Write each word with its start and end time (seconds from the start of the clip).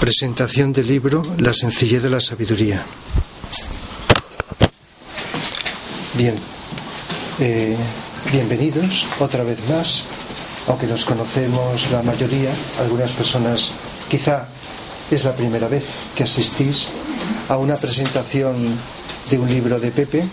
Presentación 0.00 0.74
del 0.74 0.86
libro 0.88 1.22
La 1.38 1.54
sencillez 1.54 2.02
de 2.02 2.10
la 2.10 2.20
sabiduría. 2.20 2.84
Bien, 6.14 6.34
eh, 7.38 7.76
bienvenidos 8.30 9.06
otra 9.18 9.42
vez 9.42 9.58
más, 9.70 10.04
aunque 10.66 10.86
nos 10.86 11.04
conocemos 11.06 11.90
la 11.90 12.02
mayoría, 12.02 12.54
algunas 12.78 13.12
personas 13.12 13.72
quizá 14.10 14.48
es 15.10 15.24
la 15.24 15.34
primera 15.34 15.66
vez 15.66 15.86
que 16.14 16.24
asistís 16.24 16.88
a 17.48 17.56
una 17.56 17.76
presentación 17.76 18.56
de 19.30 19.38
un 19.38 19.48
libro 19.48 19.80
de 19.80 19.90
Pepe. 19.92 20.24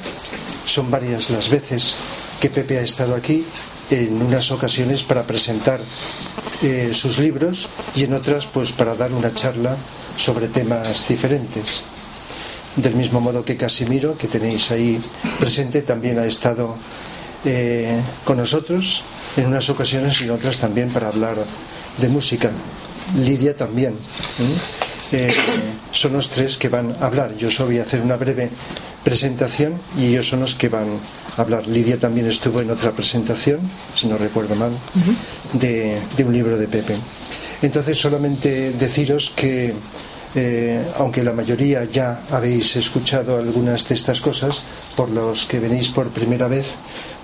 Son 0.66 0.92
varias 0.92 1.30
las 1.30 1.50
veces 1.50 1.96
que 2.42 2.50
Pepe 2.50 2.80
ha 2.80 2.82
estado 2.82 3.16
aquí 3.16 3.46
en 3.90 4.22
unas 4.22 4.52
ocasiones 4.52 5.04
para 5.04 5.24
presentar 5.24 5.82
eh, 6.62 6.92
sus 6.94 7.18
libros 7.18 7.68
y 7.96 8.04
en 8.04 8.14
otras 8.14 8.46
pues 8.46 8.72
para 8.72 8.96
dar 8.96 9.12
una 9.12 9.34
charla 9.34 9.76
sobre 10.18 10.48
temas 10.48 11.08
diferentes. 11.08 11.84
Del 12.76 12.96
mismo 12.96 13.22
modo 13.22 13.46
que 13.46 13.58
Casimiro, 13.58 14.18
que 14.18 14.28
tenéis 14.28 14.72
ahí 14.72 15.00
presente, 15.40 15.82
también 15.82 16.18
ha 16.18 16.26
estado 16.26 16.76
eh, 17.46 18.00
con 18.24 18.38
nosotros 18.38 19.04
en 19.38 19.48
unas 19.48 19.70
ocasiones 19.70 20.20
y 20.22 20.24
en 20.24 20.32
otras 20.32 20.58
también 20.58 20.90
para 20.90 21.10
hablar 21.10 21.36
de 21.98 22.08
música. 22.10 22.50
Lidia 23.16 23.56
también. 23.56 23.96
Eh, 25.12 25.32
son 25.92 26.14
los 26.14 26.30
tres 26.30 26.58
que 26.58 26.70
van 26.70 26.96
a 27.00 27.06
hablar. 27.06 27.36
Yo 27.38 27.52
solo 27.52 27.68
voy 27.68 27.80
a 27.80 27.84
hacer 27.84 28.02
una 28.02 28.16
breve 28.16 28.50
presentación 29.04 29.74
y 29.98 30.08
ellos 30.08 30.28
son 30.30 30.40
los 30.40 30.56
que 30.56 30.70
van 30.70 30.88
a 31.38 31.42
hablar. 31.42 31.68
Lidia 31.68 32.00
también 32.00 32.28
estuvo 32.28 32.62
en 32.62 32.72
otra 32.72 32.92
presentación, 32.92 33.60
si 33.96 34.08
no 34.08 34.18
recuerdo 34.18 34.56
mal, 34.56 34.72
de, 35.54 36.02
un 36.26 36.34
libro 36.34 36.58
de 36.58 36.68
Pepe. 36.68 36.98
Entonces, 37.62 38.00
solamente 38.00 38.72
deciros 38.72 39.32
que, 39.36 39.74
eh, 40.36 40.86
aunque 40.98 41.24
la 41.24 41.34
mayoría 41.34 41.86
ya 41.86 42.24
habéis 42.30 42.76
escuchado 42.76 43.38
algunas 43.38 43.88
de 43.88 43.96
estas 43.96 44.22
cosas, 44.22 44.62
por 44.96 45.10
los 45.10 45.46
que 45.46 45.60
venís 45.60 45.90
por 45.90 46.10
primera 46.10 46.48
vez, 46.48 46.68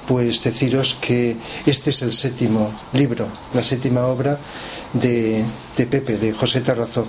pues 0.07 0.43
deciros 0.43 0.97
que 0.99 1.35
este 1.65 1.91
es 1.91 2.01
el 2.01 2.13
séptimo 2.13 2.73
libro, 2.93 3.27
la 3.53 3.61
séptima 3.61 4.07
obra 4.07 4.39
de, 4.93 5.43
de 5.77 5.85
Pepe, 5.85 6.17
de 6.17 6.33
José 6.33 6.61
Tarrazó 6.61 7.05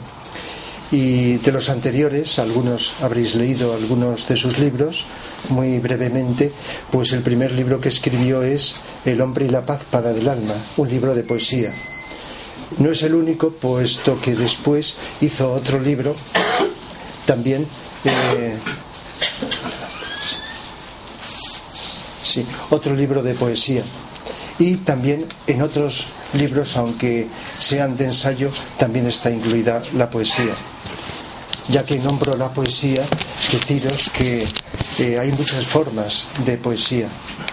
y 0.92 1.36
de 1.36 1.52
los 1.52 1.70
anteriores, 1.70 2.38
algunos 2.38 2.92
habréis 3.00 3.34
leído 3.36 3.74
algunos 3.74 4.26
de 4.26 4.36
sus 4.36 4.58
libros, 4.58 5.04
muy 5.50 5.78
brevemente, 5.78 6.50
pues 6.90 7.12
el 7.12 7.22
primer 7.22 7.52
libro 7.52 7.80
que 7.80 7.88
escribió 7.88 8.42
es 8.42 8.74
El 9.04 9.20
hombre 9.20 9.46
y 9.46 9.50
la 9.50 9.64
paz 9.64 9.84
para 9.88 10.12
del 10.12 10.28
alma, 10.28 10.54
un 10.76 10.88
libro 10.88 11.14
de 11.14 11.22
poesía. 11.22 11.72
No 12.78 12.90
es 12.90 13.02
el 13.02 13.14
único, 13.14 13.50
puesto 13.50 14.20
que 14.20 14.34
después 14.34 14.96
hizo 15.20 15.52
otro 15.52 15.78
libro, 15.78 16.16
también, 17.24 17.66
eh, 18.04 18.56
sí, 22.22 22.44
otro 22.70 22.96
libro 22.96 23.22
de 23.22 23.34
poesía. 23.34 23.84
Y 24.58 24.76
también 24.76 25.24
en 25.46 25.62
otros 25.62 26.08
libros, 26.34 26.76
aunque 26.76 27.28
sean 27.58 27.96
de 27.96 28.06
ensayo, 28.06 28.50
también 28.76 29.06
está 29.06 29.30
incluida 29.30 29.82
la 29.94 30.10
poesía 30.10 30.54
ya 31.70 31.84
que 31.84 31.98
nombro 31.98 32.36
la 32.36 32.48
poesía, 32.48 33.06
deciros 33.52 34.10
que 34.10 34.46
eh, 34.98 35.18
hay 35.18 35.30
muchas 35.32 35.66
formas 35.66 36.26
de 36.44 36.58
poesía. 36.58 37.08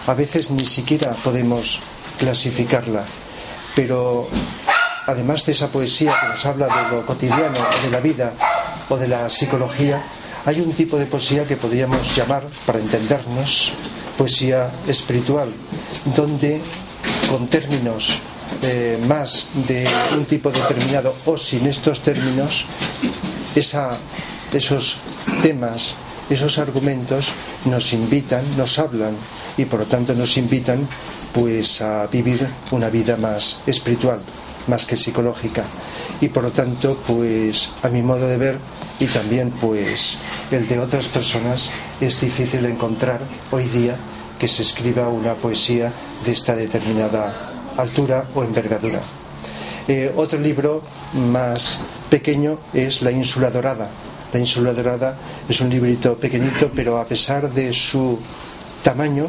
A 0.06 0.14
veces 0.14 0.50
ni 0.50 0.64
siquiera 0.64 1.12
podemos 1.12 1.80
clasificarla, 2.18 3.04
pero 3.76 4.28
además 5.06 5.46
de 5.46 5.52
esa 5.52 5.68
poesía 5.68 6.18
que 6.20 6.28
nos 6.28 6.44
habla 6.46 6.66
de 6.66 6.96
lo 6.96 7.06
cotidiano, 7.06 7.60
de 7.82 7.90
la 7.90 8.00
vida 8.00 8.32
o 8.88 8.96
de 8.96 9.06
la 9.06 9.28
psicología, 9.28 10.02
hay 10.44 10.60
un 10.60 10.72
tipo 10.72 10.98
de 10.98 11.06
poesía 11.06 11.44
que 11.44 11.56
podríamos 11.56 12.14
llamar, 12.16 12.42
para 12.66 12.78
entendernos, 12.80 13.74
poesía 14.16 14.70
espiritual, 14.86 15.52
donde 16.16 16.60
con 17.30 17.46
términos 17.46 18.18
eh, 18.62 18.98
más 19.06 19.48
de 19.54 19.86
un 20.12 20.24
tipo 20.24 20.50
determinado 20.50 21.14
o 21.26 21.36
sin 21.36 21.66
estos 21.66 22.00
términos 22.00 22.64
esos 23.54 24.96
temas, 25.42 25.94
esos 26.30 26.58
argumentos 26.58 27.32
nos 27.64 27.92
invitan, 27.92 28.44
nos 28.56 28.78
hablan 28.78 29.16
y 29.56 29.64
por 29.64 29.80
lo 29.80 29.86
tanto 29.86 30.14
nos 30.14 30.36
invitan 30.36 30.86
pues 31.32 31.80
a 31.82 32.06
vivir 32.06 32.46
una 32.70 32.88
vida 32.88 33.16
más 33.16 33.60
espiritual, 33.66 34.20
más 34.66 34.84
que 34.84 34.96
psicológica. 34.96 35.64
Y 36.20 36.28
por 36.28 36.42
lo 36.42 36.52
tanto, 36.52 36.98
pues 37.06 37.70
a 37.82 37.88
mi 37.88 38.02
modo 38.02 38.26
de 38.26 38.36
ver 38.36 38.58
y 39.00 39.06
también 39.06 39.50
pues 39.50 40.18
el 40.50 40.66
de 40.66 40.78
otras 40.78 41.06
personas 41.06 41.70
es 42.00 42.20
difícil 42.20 42.64
encontrar 42.66 43.20
hoy 43.50 43.64
día 43.68 43.96
que 44.38 44.48
se 44.48 44.62
escriba 44.62 45.08
una 45.08 45.34
poesía 45.34 45.92
de 46.24 46.32
esta 46.32 46.54
determinada 46.54 47.52
altura 47.76 48.24
o 48.34 48.44
envergadura. 48.44 49.00
Eh, 49.86 50.12
otro 50.16 50.38
libro 50.38 50.82
más 51.14 51.78
pequeño 52.10 52.58
es 52.72 53.02
La 53.02 53.10
Ínsula 53.10 53.50
Dorada. 53.50 53.90
La 54.32 54.38
Ínsula 54.38 54.72
Dorada 54.72 55.16
es 55.48 55.60
un 55.60 55.70
librito 55.70 56.16
pequeñito, 56.16 56.70
pero 56.74 56.98
a 56.98 57.06
pesar 57.06 57.52
de 57.52 57.72
su 57.72 58.18
tamaño, 58.82 59.28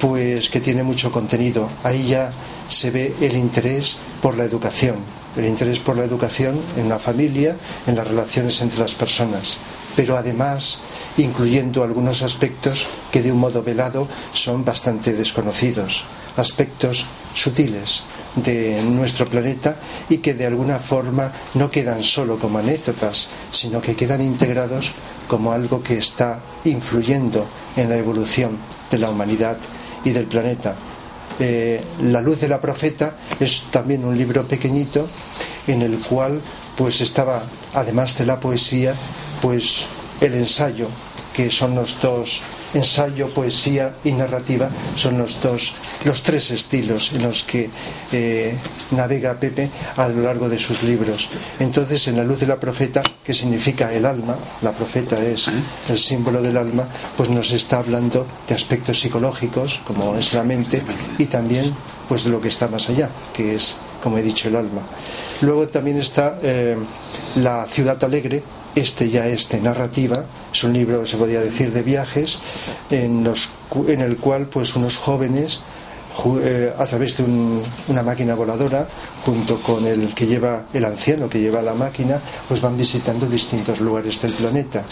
pues 0.00 0.48
que 0.48 0.60
tiene 0.60 0.82
mucho 0.82 1.10
contenido. 1.10 1.68
Ahí 1.82 2.06
ya 2.06 2.30
se 2.68 2.90
ve 2.90 3.14
el 3.20 3.36
interés 3.36 3.98
por 4.22 4.36
la 4.36 4.44
educación, 4.44 4.96
el 5.36 5.46
interés 5.46 5.78
por 5.80 5.96
la 5.96 6.04
educación 6.04 6.60
en 6.76 6.88
la 6.88 6.98
familia, 6.98 7.56
en 7.86 7.96
las 7.96 8.06
relaciones 8.06 8.60
entre 8.60 8.80
las 8.80 8.94
personas, 8.94 9.58
pero 9.96 10.16
además 10.16 10.78
incluyendo 11.16 11.82
algunos 11.82 12.22
aspectos 12.22 12.86
que 13.10 13.22
de 13.22 13.32
un 13.32 13.38
modo 13.38 13.62
velado 13.62 14.06
son 14.32 14.64
bastante 14.64 15.12
desconocidos, 15.14 16.04
aspectos 16.36 17.06
sutiles 17.34 18.04
de 18.42 18.82
nuestro 18.82 19.26
planeta 19.26 19.76
y 20.08 20.18
que 20.18 20.34
de 20.34 20.46
alguna 20.46 20.78
forma 20.78 21.32
no 21.54 21.70
quedan 21.70 22.02
solo 22.02 22.38
como 22.38 22.58
anécdotas, 22.58 23.28
sino 23.50 23.80
que 23.80 23.94
quedan 23.94 24.20
integrados 24.20 24.92
como 25.26 25.52
algo 25.52 25.82
que 25.82 25.98
está 25.98 26.40
influyendo 26.64 27.46
en 27.76 27.88
la 27.88 27.96
evolución 27.96 28.56
de 28.90 28.98
la 28.98 29.10
humanidad 29.10 29.58
y 30.04 30.10
del 30.10 30.26
planeta. 30.26 30.74
Eh, 31.38 31.80
la 32.02 32.20
luz 32.20 32.40
de 32.40 32.48
la 32.48 32.60
profeta 32.60 33.14
es 33.38 33.64
también 33.70 34.04
un 34.04 34.16
libro 34.16 34.44
pequeñito 34.44 35.08
en 35.66 35.82
el 35.82 35.98
cual 35.98 36.40
pues 36.76 37.00
estaba 37.00 37.42
además 37.74 38.16
de 38.18 38.26
la 38.26 38.40
poesía 38.40 38.94
pues 39.40 39.86
el 40.20 40.34
ensayo 40.34 40.88
que 41.32 41.50
son 41.50 41.76
los 41.76 42.00
dos 42.00 42.40
ensayo, 42.74 43.28
poesía 43.28 43.94
y 44.04 44.12
narrativa 44.12 44.68
son 44.96 45.18
los 45.18 45.40
dos, 45.40 45.72
los 46.04 46.22
tres 46.22 46.50
estilos 46.50 47.12
en 47.12 47.22
los 47.22 47.42
que 47.44 47.70
eh, 48.12 48.54
navega 48.90 49.34
Pepe 49.34 49.70
a 49.96 50.08
lo 50.08 50.22
largo 50.22 50.48
de 50.48 50.58
sus 50.58 50.82
libros. 50.82 51.28
Entonces, 51.58 52.08
en 52.08 52.16
la 52.16 52.24
luz 52.24 52.40
de 52.40 52.46
la 52.46 52.56
profeta, 52.56 53.02
que 53.24 53.32
significa 53.32 53.92
el 53.92 54.04
alma, 54.04 54.36
la 54.62 54.72
profeta 54.72 55.22
es 55.22 55.50
el 55.88 55.98
símbolo 55.98 56.42
del 56.42 56.56
alma, 56.56 56.84
pues 57.16 57.28
nos 57.28 57.50
está 57.52 57.78
hablando 57.78 58.26
de 58.46 58.54
aspectos 58.54 59.00
psicológicos, 59.00 59.80
como 59.86 60.16
es 60.16 60.34
la 60.34 60.44
mente, 60.44 60.82
y 61.18 61.26
también 61.26 61.74
pues 62.08 62.24
de 62.24 62.30
lo 62.30 62.40
que 62.40 62.48
está 62.48 62.68
más 62.68 62.88
allá, 62.88 63.10
que 63.34 63.54
es, 63.54 63.76
como 64.02 64.16
he 64.16 64.22
dicho, 64.22 64.48
el 64.48 64.56
alma. 64.56 64.80
Luego 65.42 65.68
también 65.68 65.98
está 65.98 66.38
eh, 66.42 66.76
La 67.36 67.66
ciudad 67.68 68.02
alegre, 68.02 68.42
este 68.78 69.08
ya 69.08 69.26
es 69.26 69.48
de 69.48 69.60
narrativa, 69.60 70.24
es 70.52 70.64
un 70.64 70.72
libro, 70.72 71.04
se 71.06 71.16
podría 71.16 71.40
decir, 71.40 71.72
de 71.72 71.82
viajes, 71.82 72.38
en, 72.90 73.24
los, 73.24 73.50
en 73.86 74.00
el 74.00 74.16
cual 74.16 74.46
pues 74.46 74.74
unos 74.76 74.96
jóvenes 74.96 75.60
eh, 76.42 76.72
a 76.76 76.86
través 76.86 77.16
de 77.16 77.24
una 77.24 78.02
máquina 78.02 78.34
voladora, 78.34 78.88
junto 79.24 79.60
con 79.62 79.86
el 79.86 80.14
que 80.14 80.26
lleva 80.26 80.64
el 80.72 80.84
anciano 80.84 81.28
que 81.28 81.40
lleva 81.40 81.62
la 81.62 81.74
máquina, 81.74 82.20
pues 82.46 82.60
van 82.60 82.76
visitando 82.76 83.26
distintos 83.26 83.80
lugares 83.80 84.20
del 84.20 84.32
planeta. 84.32 84.84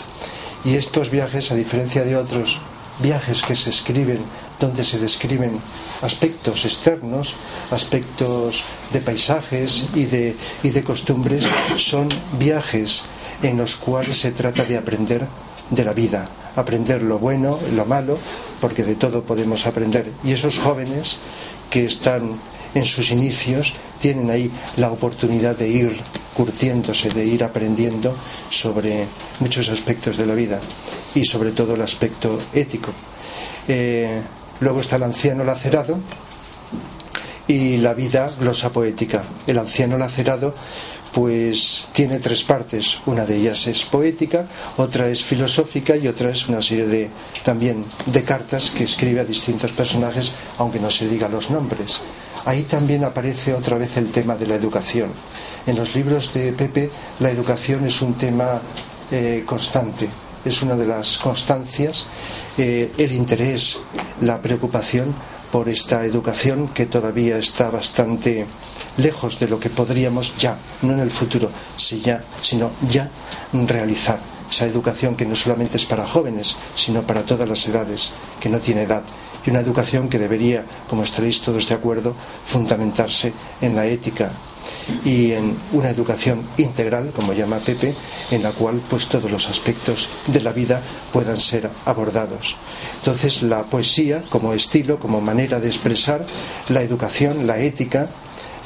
Y 0.64 0.74
estos 0.74 1.10
viajes, 1.10 1.50
a 1.50 1.54
diferencia 1.54 2.04
de 2.04 2.16
otros 2.16 2.58
viajes 3.00 3.42
que 3.42 3.54
se 3.54 3.70
escriben 3.70 4.20
donde 4.58 4.84
se 4.84 4.98
describen 4.98 5.60
aspectos 6.00 6.64
externos, 6.64 7.34
aspectos 7.70 8.64
de 8.92 9.00
paisajes 9.00 9.84
y 9.94 10.06
de, 10.06 10.34
y 10.62 10.70
de 10.70 10.82
costumbres, 10.82 11.46
son 11.76 12.08
viajes 12.38 13.04
en 13.42 13.56
los 13.56 13.76
cuales 13.76 14.18
se 14.18 14.32
trata 14.32 14.64
de 14.64 14.76
aprender 14.76 15.26
de 15.70 15.84
la 15.84 15.92
vida, 15.92 16.28
aprender 16.54 17.02
lo 17.02 17.18
bueno, 17.18 17.58
lo 17.72 17.84
malo, 17.84 18.18
porque 18.60 18.84
de 18.84 18.94
todo 18.94 19.22
podemos 19.22 19.66
aprender. 19.66 20.10
Y 20.24 20.32
esos 20.32 20.58
jóvenes 20.58 21.16
que 21.70 21.84
están 21.84 22.38
en 22.74 22.84
sus 22.84 23.10
inicios 23.10 23.72
tienen 24.00 24.30
ahí 24.30 24.50
la 24.76 24.90
oportunidad 24.90 25.56
de 25.56 25.68
ir 25.68 25.96
curtiéndose, 26.34 27.08
de 27.08 27.24
ir 27.24 27.42
aprendiendo 27.42 28.14
sobre 28.50 29.06
muchos 29.40 29.68
aspectos 29.70 30.16
de 30.16 30.26
la 30.26 30.34
vida 30.34 30.60
y 31.14 31.24
sobre 31.24 31.52
todo 31.52 31.74
el 31.74 31.82
aspecto 31.82 32.38
ético. 32.52 32.92
Eh, 33.66 34.20
luego 34.60 34.80
está 34.80 34.96
el 34.96 35.04
anciano 35.04 35.42
lacerado 35.44 35.98
y 37.48 37.76
la 37.78 37.94
vida 37.94 38.30
glosa 38.38 38.70
poética. 38.70 39.22
El 39.46 39.58
anciano 39.58 39.96
lacerado 39.98 40.54
pues 41.12 41.88
tiene 41.92 42.18
tres 42.18 42.42
partes. 42.42 42.98
Una 43.06 43.24
de 43.24 43.36
ellas 43.36 43.66
es 43.68 43.84
poética, 43.84 44.46
otra 44.76 45.08
es 45.08 45.24
filosófica 45.24 45.96
y 45.96 46.08
otra 46.08 46.30
es 46.30 46.46
una 46.48 46.60
serie 46.60 46.86
de 46.86 47.10
también 47.42 47.86
de 48.04 48.22
cartas 48.22 48.70
que 48.70 48.84
escribe 48.84 49.20
a 49.20 49.24
distintos 49.24 49.72
personajes, 49.72 50.32
aunque 50.58 50.78
no 50.78 50.90
se 50.90 51.08
diga 51.08 51.26
los 51.28 51.50
nombres. 51.50 52.02
Ahí 52.44 52.64
también 52.64 53.02
aparece 53.02 53.54
otra 53.54 53.78
vez 53.78 53.96
el 53.96 54.12
tema 54.12 54.36
de 54.36 54.46
la 54.46 54.56
educación. 54.56 55.10
En 55.66 55.76
los 55.76 55.94
libros 55.94 56.34
de 56.34 56.52
Pepe 56.52 56.90
la 57.20 57.30
educación 57.30 57.86
es 57.86 58.02
un 58.02 58.14
tema 58.14 58.60
eh, 59.10 59.42
constante, 59.46 60.08
es 60.44 60.62
una 60.62 60.76
de 60.76 60.86
las 60.86 61.16
constancias, 61.18 62.04
eh, 62.58 62.92
el 62.98 63.12
interés, 63.12 63.78
la 64.20 64.40
preocupación 64.40 65.14
por 65.56 65.70
esta 65.70 66.04
educación 66.04 66.68
que 66.68 66.84
todavía 66.84 67.38
está 67.38 67.70
bastante 67.70 68.44
lejos 68.98 69.40
de 69.40 69.48
lo 69.48 69.58
que 69.58 69.70
podríamos 69.70 70.36
ya, 70.36 70.58
no 70.82 70.92
en 70.92 71.00
el 71.00 71.10
futuro, 71.10 71.48
si 71.78 71.98
ya, 72.02 72.22
sino 72.42 72.72
ya 72.86 73.08
realizar. 73.66 74.18
Esa 74.50 74.66
educación 74.66 75.16
que 75.16 75.24
no 75.24 75.34
solamente 75.34 75.78
es 75.78 75.86
para 75.86 76.06
jóvenes, 76.06 76.58
sino 76.74 77.06
para 77.06 77.24
todas 77.24 77.48
las 77.48 77.66
edades, 77.66 78.12
que 78.38 78.50
no 78.50 78.60
tiene 78.60 78.82
edad. 78.82 79.02
Y 79.46 79.50
una 79.50 79.60
educación 79.60 80.08
que 80.08 80.18
debería, 80.18 80.64
como 80.88 81.02
estaréis 81.02 81.40
todos 81.40 81.68
de 81.68 81.74
acuerdo, 81.74 82.14
fundamentarse 82.44 83.32
en 83.60 83.76
la 83.76 83.86
ética 83.86 84.30
y 85.04 85.32
en 85.32 85.56
una 85.72 85.90
educación 85.90 86.42
integral, 86.56 87.12
como 87.14 87.32
llama 87.32 87.58
Pepe, 87.58 87.94
en 88.30 88.42
la 88.42 88.52
cual 88.52 88.80
pues 88.88 89.06
todos 89.06 89.30
los 89.30 89.48
aspectos 89.48 90.08
de 90.26 90.40
la 90.40 90.52
vida 90.52 90.80
puedan 91.12 91.38
ser 91.38 91.70
abordados. 91.84 92.56
Entonces 92.98 93.42
la 93.42 93.62
poesía 93.62 94.22
como 94.28 94.52
estilo, 94.52 94.98
como 94.98 95.20
manera 95.20 95.60
de 95.60 95.68
expresar 95.68 96.24
la 96.68 96.82
educación, 96.82 97.46
la 97.46 97.58
ética, 97.58 98.08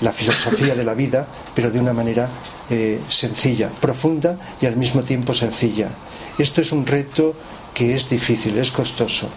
la 0.01 0.13
filosofía 0.13 0.75
de 0.75 0.85
la 0.85 0.95
vida, 0.95 1.27
pero 1.55 1.71
de 1.71 1.79
una 1.79 1.93
manera 1.93 2.29
eh, 2.71 3.01
sencilla, 3.07 3.69
profunda 3.69 4.37
y 4.61 4.67
al 4.67 4.77
mismo 4.77 5.03
tiempo 5.03 5.35
sencilla. 5.35 5.89
Esto 6.39 6.61
es 6.61 6.73
un 6.73 6.87
reto 6.87 7.35
que 7.75 7.95
es 7.95 8.09
difícil, 8.09 8.59
es 8.59 8.71
costoso. 8.71 9.29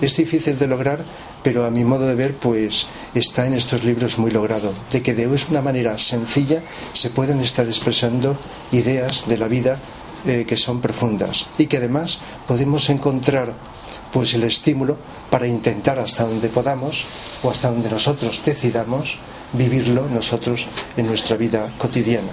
Es 0.00 0.16
difícil 0.16 0.58
de 0.58 0.66
lograr, 0.66 1.04
pero 1.42 1.64
a 1.64 1.70
mi 1.70 1.84
modo 1.84 2.06
de 2.06 2.14
ver, 2.14 2.34
pues 2.34 2.86
está 3.14 3.46
en 3.46 3.54
estos 3.54 3.84
libros 3.84 4.18
muy 4.18 4.30
logrado, 4.30 4.72
de 4.90 5.02
que 5.02 5.14
de 5.14 5.26
una 5.26 5.62
manera 5.62 5.96
sencilla 5.98 6.62
se 6.92 7.10
pueden 7.10 7.40
estar 7.40 7.66
expresando 7.66 8.36
ideas 8.72 9.24
de 9.26 9.38
la 9.38 9.48
vida 9.48 9.78
eh, 10.26 10.44
que 10.46 10.56
son 10.56 10.80
profundas 10.80 11.46
y 11.56 11.66
que 11.66 11.76
además 11.76 12.18
podemos 12.48 12.90
encontrar 12.90 13.54
pues 14.12 14.34
el 14.34 14.44
estímulo 14.44 14.96
para 15.30 15.46
intentar 15.46 15.98
hasta 15.98 16.24
donde 16.24 16.48
podamos 16.48 17.04
o 17.42 17.50
hasta 17.50 17.70
donde 17.70 17.90
nosotros 17.90 18.40
decidamos 18.44 19.18
vivirlo 19.52 20.08
nosotros 20.08 20.66
en 20.96 21.06
nuestra 21.06 21.36
vida 21.36 21.72
cotidiana. 21.78 22.32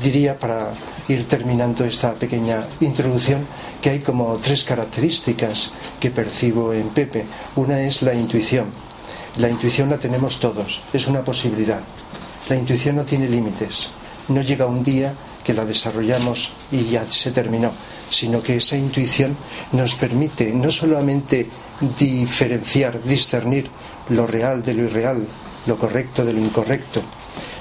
Diría, 0.00 0.36
para 0.38 0.74
ir 1.08 1.28
terminando 1.28 1.84
esta 1.84 2.14
pequeña 2.14 2.66
introducción, 2.80 3.46
que 3.80 3.90
hay 3.90 4.00
como 4.00 4.36
tres 4.38 4.64
características 4.64 5.70
que 6.00 6.10
percibo 6.10 6.72
en 6.72 6.88
Pepe. 6.88 7.24
Una 7.56 7.80
es 7.80 8.02
la 8.02 8.12
intuición. 8.12 8.66
La 9.38 9.48
intuición 9.48 9.90
la 9.90 9.98
tenemos 9.98 10.40
todos, 10.40 10.80
es 10.92 11.06
una 11.06 11.22
posibilidad. 11.22 11.80
La 12.48 12.56
intuición 12.56 12.96
no 12.96 13.04
tiene 13.04 13.28
límites. 13.28 13.90
No 14.28 14.40
llega 14.42 14.66
un 14.66 14.82
día 14.82 15.14
que 15.44 15.54
la 15.54 15.64
desarrollamos 15.64 16.50
y 16.72 16.84
ya 16.84 17.06
se 17.06 17.30
terminó, 17.30 17.70
sino 18.08 18.42
que 18.42 18.56
esa 18.56 18.76
intuición 18.76 19.36
nos 19.72 19.94
permite 19.94 20.52
no 20.52 20.70
solamente 20.70 21.48
diferenciar, 21.98 23.02
discernir 23.02 23.68
lo 24.08 24.26
real 24.26 24.62
de 24.62 24.74
lo 24.74 24.84
irreal, 24.84 25.26
lo 25.66 25.78
correcto 25.78 26.24
de 26.24 26.32
lo 26.32 26.40
incorrecto, 26.40 27.02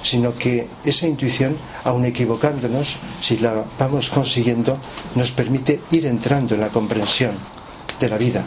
sino 0.01 0.35
que 0.35 0.67
esa 0.83 1.07
intuición, 1.07 1.57
aun 1.83 2.05
equivocándonos, 2.05 2.97
si 3.19 3.37
la 3.37 3.63
vamos 3.79 4.09
consiguiendo, 4.09 4.77
nos 5.15 5.31
permite 5.31 5.81
ir 5.91 6.05
entrando 6.05 6.55
en 6.55 6.61
la 6.61 6.69
comprensión 6.69 7.37
de 7.99 8.09
la 8.09 8.17
vida, 8.17 8.45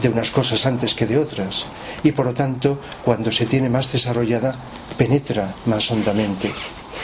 de 0.00 0.08
unas 0.08 0.30
cosas 0.30 0.64
antes 0.66 0.94
que 0.94 1.06
de 1.06 1.18
otras, 1.18 1.66
y 2.02 2.12
por 2.12 2.26
lo 2.26 2.34
tanto, 2.34 2.78
cuando 3.04 3.30
se 3.30 3.46
tiene 3.46 3.68
más 3.68 3.92
desarrollada, 3.92 4.56
penetra 4.96 5.54
más 5.66 5.90
hondamente. 5.90 6.52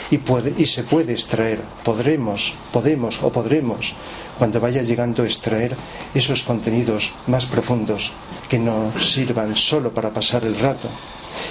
Y, 0.09 0.17
puede, 0.17 0.53
y 0.57 0.65
se 0.65 0.83
puede 0.83 1.13
extraer, 1.13 1.61
podremos, 1.83 2.53
podemos 2.71 3.19
o 3.21 3.31
podremos, 3.31 3.93
cuando 4.37 4.59
vaya 4.59 4.81
llegando 4.81 5.23
a 5.23 5.25
extraer 5.25 5.75
esos 6.13 6.43
contenidos 6.43 7.13
más 7.27 7.45
profundos 7.45 8.11
que 8.49 8.59
no 8.59 8.91
sirvan 8.99 9.55
solo 9.55 9.93
para 9.93 10.11
pasar 10.11 10.43
el 10.43 10.57
rato, 10.59 10.89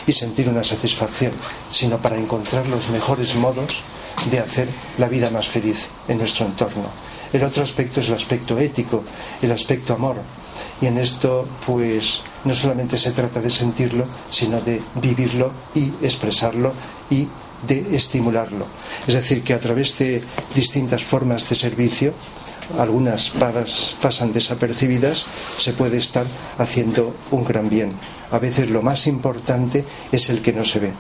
y 0.06 0.12
sentir 0.12 0.49
una 0.49 0.62
satisfacción, 0.62 1.32
sino 1.71 1.99
para 1.99 2.17
encontrar 2.17 2.67
los 2.67 2.91
mejores 2.91 3.35
modos 3.35 3.82
de 4.31 4.38
hacer 4.38 4.69
la 4.99 5.09
vida 5.09 5.31
más 5.31 5.49
feliz 5.49 5.88
en 6.09 6.19
nuestro 6.19 6.47
entorno. 6.47 6.91
El 7.32 7.44
otro 7.44 7.62
aspecto 7.62 8.00
es 8.00 8.09
el 8.09 8.15
aspecto 8.15 8.59
ético, 8.59 9.05
el 9.41 9.53
aspecto 9.53 9.94
amor. 9.94 10.17
Y 10.81 10.87
en 10.87 10.99
esto, 10.99 11.47
pues, 11.65 12.23
no 12.44 12.55
solamente 12.56 12.99
se 12.99 13.12
trata 13.12 13.41
de 13.41 13.50
sentirlo, 13.50 14.05
sino 14.31 14.61
de 14.61 14.82
vivirlo 14.97 15.53
y 15.75 15.93
expresarlo 16.03 16.73
y 17.09 17.29
de 17.67 17.94
estimularlo. 17.94 18.67
Es 19.06 19.15
decir, 19.15 19.43
que 19.44 19.55
a 19.55 19.61
través 19.61 19.97
de 19.99 20.23
distintas 20.55 21.05
formas 21.05 21.49
de 21.49 21.55
servicio, 21.55 22.12
algunas 22.79 23.32
pasan 24.00 24.32
desapercibidas, 24.32 25.27
se 25.56 25.73
puede 25.73 25.99
estar 25.99 26.27
haciendo 26.59 27.15
un 27.31 27.44
gran 27.44 27.69
bien. 27.69 27.91
A 28.32 28.38
veces 28.38 28.71
lo 28.71 28.82
más 28.82 29.06
importante 29.06 29.85
es 30.12 30.31
el 30.31 30.43
que 30.43 30.53
no 30.53 30.65
se 30.65 30.79
ve. 30.81 30.93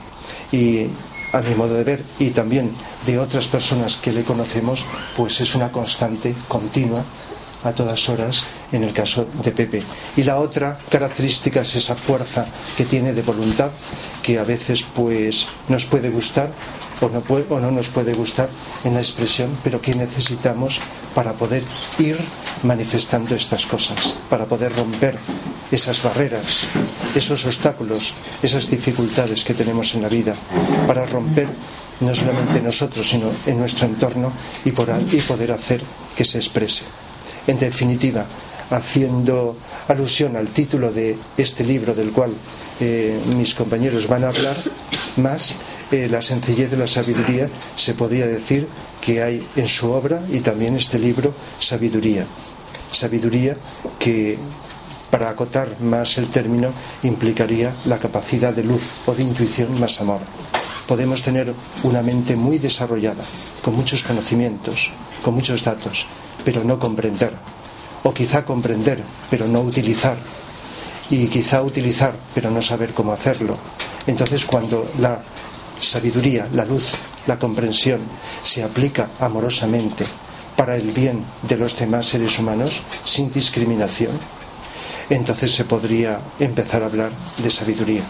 Y 0.52 0.86
a 1.32 1.40
mi 1.40 1.54
modo 1.54 1.74
de 1.74 1.84
ver, 1.84 2.04
y 2.18 2.30
también 2.30 2.70
de 3.06 3.18
otras 3.18 3.46
personas 3.46 3.96
que 3.96 4.12
le 4.12 4.24
conocemos, 4.24 4.84
pues 5.16 5.40
es 5.40 5.54
una 5.54 5.70
constante 5.70 6.34
continua 6.48 7.04
a 7.62 7.72
todas 7.72 8.08
horas 8.08 8.44
en 8.72 8.84
el 8.84 8.92
caso 8.92 9.26
de 9.42 9.52
Pepe. 9.52 9.82
Y 10.16 10.22
la 10.22 10.38
otra 10.38 10.78
característica 10.88 11.60
es 11.60 11.76
esa 11.76 11.94
fuerza 11.94 12.46
que 12.76 12.84
tiene 12.84 13.12
de 13.12 13.22
voluntad 13.22 13.70
que 14.22 14.38
a 14.38 14.44
veces 14.44 14.82
pues 14.94 15.46
nos 15.68 15.84
puede 15.86 16.10
gustar 16.10 16.52
o 17.00 17.60
no, 17.60 17.70
nos 17.70 17.88
puede 17.88 18.12
gustar 18.14 18.48
en 18.84 18.94
la 18.94 19.00
expresión, 19.00 19.56
pero 19.62 19.80
que 19.80 19.94
necesitamos 19.94 20.80
para 21.14 21.32
poder 21.32 21.62
ir 21.98 22.18
manifestando 22.62 23.34
estas 23.34 23.66
cosas, 23.66 24.14
para 24.28 24.44
poder 24.46 24.74
romper 24.76 25.18
esas 25.70 26.02
barreras, 26.02 26.66
esos 27.14 27.44
obstáculos, 27.46 28.12
esas 28.42 28.68
dificultades 28.68 29.44
que 29.44 29.54
tenemos 29.54 29.94
en 29.94 30.02
la 30.02 30.08
vida, 30.08 30.34
para 30.86 31.06
romper 31.06 31.48
no 32.00 32.14
solamente 32.14 32.60
nosotros, 32.60 33.08
sino 33.08 33.30
en 33.46 33.58
nuestro 33.58 33.86
entorno 33.86 34.32
y, 34.64 34.70
y 34.70 35.20
poder 35.20 35.52
hacer 35.52 35.82
que 36.16 36.24
se 36.24 36.38
exprese. 36.38 36.84
En 37.46 37.58
definitiva, 37.58 38.26
haciendo 38.70 39.56
alusión 39.88 40.36
al 40.36 40.48
título 40.48 40.92
de 40.92 41.16
este 41.36 41.64
libro 41.64 41.94
del 41.94 42.12
cual 42.12 42.34
mis 43.36 43.54
compañeros 43.54 44.06
van 44.08 44.24
a 44.24 44.28
hablar, 44.28 44.56
más 45.16 45.54
eh, 45.90 46.08
la 46.08 46.22
sencillez 46.22 46.70
de 46.70 46.76
la 46.76 46.86
sabiduría, 46.86 47.48
se 47.76 47.94
podría 47.94 48.26
decir 48.26 48.66
que 49.00 49.22
hay 49.22 49.46
en 49.56 49.68
su 49.68 49.90
obra 49.90 50.22
y 50.30 50.40
también 50.40 50.76
este 50.76 50.98
libro 50.98 51.34
sabiduría. 51.58 52.26
Sabiduría 52.92 53.56
que, 53.98 54.38
para 55.10 55.30
acotar 55.30 55.80
más 55.80 56.18
el 56.18 56.28
término, 56.28 56.72
implicaría 57.02 57.74
la 57.86 57.98
capacidad 57.98 58.52
de 58.52 58.64
luz 58.64 58.82
o 59.06 59.14
de 59.14 59.22
intuición 59.22 59.78
más 59.80 60.00
amor. 60.00 60.20
Podemos 60.86 61.22
tener 61.22 61.52
una 61.82 62.02
mente 62.02 62.36
muy 62.36 62.58
desarrollada, 62.58 63.24
con 63.62 63.74
muchos 63.74 64.02
conocimientos, 64.02 64.90
con 65.22 65.34
muchos 65.34 65.62
datos, 65.62 66.06
pero 66.44 66.64
no 66.64 66.78
comprender. 66.78 67.32
O 68.02 68.14
quizá 68.14 68.44
comprender, 68.44 69.02
pero 69.28 69.46
no 69.46 69.60
utilizar. 69.60 70.18
Y 71.10 71.26
quizá 71.26 71.62
utilizar, 71.62 72.14
pero 72.34 72.50
no 72.50 72.62
saber 72.62 72.94
cómo 72.94 73.12
hacerlo. 73.12 73.58
Entonces, 74.06 74.44
cuando 74.44 74.90
la 74.98 75.20
sabiduría, 75.80 76.48
la 76.52 76.64
luz, 76.64 76.94
la 77.26 77.38
comprensión 77.38 78.00
se 78.42 78.62
aplica 78.62 79.10
amorosamente 79.18 80.06
para 80.56 80.76
el 80.76 80.92
bien 80.92 81.24
de 81.42 81.56
los 81.56 81.76
demás 81.78 82.06
seres 82.06 82.38
humanos, 82.38 82.82
sin 83.04 83.32
discriminación, 83.32 84.12
entonces 85.08 85.52
se 85.52 85.64
podría 85.64 86.20
empezar 86.38 86.82
a 86.82 86.86
hablar 86.86 87.10
de 87.38 87.50
sabiduría. 87.50 88.04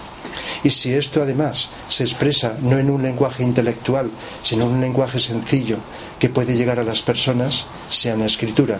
Y 0.62 0.70
si 0.70 0.92
esto 0.92 1.22
además 1.22 1.70
se 1.88 2.02
expresa 2.02 2.56
no 2.60 2.78
en 2.78 2.90
un 2.90 3.02
lenguaje 3.02 3.42
intelectual, 3.42 4.10
sino 4.42 4.64
en 4.64 4.72
un 4.72 4.80
lenguaje 4.80 5.18
sencillo 5.18 5.78
que 6.18 6.28
puede 6.28 6.56
llegar 6.56 6.78
a 6.78 6.84
las 6.84 7.00
personas, 7.02 7.66
sea 7.88 8.12
en 8.12 8.20
la 8.20 8.26
escritura 8.26 8.78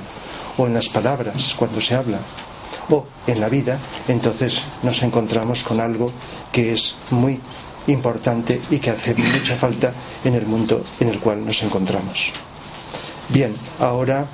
o 0.58 0.66
en 0.66 0.74
las 0.74 0.88
palabras 0.88 1.54
cuando 1.56 1.80
se 1.80 1.94
habla, 1.94 2.18
o 2.88 3.06
en 3.26 3.40
la 3.40 3.48
vida, 3.48 3.78
entonces 4.08 4.62
nos 4.82 5.02
encontramos 5.02 5.62
con 5.64 5.80
algo 5.80 6.12
que 6.52 6.72
es 6.72 6.96
muy 7.10 7.40
importante 7.86 8.60
y 8.70 8.78
que 8.78 8.90
hace 8.90 9.14
mucha 9.14 9.56
falta 9.56 9.92
en 10.24 10.34
el 10.34 10.46
mundo 10.46 10.84
en 11.00 11.08
el 11.08 11.18
cual 11.18 11.44
nos 11.44 11.62
encontramos. 11.62 12.32
Bien, 13.28 13.54
ahora 13.78 14.26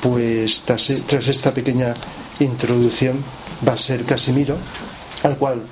pues 0.00 0.62
tras, 0.66 0.90
esta 0.90 1.54
pequeña 1.54 1.94
introducción 2.40 3.24
va 3.66 3.72
a 3.72 3.78
ser 3.78 4.04
Casimiro, 4.04 4.58
al 5.22 5.38
cual 5.38 5.62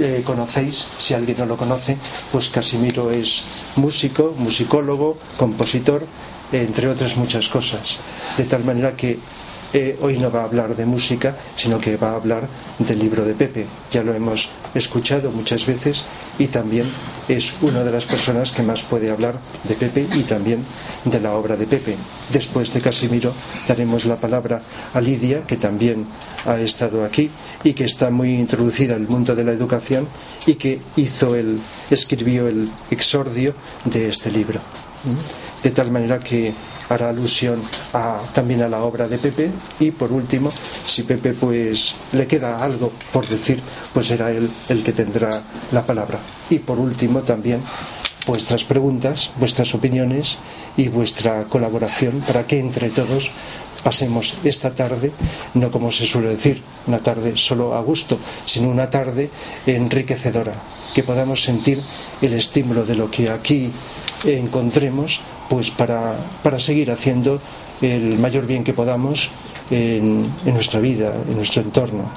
eh, 0.00 0.22
conocéis, 0.24 0.86
si 0.98 1.14
alguien 1.14 1.38
no 1.38 1.46
lo 1.46 1.56
conoce, 1.56 1.96
pues 2.32 2.48
Casimiro 2.48 3.12
es 3.12 3.44
músico, 3.76 4.34
musicólogo, 4.36 5.18
compositor, 5.36 6.04
entre 6.50 6.88
otras 6.88 7.16
muchas 7.16 7.48
cosas. 7.48 7.98
De 8.36 8.44
tal 8.44 8.64
manera 8.64 8.96
que 8.96 9.18
hoy 10.00 10.18
no 10.18 10.30
va 10.30 10.40
a 10.40 10.44
hablar 10.44 10.74
de 10.74 10.86
música, 10.86 11.36
sino 11.54 11.78
que 11.78 11.96
va 11.96 12.10
a 12.10 12.16
hablar 12.16 12.48
del 12.78 12.98
libro 12.98 13.24
de 13.24 13.34
Pepe. 13.34 13.66
Ya 13.90 14.02
lo 14.02 14.14
hemos 14.14 14.48
escuchado 14.74 15.30
muchas 15.30 15.66
veces 15.66 16.04
y 16.38 16.46
también 16.46 16.90
es 17.28 17.54
una 17.60 17.82
de 17.84 17.90
las 17.90 18.06
personas 18.06 18.52
que 18.52 18.62
más 18.62 18.82
puede 18.82 19.10
hablar 19.10 19.38
de 19.64 19.74
Pepe 19.74 20.06
y 20.14 20.22
también 20.22 20.64
de 21.04 21.20
la 21.20 21.34
obra 21.34 21.56
de 21.56 21.66
Pepe. 21.66 21.96
Después 22.30 22.72
de 22.72 22.80
Casimiro 22.80 23.32
daremos 23.66 24.04
la 24.06 24.16
palabra 24.16 24.62
a 24.94 25.00
Lidia, 25.00 25.42
que 25.46 25.56
también 25.56 26.06
ha 26.44 26.58
estado 26.58 27.04
aquí 27.04 27.30
y 27.64 27.74
que 27.74 27.84
está 27.84 28.10
muy 28.10 28.34
introducida 28.34 28.94
el 28.94 29.08
mundo 29.08 29.34
de 29.34 29.44
la 29.44 29.52
educación 29.52 30.08
y 30.46 30.54
que 30.54 30.80
hizo 30.96 31.34
el, 31.34 31.60
escribió 31.90 32.48
el 32.48 32.70
exordio 32.90 33.54
de 33.84 34.08
este 34.08 34.30
libro. 34.30 34.60
De 35.66 35.72
tal 35.72 35.90
manera 35.90 36.20
que 36.22 36.54
hará 36.88 37.08
alusión 37.08 37.60
también 38.32 38.62
a 38.62 38.68
la 38.68 38.84
obra 38.84 39.08
de 39.08 39.18
Pepe. 39.18 39.50
Y 39.80 39.90
por 39.90 40.12
último 40.12 40.52
si 40.86 41.02
Pepe 41.02 41.34
pues 41.34 41.96
le 42.12 42.28
queda 42.28 42.62
algo 42.62 42.92
por 43.12 43.26
decir 43.26 43.60
pues 43.92 44.06
será 44.06 44.30
él 44.30 44.48
el 44.68 44.84
que 44.84 44.92
tendrá 44.92 45.42
la 45.72 45.84
palabra. 45.84 46.20
Y 46.50 46.60
por 46.60 46.78
último 46.78 47.22
también 47.22 47.62
vuestras 48.28 48.62
preguntas, 48.62 49.32
vuestras 49.40 49.74
opiniones 49.74 50.38
y 50.76 50.86
vuestra 50.86 51.46
colaboración 51.46 52.20
para 52.20 52.46
que 52.46 52.60
entre 52.60 52.90
todos 52.90 53.32
pasemos 53.86 54.34
esta 54.42 54.74
tarde, 54.74 55.12
no 55.54 55.70
como 55.70 55.92
se 55.94 56.10
suele 56.10 56.30
decir, 56.34 56.58
una 56.90 56.98
tarde 56.98 57.36
solo 57.36 57.70
a 57.78 57.80
gusto, 57.86 58.18
sino 58.44 58.66
una 58.68 58.90
tarde 58.90 59.30
enriquecedora, 59.64 60.54
que 60.92 61.04
podamos 61.06 61.38
sentir 61.40 61.78
el 62.20 62.32
estímulo 62.34 62.84
de 62.84 62.96
lo 62.96 63.08
que 63.08 63.30
aquí 63.30 63.70
encontremos 64.24 65.20
pues 65.48 65.70
para, 65.70 66.18
para 66.42 66.58
seguir 66.58 66.90
haciendo 66.90 67.38
el 67.80 68.18
mayor 68.18 68.44
bien 68.44 68.64
que 68.64 68.74
podamos 68.74 69.30
en, 69.70 70.26
en 70.44 70.52
nuestra 70.54 70.80
vida, 70.80 71.14
en 71.28 71.36
nuestro 71.36 71.62
entorno, 71.62 72.10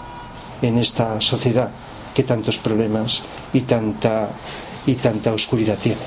en 0.64 0.80
esta 0.80 1.22
sociedad 1.22 1.70
que 2.16 2.24
tantos 2.24 2.58
problemas 2.58 3.22
y 3.54 3.62
tanta, 3.62 4.30
y 4.88 4.96
tanta 4.96 5.34
oscuridad 5.34 5.78
tiene. 5.78 6.02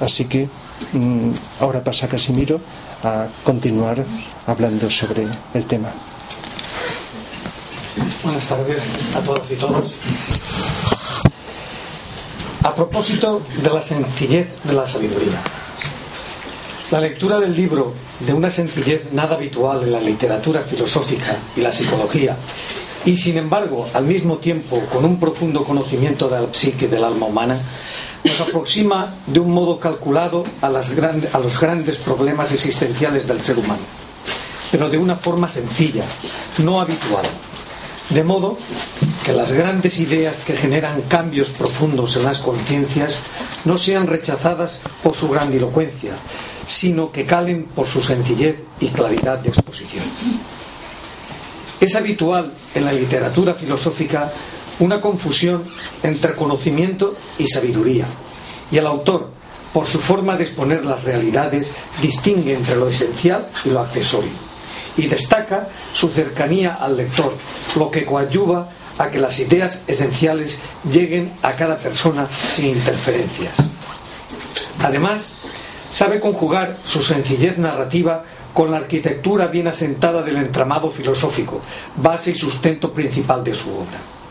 Así 0.00 0.24
que 0.24 0.48
mm, 0.94 1.60
ahora 1.60 1.84
pasa 1.84 2.08
Casimiro 2.08 2.60
a 3.02 3.26
continuar 3.44 4.04
hablando 4.46 4.88
sobre 4.88 5.26
el 5.54 5.64
tema. 5.66 5.90
Buenas 8.22 8.46
tardes 8.46 8.82
a 9.14 9.20
todas 9.20 9.50
y 9.50 9.56
todos. 9.56 9.94
A 12.62 12.74
propósito 12.74 13.42
de 13.60 13.70
la 13.70 13.82
sencillez 13.82 14.48
de 14.62 14.72
la 14.72 14.86
sabiduría. 14.86 15.42
La 16.90 17.00
lectura 17.00 17.40
del 17.40 17.56
libro, 17.56 17.94
de 18.20 18.32
una 18.32 18.50
sencillez 18.50 19.12
nada 19.12 19.34
habitual 19.34 19.82
en 19.82 19.92
la 19.92 20.00
literatura 20.00 20.60
filosófica 20.60 21.38
y 21.56 21.60
la 21.60 21.72
psicología, 21.72 22.36
y 23.04 23.16
sin 23.16 23.36
embargo, 23.36 23.88
al 23.94 24.04
mismo 24.04 24.36
tiempo, 24.36 24.80
con 24.92 25.04
un 25.04 25.18
profundo 25.18 25.64
conocimiento 25.64 26.28
de 26.28 26.40
la 26.40 26.54
psique 26.54 26.86
del 26.86 27.02
alma 27.02 27.26
humana, 27.26 27.60
nos 28.24 28.40
aproxima 28.40 29.16
de 29.26 29.40
un 29.40 29.52
modo 29.52 29.78
calculado 29.78 30.44
a, 30.60 30.68
los 30.68 31.60
grandes 31.60 31.96
problemas 31.98 32.52
existenciales 32.52 33.26
del 33.26 33.40
ser 33.40 33.58
humano, 33.58 33.82
pero 34.70 34.88
de 34.88 34.98
una 34.98 35.16
forma 35.16 35.48
sencilla, 35.48 36.04
no 36.58 36.80
habitual. 36.80 37.24
De 38.10 38.24
modo 38.24 38.58
que 39.24 39.32
las 39.32 39.52
grandes 39.52 39.98
ideas 39.98 40.38
que 40.44 40.56
generan 40.56 41.02
cambios 41.02 41.50
profundos 41.50 42.16
en 42.16 42.24
las 42.24 42.40
conciencias 42.40 43.18
no 43.64 43.78
sean 43.78 44.06
rechazadas 44.06 44.82
por 45.02 45.14
su 45.14 45.28
grandilocuencia, 45.28 46.12
sino 46.66 47.10
que 47.10 47.24
calen 47.24 47.64
por 47.64 47.86
su 47.86 48.02
sencillez 48.02 48.62
y 48.80 48.88
claridad 48.88 49.38
de 49.38 49.48
exposición. 49.48 50.04
Es 51.80 51.96
habitual 51.96 52.52
en 52.74 52.84
la 52.84 52.92
literatura 52.92 53.54
filosófica 53.54 54.32
una 54.80 55.00
confusión 55.00 55.64
entre 56.02 56.34
conocimiento 56.34 57.16
y 57.38 57.46
sabiduría, 57.46 58.06
y 58.70 58.78
el 58.78 58.86
autor, 58.86 59.30
por 59.72 59.86
su 59.86 59.98
forma 59.98 60.36
de 60.36 60.44
exponer 60.44 60.84
las 60.84 61.02
realidades, 61.04 61.72
distingue 62.00 62.54
entre 62.54 62.76
lo 62.76 62.88
esencial 62.88 63.48
y 63.64 63.70
lo 63.70 63.80
accesorio, 63.80 64.30
y 64.96 65.06
destaca 65.06 65.68
su 65.92 66.08
cercanía 66.08 66.74
al 66.74 66.96
lector, 66.96 67.34
lo 67.76 67.90
que 67.90 68.04
coadyuva 68.04 68.70
a 68.98 69.10
que 69.10 69.18
las 69.18 69.38
ideas 69.38 69.82
esenciales 69.86 70.58
lleguen 70.90 71.32
a 71.42 71.54
cada 71.54 71.78
persona 71.78 72.26
sin 72.50 72.66
interferencias. 72.66 73.56
Además, 74.78 75.32
sabe 75.90 76.20
conjugar 76.20 76.78
su 76.84 77.02
sencillez 77.02 77.58
narrativa 77.58 78.24
con 78.52 78.70
la 78.70 78.78
arquitectura 78.78 79.46
bien 79.46 79.68
asentada 79.68 80.22
del 80.22 80.36
entramado 80.36 80.90
filosófico, 80.90 81.60
base 81.96 82.32
y 82.32 82.34
sustento 82.34 82.92
principal 82.92 83.42
de 83.42 83.54
su 83.54 83.70
obra. 83.70 84.21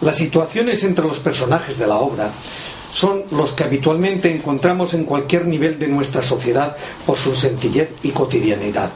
Las 0.00 0.16
situaciones 0.16 0.82
entre 0.82 1.06
los 1.06 1.18
personajes 1.20 1.78
de 1.78 1.86
la 1.86 1.96
obra 1.96 2.32
son 2.92 3.22
los 3.30 3.52
que 3.52 3.64
habitualmente 3.64 4.30
encontramos 4.30 4.94
en 4.94 5.04
cualquier 5.04 5.46
nivel 5.46 5.78
de 5.78 5.88
nuestra 5.88 6.22
sociedad 6.22 6.76
por 7.06 7.16
su 7.16 7.34
sencillez 7.34 7.90
y 8.02 8.10
cotidianidad 8.10 8.90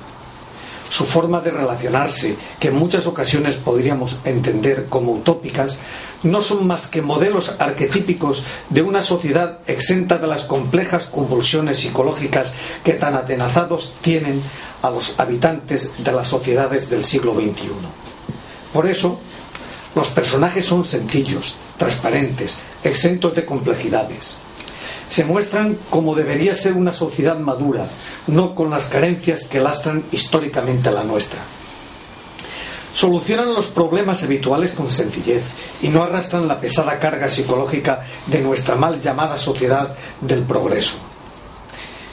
su 0.88 1.04
forma 1.04 1.40
de 1.40 1.50
relacionarse, 1.50 2.36
que 2.58 2.68
en 2.68 2.76
muchas 2.76 3.06
ocasiones 3.06 3.56
podríamos 3.56 4.20
entender 4.24 4.86
como 4.88 5.12
utópicas, 5.12 5.78
no 6.22 6.42
son 6.42 6.66
más 6.66 6.86
que 6.86 7.02
modelos 7.02 7.54
arquetípicos 7.58 8.42
de 8.70 8.82
una 8.82 9.02
sociedad 9.02 9.58
exenta 9.66 10.18
de 10.18 10.26
las 10.26 10.44
complejas 10.44 11.06
convulsiones 11.06 11.78
psicológicas 11.78 12.52
que 12.82 12.94
tan 12.94 13.14
atenazados 13.14 13.92
tienen 14.00 14.42
a 14.82 14.90
los 14.90 15.18
habitantes 15.18 15.92
de 15.98 16.12
las 16.12 16.28
sociedades 16.28 16.88
del 16.90 17.04
siglo 17.04 17.34
XXI. 17.34 17.68
Por 18.72 18.86
eso, 18.86 19.18
los 19.94 20.08
personajes 20.08 20.64
son 20.64 20.84
sencillos, 20.84 21.56
transparentes, 21.76 22.58
exentos 22.84 23.34
de 23.34 23.44
complejidades 23.44 24.38
se 25.08 25.24
muestran 25.24 25.78
como 25.90 26.14
debería 26.14 26.54
ser 26.54 26.74
una 26.74 26.92
sociedad 26.92 27.38
madura, 27.38 27.86
no 28.26 28.54
con 28.54 28.70
las 28.70 28.86
carencias 28.86 29.44
que 29.44 29.60
lastran 29.60 30.04
históricamente 30.12 30.90
a 30.90 30.92
la 30.92 31.04
nuestra. 31.04 31.40
Solucionan 32.92 33.54
los 33.54 33.68
problemas 33.68 34.22
habituales 34.22 34.72
con 34.72 34.90
sencillez 34.90 35.42
y 35.80 35.88
no 35.88 36.02
arrastran 36.02 36.48
la 36.48 36.60
pesada 36.60 36.98
carga 36.98 37.28
psicológica 37.28 38.04
de 38.26 38.40
nuestra 38.40 38.74
mal 38.74 39.00
llamada 39.00 39.38
sociedad 39.38 39.94
del 40.20 40.42
progreso. 40.42 41.07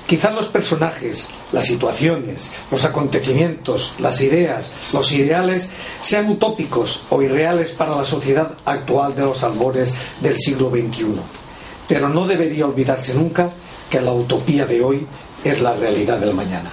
Quizás 0.06 0.34
los 0.34 0.48
personajes, 0.48 1.28
las 1.52 1.66
situaciones, 1.66 2.52
los 2.70 2.86
acontecimientos, 2.86 3.94
las 4.00 4.22
ideas, 4.22 4.72
los 4.94 5.12
ideales 5.12 5.70
sean 6.02 6.30
utópicos 6.30 7.04
o 7.10 7.22
irreales 7.24 7.72
para 7.72 7.96
la 7.96 8.06
sociedad 8.06 8.52
actual 8.66 9.16
de 9.16 9.24
los 9.24 9.44
albores 9.44 9.96
del 10.22 10.38
siglo 10.38 10.70
XXI 10.70 11.22
pero 11.88 12.10
no 12.10 12.28
debería 12.28 12.66
olvidarse 12.66 13.14
nunca 13.14 13.52
que 13.90 14.02
la 14.02 14.14
utopía 14.14 14.66
de 14.66 14.82
hoy 14.82 15.06
es 15.44 15.62
la 15.62 15.74
realidad 15.74 16.20
del 16.20 16.34
mañana. 16.34 16.72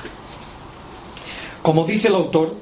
Como 1.60 1.84
dice 1.84 2.08
el 2.08 2.14
autor, 2.14 2.54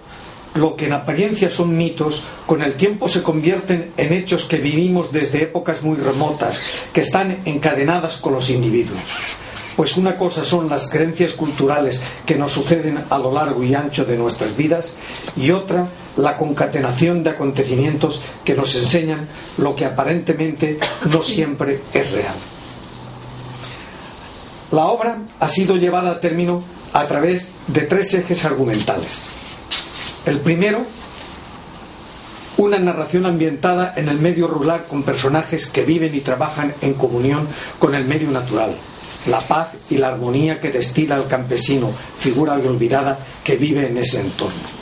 lo 0.55 0.75
que 0.75 0.87
en 0.87 0.93
apariencia 0.93 1.49
son 1.49 1.77
mitos, 1.77 2.23
con 2.45 2.63
el 2.63 2.75
tiempo 2.75 3.09
se 3.09 3.23
convierten 3.23 3.93
en 3.97 4.13
hechos 4.13 4.45
que 4.45 4.57
vivimos 4.57 5.13
desde 5.13 5.43
épocas 5.43 5.83
muy 5.83 5.97
remotas, 5.97 6.59
que 6.93 7.03
están 7.03 7.39
encadenadas 7.45 8.17
con 8.17 8.35
los 8.35 8.51
individuos. 8.51 9.01
Pues 9.81 9.97
una 9.97 10.19
cosa 10.19 10.45
son 10.45 10.69
las 10.69 10.91
creencias 10.91 11.33
culturales 11.33 12.03
que 12.27 12.35
nos 12.35 12.53
suceden 12.53 13.03
a 13.09 13.17
lo 13.19 13.33
largo 13.33 13.65
y 13.65 13.73
ancho 13.75 14.05
de 14.05 14.15
nuestras 14.15 14.55
vidas 14.55 14.93
y 15.39 15.53
otra 15.53 15.89
la 16.19 16.37
concatenación 16.37 17.23
de 17.23 17.31
acontecimientos 17.31 18.21
que 18.45 18.53
nos 18.53 18.75
enseñan 18.75 19.27
lo 19.57 19.75
que 19.75 19.87
aparentemente 19.87 20.79
no 21.11 21.23
siempre 21.23 21.81
es 21.95 22.13
real. 22.13 22.35
La 24.71 24.85
obra 24.85 25.17
ha 25.41 25.49
sido 25.49 25.77
llevada 25.77 26.11
a 26.11 26.21
término 26.21 26.63
a 26.93 27.07
través 27.07 27.49
de 27.67 27.81
tres 27.81 28.13
ejes 28.13 28.45
argumentales. 28.45 29.31
El 30.27 30.41
primero, 30.41 30.85
una 32.59 32.79
narración 32.79 33.25
ambientada 33.25 33.95
en 33.97 34.11
el 34.11 34.19
medio 34.19 34.47
rural 34.47 34.85
con 34.87 35.05
personajes 35.05 35.69
que 35.69 35.85
viven 35.87 36.15
y 36.15 36.21
trabajan 36.21 36.75
en 36.83 36.93
comunión 36.93 37.49
con 37.79 37.95
el 37.95 38.05
medio 38.05 38.31
natural. 38.31 38.77
La 39.27 39.47
paz 39.47 39.69
y 39.91 39.99
la 39.99 40.09
armonía 40.09 40.61
que 40.61 40.71
destila 40.71 41.17
el 41.17 41.27
campesino, 41.27 41.93
figura 42.19 42.55
olvidada 42.69 43.19
que 43.45 43.57
vive 43.57 43.87
en 43.87 43.99
ese 43.99 44.21
entorno. 44.21 44.81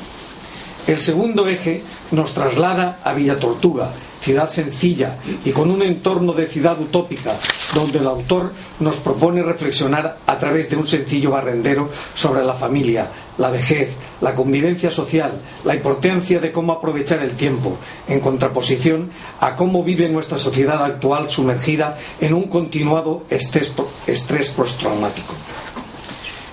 El 0.87 0.99
segundo 0.99 1.47
eje 1.47 1.83
nos 2.12 2.33
traslada 2.33 3.00
a 3.04 3.12
Villa 3.12 3.38
Tortuga, 3.38 3.90
ciudad 4.28 4.50
sencilla 4.50 5.16
y 5.42 5.52
con 5.52 5.70
un 5.70 5.80
entorno 5.80 6.35
de 6.35 6.47
ciudad 6.47 6.78
utópica, 6.78 7.40
donde 7.75 7.99
el 7.99 8.06
autor 8.06 8.52
nos 8.78 8.97
propone 8.97 9.42
reflexionar 9.42 10.18
a 10.26 10.38
través 10.38 10.68
de 10.68 10.76
un 10.76 10.87
sencillo 10.87 11.30
barrendero 11.30 11.88
sobre 12.12 12.44
la 12.44 12.52
familia, 12.52 13.08
la 13.38 13.49
vejez, 13.49 13.88
la 14.20 14.35
convivencia 14.35 14.90
social, 14.90 15.32
la 15.64 15.75
importancia 15.75 16.40
de 16.40 16.52
cómo 16.52 16.73
aprovechar 16.73 17.23
el 17.23 17.32
tiempo, 17.38 17.78
en 18.06 18.20
contraposición 18.20 19.11
a 19.40 19.56
cómo 19.56 19.82
vive 19.82 20.11
nuestra 20.11 20.37
sociedad 20.37 20.85
actual 20.85 21.30
sumergida 21.30 21.97
en 22.20 22.35
un 22.35 22.49
continuado 22.49 23.23
estrés, 23.30 23.73
estrés 24.06 24.50
postraumático. 24.50 25.32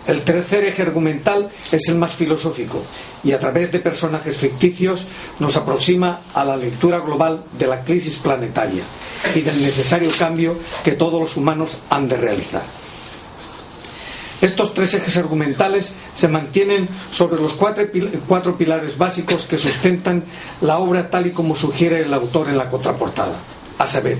El 0.08 0.22
tercer 0.22 0.66
eje 0.66 0.84
argumental 0.84 1.50
es 1.72 1.90
el 1.90 1.96
más 1.96 2.14
filosófico 2.14 2.84
y 3.24 3.32
a 3.32 3.40
través 3.40 3.72
de 3.72 3.80
personajes 3.80 4.38
ficticios 4.38 5.06
nos 5.40 5.58
aproxima 5.58 6.22
a 6.34 6.46
la 6.46 6.56
lectura 6.56 7.00
global 7.00 7.44
de 7.58 7.66
la 7.66 7.84
crisis 7.84 8.20
planetaria 8.20 8.84
y 9.34 9.42
del 9.42 9.60
necesario 9.62 10.12
cambio 10.18 10.58
que 10.84 10.92
todos 10.92 11.20
los 11.20 11.38
humanos 11.38 11.78
han 11.90 12.08
de 12.08 12.18
realizar. 12.18 12.62
Estos 14.42 14.74
tres 14.76 14.94
ejes 14.94 15.18
argumentales 15.18 15.94
se 16.14 16.28
mantienen 16.28 16.88
sobre 17.12 17.42
los 17.42 17.54
cuatro, 17.54 18.58
pilares 18.58 18.98
básicos 18.98 19.48
que 19.48 19.58
sustentan 19.58 20.24
la 20.62 20.78
obra 20.78 21.10
tal 21.10 21.26
y 21.26 21.32
como 21.32 21.56
sugiere 21.56 22.02
el 22.02 22.14
autor 22.14 22.50
en 22.50 22.58
la 22.58 22.70
contraportada, 22.70 23.40
a 23.80 23.88
saber, 23.88 24.20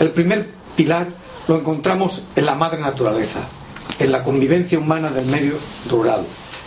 el 0.00 0.10
primer 0.10 0.48
pilar 0.74 1.08
lo 1.46 1.58
encontramos 1.58 2.22
en 2.34 2.46
la 2.46 2.54
madre 2.54 2.80
naturaleza, 2.80 3.40
en 3.98 4.12
la 4.12 4.22
convivencia 4.22 4.78
humana 4.78 5.10
del 5.10 5.26
medio 5.26 5.54
rural, 5.90 6.24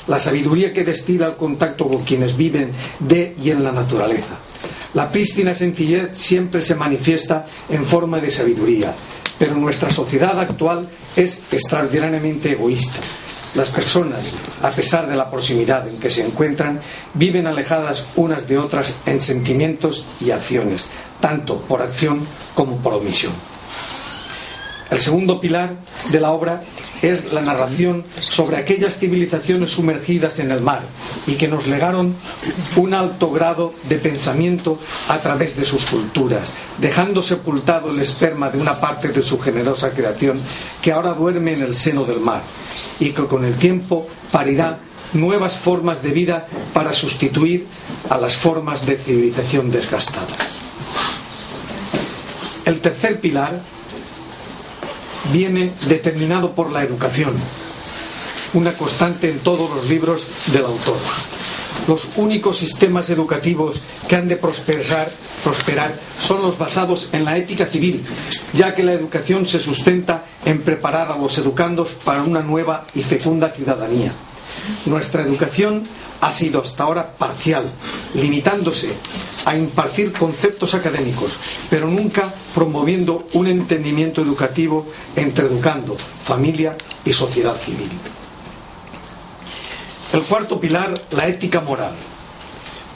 la 0.07 0.19
sabiduría 0.19 0.73
que 0.73 0.83
destila 0.83 1.27
el 1.27 1.35
contacto 1.35 1.88
con 1.88 2.03
quienes 2.03 2.35
viven 2.35 2.71
de 3.00 3.35
y 3.41 3.50
en 3.50 3.63
la 3.63 3.71
naturaleza. 3.71 4.35
La 4.93 5.09
prístina 5.09 5.55
sencillez 5.55 6.17
siempre 6.17 6.61
se 6.61 6.75
manifiesta 6.75 7.45
en 7.69 7.85
forma 7.85 8.19
de 8.19 8.29
sabiduría, 8.29 8.93
pero 9.39 9.55
nuestra 9.55 9.89
sociedad 9.89 10.38
actual 10.39 10.88
es 11.15 11.41
extraordinariamente 11.51 12.51
egoísta. 12.51 13.00
Las 13.55 13.69
personas, 13.69 14.33
a 14.61 14.69
pesar 14.69 15.09
de 15.09 15.15
la 15.15 15.29
proximidad 15.29 15.88
en 15.88 15.97
que 15.97 16.09
se 16.09 16.25
encuentran, 16.25 16.79
viven 17.13 17.47
alejadas 17.47 18.05
unas 18.15 18.47
de 18.47 18.57
otras 18.57 18.95
en 19.05 19.19
sentimientos 19.19 20.05
y 20.21 20.31
acciones, 20.31 20.88
tanto 21.19 21.57
por 21.57 21.81
acción 21.81 22.25
como 22.53 22.77
por 22.77 22.93
omisión. 22.93 23.50
El 24.91 25.00
segundo 25.00 25.39
pilar 25.39 25.77
de 26.12 26.19
la 26.19 26.31
obra 26.31 26.60
es 27.01 27.31
la 27.31 27.39
narración 27.39 28.03
sobre 28.19 28.57
aquellas 28.57 28.98
civilizaciones 28.98 29.71
sumergidas 29.71 30.38
en 30.39 30.51
el 30.51 30.60
mar 30.60 30.81
y 31.25 31.36
que 31.36 31.48
nos 31.48 31.65
legaron 31.65 32.13
un 32.75 32.93
alto 32.93 33.31
grado 33.31 33.74
de 33.88 33.98
pensamiento 33.98 34.77
a 35.07 35.19
través 35.19 35.55
de 35.55 35.63
sus 35.63 35.86
culturas, 35.86 36.53
dejando 36.77 37.24
sepultado 37.24 37.89
el 37.89 38.01
esperma 38.01 38.50
de 38.50 38.60
una 38.60 38.81
parte 38.81 39.07
de 39.07 39.24
su 39.24 39.39
generosa 39.39 39.91
creación 39.91 40.41
que 40.81 40.91
ahora 40.91 41.13
duerme 41.13 41.53
en 41.53 41.62
el 41.62 41.74
seno 41.74 42.03
del 42.03 42.19
mar 42.19 42.41
y 43.00 43.12
que 43.12 43.25
con 43.27 43.45
el 43.45 43.55
tiempo 43.55 44.07
parirá 44.29 44.79
nuevas 45.13 45.53
formas 45.53 46.03
de 46.03 46.12
vida 46.12 46.48
para 46.74 46.91
sustituir 46.91 47.65
a 48.10 48.17
las 48.17 48.36
formas 48.36 48.86
de 48.86 48.98
civilización 48.98 49.71
desgastadas. 49.71 50.60
El 52.65 52.81
tercer 52.81 53.21
pilar 53.21 53.62
viene 55.31 55.73
determinado 55.87 56.51
por 56.51 56.71
la 56.71 56.83
educación, 56.83 57.35
una 58.53 58.77
constante 58.77 59.29
en 59.29 59.39
todos 59.39 59.69
los 59.69 59.87
libros 59.87 60.27
del 60.51 60.65
autor. 60.65 61.00
Los 61.87 62.09
únicos 62.15 62.57
sistemas 62.57 63.09
educativos 63.09 63.81
que 64.07 64.15
han 64.15 64.27
de 64.27 64.35
prosperar, 64.35 65.11
prosperar 65.43 65.96
son 66.19 66.41
los 66.41 66.57
basados 66.57 67.09
en 67.11 67.25
la 67.25 67.37
ética 67.37 67.65
civil, 67.65 68.03
ya 68.53 68.75
que 68.75 68.83
la 68.83 68.93
educación 68.93 69.46
se 69.46 69.59
sustenta 69.59 70.25
en 70.46 70.61
preparar 70.61 71.11
a 71.11 71.17
los 71.17 71.37
educandos 71.37 71.91
para 72.03 72.24
una 72.24 72.41
nueva 72.41 72.85
y 72.93 73.01
fecunda 73.01 73.50
ciudadanía. 73.50 74.11
Nuestra 74.85 75.24
educación 75.24 75.83
ha 76.22 76.31
sido 76.31 76.61
hasta 76.61 76.83
ahora 76.83 77.11
parcial, 77.18 77.72
limitándose 78.14 78.94
a 79.46 79.55
impartir 79.55 80.11
conceptos 80.11 80.74
académicos, 80.75 81.33
pero 81.70 81.87
nunca 81.87 82.33
promoviendo 82.53 83.27
un 83.33 83.48
entendimiento 83.48 84.22
educativo 84.22 84.87
entre 85.16 85.46
educando, 85.46 85.98
familia 86.24 86.75
y 87.03 87.14
sociedad 87.14 87.55
civil. 87.55 87.90
El 90.14 90.24
cuarto 90.24 90.59
pilar, 90.59 90.94
la 91.11 91.27
ética 91.27 91.61
moral. 91.61 91.96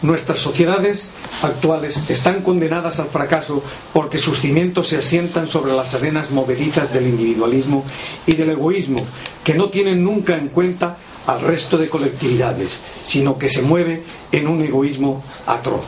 Nuestras 0.05 0.39
sociedades 0.39 1.09
actuales 1.41 1.99
están 2.07 2.43
condenadas 2.43 2.99
al 2.99 3.07
fracaso 3.07 3.63
porque 3.91 4.19
sus 4.19 4.39
cimientos 4.39 4.89
se 4.89 4.97
asientan 4.97 5.47
sobre 5.47 5.73
las 5.73 5.95
arenas 5.95 6.29
movedizas 6.29 6.93
del 6.93 7.07
individualismo 7.07 7.83
y 8.27 8.35
del 8.35 8.51
egoísmo, 8.51 8.97
que 9.43 9.55
no 9.55 9.69
tienen 9.69 10.03
nunca 10.03 10.37
en 10.37 10.49
cuenta 10.49 10.97
al 11.25 11.41
resto 11.41 11.75
de 11.79 11.89
colectividades, 11.89 12.79
sino 13.03 13.39
que 13.39 13.49
se 13.49 13.63
mueve 13.63 14.03
en 14.31 14.47
un 14.47 14.61
egoísmo 14.61 15.23
atroz. 15.47 15.85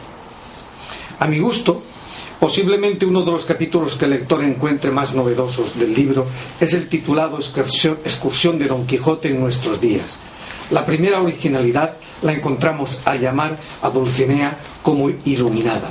A 1.19 1.27
mi 1.27 1.37
gusto, 1.37 1.83
posiblemente 2.39 3.05
uno 3.05 3.21
de 3.21 3.31
los 3.33 3.45
capítulos 3.45 3.97
que 3.97 4.05
el 4.05 4.11
lector 4.11 4.43
encuentre 4.43 4.89
más 4.89 5.13
novedosos 5.13 5.77
del 5.77 5.93
libro 5.93 6.25
es 6.59 6.73
el 6.73 6.89
titulado 6.89 7.37
Excursión 7.37 8.57
de 8.57 8.65
Don 8.65 8.87
Quijote 8.87 9.27
en 9.27 9.39
nuestros 9.39 9.79
días. 9.79 10.17
La 10.71 10.85
primera 10.85 11.21
originalidad 11.21 11.93
la 12.21 12.33
encontramos 12.33 12.99
al 13.05 13.19
llamar 13.19 13.57
a 13.81 13.89
Dulcinea 13.89 14.57
como 14.83 15.09
iluminada. 15.09 15.89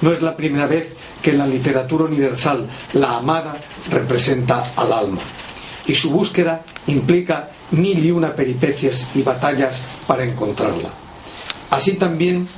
No 0.00 0.12
es 0.12 0.22
la 0.22 0.36
primera 0.36 0.66
vez 0.66 0.88
que 1.22 1.30
en 1.30 1.38
la 1.38 1.46
literatura 1.46 2.04
universal 2.04 2.66
la 2.92 3.16
amada 3.16 3.56
representa 3.90 4.72
al 4.76 4.92
alma 4.92 5.20
y 5.86 5.94
su 5.94 6.10
búsqueda 6.10 6.62
implica 6.86 7.50
mil 7.70 8.04
y 8.04 8.10
una 8.10 8.34
peripecias 8.34 9.08
y 9.14 9.22
batallas 9.22 9.80
para 10.06 10.24
encontrarla. 10.24 10.88
Así 11.70 11.94
también 11.94 12.48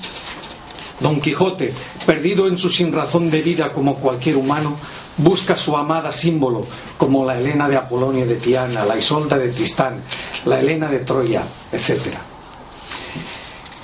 Don 1.00 1.20
Quijote, 1.20 1.72
perdido 2.06 2.48
en 2.48 2.56
su 2.56 2.68
sinrazón 2.68 3.30
de 3.30 3.42
vida 3.42 3.72
como 3.72 3.96
cualquier 3.96 4.36
humano, 4.36 4.76
busca 5.18 5.56
su 5.56 5.76
amada 5.76 6.12
símbolo, 6.12 6.66
como 6.96 7.24
la 7.24 7.38
Helena 7.38 7.68
de 7.68 7.76
Apolonia 7.76 8.26
de 8.26 8.36
Tiana, 8.36 8.84
la 8.84 8.96
Isolda 8.96 9.38
de 9.38 9.48
Tristán, 9.48 10.02
la 10.44 10.60
Helena 10.60 10.88
de 10.88 11.00
Troya, 11.00 11.44
etc. 11.72 12.14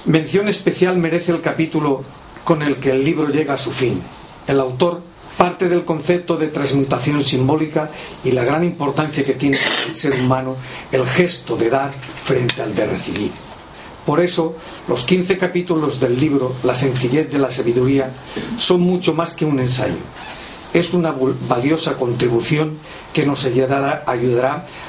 Mención 0.04 0.48
especial 0.48 0.96
merece 0.96 1.32
el 1.32 1.40
capítulo 1.40 2.02
con 2.44 2.62
el 2.62 2.76
que 2.76 2.90
el 2.90 3.04
libro 3.04 3.28
llega 3.28 3.54
a 3.54 3.58
su 3.58 3.70
fin. 3.70 4.00
El 4.46 4.60
autor 4.60 5.02
parte 5.36 5.68
del 5.68 5.84
concepto 5.84 6.36
de 6.36 6.48
transmutación 6.48 7.22
simbólica 7.22 7.90
y 8.24 8.32
la 8.32 8.44
gran 8.44 8.64
importancia 8.64 9.24
que 9.24 9.34
tiene 9.34 9.58
para 9.58 9.84
el 9.84 9.94
ser 9.94 10.12
humano 10.12 10.56
el 10.90 11.06
gesto 11.06 11.56
de 11.56 11.70
dar 11.70 11.92
frente 11.92 12.62
al 12.62 12.74
de 12.74 12.86
recibir. 12.86 13.30
Por 14.04 14.20
eso, 14.20 14.56
los 14.88 15.04
15 15.04 15.38
capítulos 15.38 16.00
del 16.00 16.18
libro 16.18 16.56
La 16.64 16.74
sencillez 16.74 17.30
de 17.30 17.38
la 17.38 17.50
sabiduría 17.50 18.10
son 18.56 18.80
mucho 18.80 19.14
más 19.14 19.32
que 19.34 19.44
un 19.44 19.60
ensayo. 19.60 19.94
Es 20.72 20.94
una 20.94 21.14
valiosa 21.48 21.94
contribución 21.94 22.78
que 23.12 23.26
nos 23.26 23.44
ayudará, 23.44 24.04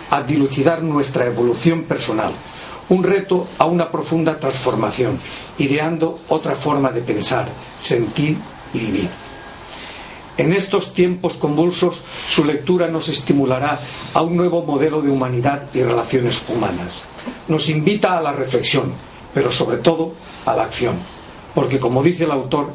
a 0.10 0.22
dilucidar 0.24 0.82
nuestra 0.82 1.26
evolución 1.26 1.84
personal, 1.84 2.32
un 2.89 3.04
reto 3.04 3.48
a 3.58 3.65
una 3.65 3.91
profunda 3.91 4.39
transformación, 4.39 5.19
ideando 5.58 6.19
otra 6.30 6.56
forma 6.56 6.91
de 6.91 7.02
pensar, 7.02 7.48
sentir 7.78 8.38
y 8.74 8.80
vivir. 8.80 9.10
En 10.36 10.52
estos 10.52 10.93
tiempos 10.93 11.36
convulsos, 11.36 12.02
su 12.28 12.43
lectura 12.43 12.88
nos 12.88 13.08
estimulará 13.08 13.80
a 14.15 14.22
un 14.24 14.36
nuevo 14.36 14.63
modelo 14.63 15.00
de 15.02 15.12
humanidad 15.12 15.69
y 15.76 15.84
relaciones 15.84 16.43
humanas. 16.48 17.04
Nos 17.48 17.69
invita 17.69 18.17
a 18.17 18.22
la 18.22 18.32
reflexión, 18.32 18.93
pero 19.34 19.52
sobre 19.52 19.78
todo 19.78 20.13
a 20.46 20.56
la 20.56 20.63
acción. 20.63 20.96
Porque, 21.54 21.80
como 21.80 22.02
dice 22.02 22.24
el 22.24 22.32
autor, 22.32 22.69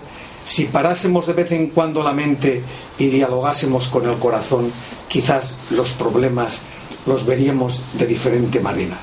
si 0.45 0.65
parásemos 0.65 1.27
de 1.27 1.33
vez 1.33 1.53
en 1.53 1.69
cuando 1.69 2.03
la 2.03 2.13
mente 2.13 2.63
y 2.99 3.07
dialogásemos 3.09 3.89
con 3.89 4.09
el 4.09 4.19
corazón, 4.19 4.73
quizás 5.09 5.57
los 5.71 5.93
problemas 5.93 6.61
los 7.07 7.25
veríamos 7.25 7.81
de 7.95 8.07
diferente 8.07 8.61
manera. 8.61 8.99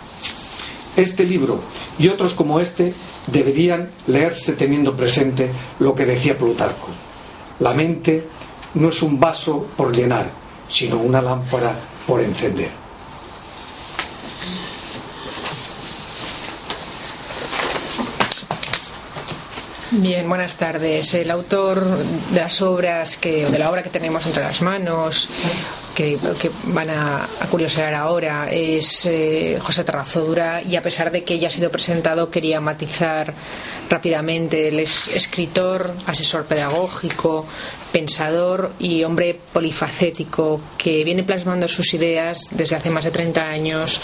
Este 0.95 1.23
libro 1.23 1.59
y 1.99 2.07
otros 2.07 2.33
como 2.33 2.59
este 2.59 2.93
deberían 3.27 3.89
leerse 4.07 4.53
teniendo 4.53 4.95
presente 4.95 5.49
lo 5.79 5.93
que 5.93 6.05
decía 6.05 6.37
Plutarco. 6.37 6.87
La 7.59 7.73
mente 7.73 8.27
no 8.75 8.89
es 8.89 9.01
un 9.01 9.19
vaso 9.19 9.67
por 9.75 9.95
llenar, 9.95 10.27
sino 10.67 10.97
una 10.97 11.21
lámpara 11.21 11.75
por 12.07 12.21
encender. 12.21 12.69
Bien, 19.97 20.27
buenas 20.27 20.57
tardes. 20.57 21.13
El 21.13 21.31
autor 21.31 21.85
de 21.85 22.39
las 22.39 22.61
obras 22.61 23.15
que, 23.15 23.45
de 23.45 23.57
la 23.57 23.69
obra 23.69 23.81
que 23.81 23.89
tenemos 23.89 24.25
entre 24.25 24.43
las 24.43 24.61
manos, 24.61 25.29
que, 25.95 26.19
van 26.65 26.89
a, 26.89 27.29
curiosear 27.49 27.93
ahora, 27.93 28.49
es 28.51 29.05
eh, 29.05 29.57
José 29.61 29.85
Terrazodura 29.85 30.61
y 30.61 30.75
a 30.75 30.81
pesar 30.81 31.11
de 31.11 31.23
que 31.23 31.39
ya 31.39 31.47
ha 31.47 31.51
sido 31.51 31.71
presentado, 31.71 32.29
quería 32.29 32.59
matizar 32.59 33.33
rápidamente. 33.89 34.67
Él 34.67 34.81
es 34.81 35.07
escritor, 35.07 35.93
asesor 36.05 36.45
pedagógico, 36.45 37.47
pensador 37.93 38.73
y 38.79 39.01
hombre 39.05 39.39
polifacético 39.53 40.59
que 40.77 41.05
viene 41.05 41.23
plasmando 41.23 41.69
sus 41.69 41.93
ideas 41.93 42.49
desde 42.51 42.75
hace 42.75 42.89
más 42.89 43.05
de 43.05 43.11
30 43.11 43.41
años 43.41 44.01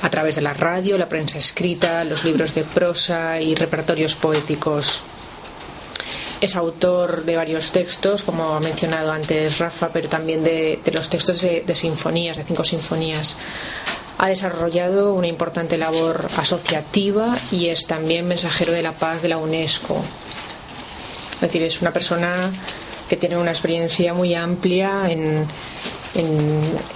a 0.00 0.08
través 0.08 0.36
de 0.36 0.42
la 0.42 0.54
radio, 0.54 0.96
la 0.96 1.08
prensa 1.08 1.36
escrita, 1.36 2.02
los 2.04 2.24
libros 2.24 2.54
de 2.54 2.64
prosa 2.64 3.38
y 3.40 3.54
repertorios 3.54 4.14
poéticos. 4.14 5.02
Es 6.40 6.54
autor 6.54 7.24
de 7.24 7.36
varios 7.36 7.72
textos, 7.72 8.22
como 8.22 8.54
ha 8.54 8.60
mencionado 8.60 9.10
antes 9.10 9.58
Rafa, 9.58 9.88
pero 9.92 10.08
también 10.08 10.44
de, 10.44 10.78
los 10.92 11.10
textos 11.10 11.40
de, 11.40 11.74
sinfonías, 11.74 12.36
de 12.36 12.44
cinco 12.44 12.62
sinfonías. 12.62 13.36
Ha 14.18 14.28
desarrollado 14.28 15.14
una 15.14 15.26
importante 15.26 15.76
labor 15.76 16.28
asociativa 16.36 17.36
y 17.50 17.66
es 17.66 17.86
también 17.86 18.26
mensajero 18.26 18.72
de 18.72 18.82
la 18.82 18.92
paz 18.92 19.20
de 19.20 19.28
la 19.28 19.38
UNESCO. 19.38 20.00
Es 21.34 21.40
decir, 21.40 21.62
es 21.62 21.80
una 21.82 21.92
persona 21.92 22.52
que 23.08 23.16
tiene 23.16 23.36
una 23.36 23.50
experiencia 23.50 24.14
muy 24.14 24.34
amplia 24.34 25.10
en, 25.10 25.46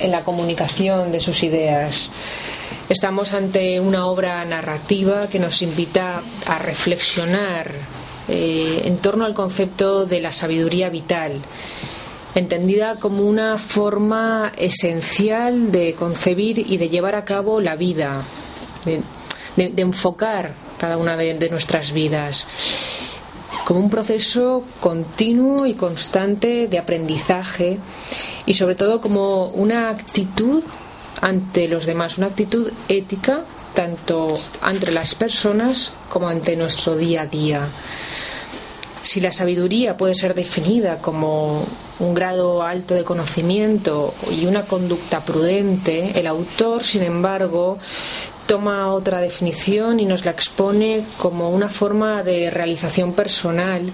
la 0.01 0.25
comunicación 0.25 1.11
de 1.11 1.21
sus 1.21 1.43
ideas. 1.43 2.11
Estamos 2.89 3.33
ante 3.33 3.79
una 3.79 4.07
obra 4.07 4.45
narrativa 4.45 5.29
que 5.29 5.39
nos 5.39 5.63
invita 5.63 6.23
a 6.47 6.59
reflexionar 6.59 8.02
eh, 8.29 8.83
en 8.85 8.99
torno 8.99 9.25
al 9.25 9.35
concepto 9.35 10.07
de 10.07 10.21
la 10.21 10.33
sabiduría 10.33 10.89
vital, 10.89 11.41
entendida 12.35 12.97
como 12.99 13.25
una 13.25 13.59
forma 13.59 14.53
esencial 14.57 15.73
de 15.73 15.95
concebir 15.95 16.59
y 16.59 16.79
de 16.79 16.89
llevar 16.89 17.15
a 17.15 17.25
cabo 17.25 17.61
la 17.61 17.77
vida, 17.77 18.23
de, 18.85 19.03
enfocar 19.57 20.55
cada 20.79 20.97
una 20.97 21.17
de 21.17 21.51
nuestras 21.51 21.93
vidas 21.93 22.47
como 23.65 23.81
un 23.81 23.91
proceso 23.91 24.65
continuo 24.81 25.67
y 25.67 25.75
constante 25.75 26.67
de 26.67 26.79
aprendizaje 26.79 27.79
y 28.47 28.55
sobre 28.55 28.75
todo 28.75 29.01
como 29.01 29.47
una 29.49 29.91
actitud 29.91 30.63
ante 31.21 31.69
los 31.69 31.87
demás, 31.87 32.19
una 32.19 32.27
actitud 32.29 32.73
ética 32.89 33.45
tanto 33.75 34.39
entre 34.69 34.93
las 34.93 35.15
personas 35.15 35.93
como 36.09 36.29
ante 36.29 36.57
nuestro 36.57 36.97
día 36.97 37.23
a 37.23 37.27
día. 37.27 37.69
Si 39.03 39.21
la 39.21 39.33
sabiduría 39.33 39.97
puede 39.97 40.15
ser 40.15 40.35
definida 40.35 40.99
como 40.99 41.65
un 41.99 42.15
grado 42.15 42.63
alto 42.63 42.95
de 42.95 43.05
conocimiento 43.05 44.15
y 44.31 44.47
una 44.47 44.65
conducta 44.65 45.21
prudente, 45.21 46.19
el 46.19 46.27
autor, 46.27 46.85
sin 46.85 47.03
embargo, 47.03 47.79
toma 48.47 48.93
otra 48.93 49.21
definición 49.21 50.01
y 50.01 50.05
nos 50.05 50.25
la 50.25 50.31
expone 50.31 51.05
como 51.19 51.51
una 51.51 51.69
forma 51.69 52.23
de 52.23 52.51
realización 52.51 53.13
personal 53.13 53.93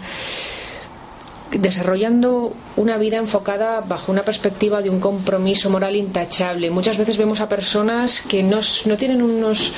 desarrollando 1.51 2.53
una 2.77 2.99
vida 2.99 3.17
enfocada 3.17 3.81
bajo 3.81 4.13
una 4.13 4.23
perspectiva 4.23 4.83
de 4.83 4.91
un 4.91 5.01
compromiso 5.01 5.71
moral 5.71 5.97
intachable. 5.97 6.71
Muchas 6.71 6.99
veces 6.99 7.17
vemos 7.17 7.41
a 7.41 7.49
personas 7.49 8.23
que 8.23 8.43
no, 8.43 8.61
tienen 8.97 9.23
unos, 9.23 9.73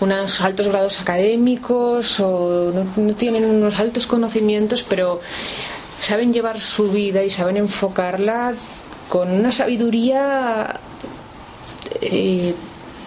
unos 0.00 0.40
altos 0.40 0.68
grados 0.68 1.00
académicos 1.00 2.20
o 2.20 2.72
no, 2.72 3.14
tienen 3.14 3.44
unos 3.44 3.78
altos 3.78 4.06
conocimientos, 4.06 4.82
pero 4.82 5.20
saben 6.00 6.32
llevar 6.32 6.60
su 6.60 6.90
vida 6.90 7.22
y 7.22 7.30
saben 7.30 7.58
enfocarla 7.58 8.54
con 9.08 9.30
una 9.30 9.52
sabiduría, 9.52 10.80
eh, 12.00 12.54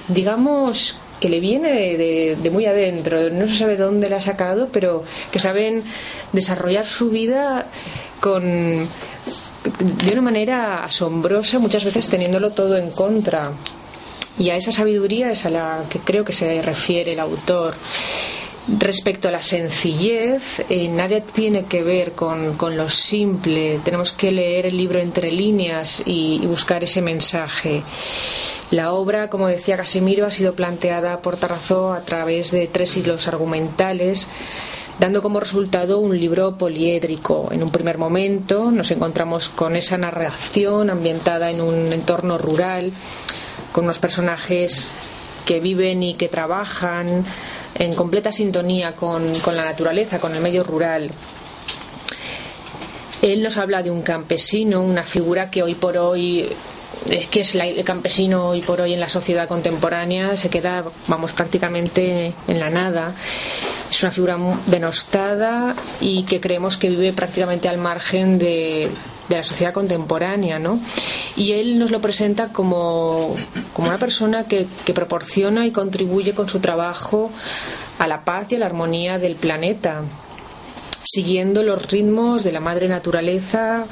digamos, 0.08 0.96
que 1.20 1.30
le 1.30 1.40
viene 1.40 1.98
de, 1.98 2.38
de, 2.42 2.50
muy 2.50 2.66
adentro, 2.66 3.30
no 3.30 3.48
se 3.48 3.56
sabe 3.56 3.78
dónde 3.78 4.10
la 4.10 4.18
ha 4.18 4.22
sacado, 4.22 4.68
pero 4.72 5.04
que 5.32 5.40
saben 5.40 5.84
desarrollar 6.34 6.86
su 6.86 7.10
vida 7.10 7.68
con 8.20 8.88
de 9.64 10.12
una 10.12 10.22
manera 10.22 10.84
asombrosa, 10.84 11.60
muchas 11.60 11.86
veces 11.86 12.10
teniéndolo 12.10 12.52
todo 12.52 12.76
en 12.78 12.92
contra. 12.92 13.52
Y 14.38 14.50
a 14.50 14.56
esa 14.56 14.72
sabiduría 14.72 15.30
es 15.30 15.46
a 15.46 15.50
la 15.50 15.86
que 15.90 16.00
creo 16.00 16.26
que 16.26 16.34
se 16.34 16.62
refiere 16.62 17.14
el 17.14 17.20
autor. 17.20 17.76
Respecto 18.80 19.28
a 19.28 19.32
la 19.32 19.42
sencillez, 19.42 20.62
eh, 20.70 20.88
nadie 20.88 21.22
tiene 21.22 21.66
que 21.66 21.84
ver 21.84 22.14
con, 22.14 22.58
lo 22.58 22.90
simple. 22.90 23.80
Tenemos 23.84 24.14
que 24.14 24.32
leer 24.32 24.68
el 24.68 24.78
libro 24.78 25.00
entre 25.00 25.32
líneas 25.32 26.02
y, 26.06 26.40
y, 26.42 26.46
buscar 26.46 26.84
ese 26.84 27.02
mensaje. 27.02 27.84
La 28.72 28.94
obra, 28.94 29.30
como 29.30 29.48
decía 29.48 29.76
Casimiro, 29.76 30.26
ha 30.26 30.32
sido 30.32 30.56
planteada 30.56 31.22
por 31.22 31.38
Tarrazó 31.38 31.92
a 31.92 32.06
través 32.06 32.52
de 32.52 32.68
tres 32.68 32.96
hilos 32.96 33.28
argumentales 33.28 34.30
dando 35.00 35.22
como 35.22 35.40
resultado 35.40 36.00
un 36.00 36.18
libro 36.18 36.58
poliédrico. 36.58 37.50
En 37.52 37.64
un 37.64 37.72
primer 37.72 37.98
momento 37.98 38.72
nos 38.72 38.92
encontramos 38.92 39.50
con 39.50 39.76
esa 39.76 39.98
narración 39.98 40.90
ambientada 40.90 41.50
en 41.50 41.62
un 41.62 41.92
entorno 41.92 42.38
rural, 42.38 42.94
con 43.74 43.84
unos 43.84 43.98
personajes 43.98 44.92
que 45.46 45.60
viven 45.60 46.02
y 46.04 46.14
que 46.14 46.30
trabajan 46.30 47.26
en 47.76 47.94
completa 47.94 48.32
sintonía 48.32 48.96
con, 48.96 49.34
la 49.34 49.66
naturaleza, 49.66 50.20
con 50.20 50.34
el 50.36 50.42
medio 50.42 50.64
rural. 50.64 51.10
Él 53.22 53.42
nos 53.42 53.58
habla 53.58 53.82
de 53.82 53.90
un 53.90 54.04
campesino, 54.04 54.82
una 54.82 55.04
figura 55.04 55.50
que 55.50 55.64
hoy 55.64 55.76
por 55.76 55.98
hoy 55.98 56.50
es 57.10 57.28
que 57.28 57.42
es 57.42 57.56
el 57.56 57.84
campesino 57.84 58.50
hoy 58.50 58.62
por 58.62 58.80
hoy 58.80 58.94
en 58.94 59.00
la 59.00 59.10
sociedad 59.10 59.48
contemporánea 59.48 60.38
se 60.38 60.50
queda, 60.50 60.86
vamos, 61.08 61.32
prácticamente 61.32 62.34
en 62.48 62.60
la 62.60 62.70
nada. 62.70 63.16
Es 63.90 64.04
una 64.04 64.12
figura 64.12 64.38
denostada 64.68 65.76
y 66.00 66.24
que 66.24 66.40
creemos 66.40 66.78
que 66.78 66.90
vive 66.90 67.12
prácticamente 67.14 67.68
al 67.68 67.78
margen 67.78 68.38
de, 68.38 68.90
la 69.30 69.44
sociedad 69.44 69.74
contemporánea, 69.74 70.60
¿no? 70.60 70.80
Y 71.36 71.54
él 71.54 71.80
nos 71.80 71.92
lo 71.92 72.02
presenta 72.02 72.52
como, 72.52 73.36
una 73.78 73.98
persona 73.98 74.46
que, 74.46 74.68
que 74.86 74.94
proporciona 74.94 75.66
y 75.66 75.72
contribuye 75.72 76.34
con 76.34 76.50
su 76.50 76.60
trabajo 76.60 77.32
a 78.00 78.08
la 78.08 78.24
paz 78.24 78.52
y 78.52 78.56
a 78.56 78.60
la 78.60 78.66
armonía 78.66 79.18
del 79.20 79.36
planeta, 79.36 80.02
siguiendo 81.04 81.64
los 81.64 81.90
ritmos 81.92 82.44
de 82.44 82.52
la 82.52 82.60
madre 82.60 82.88
naturaleza 82.88 83.86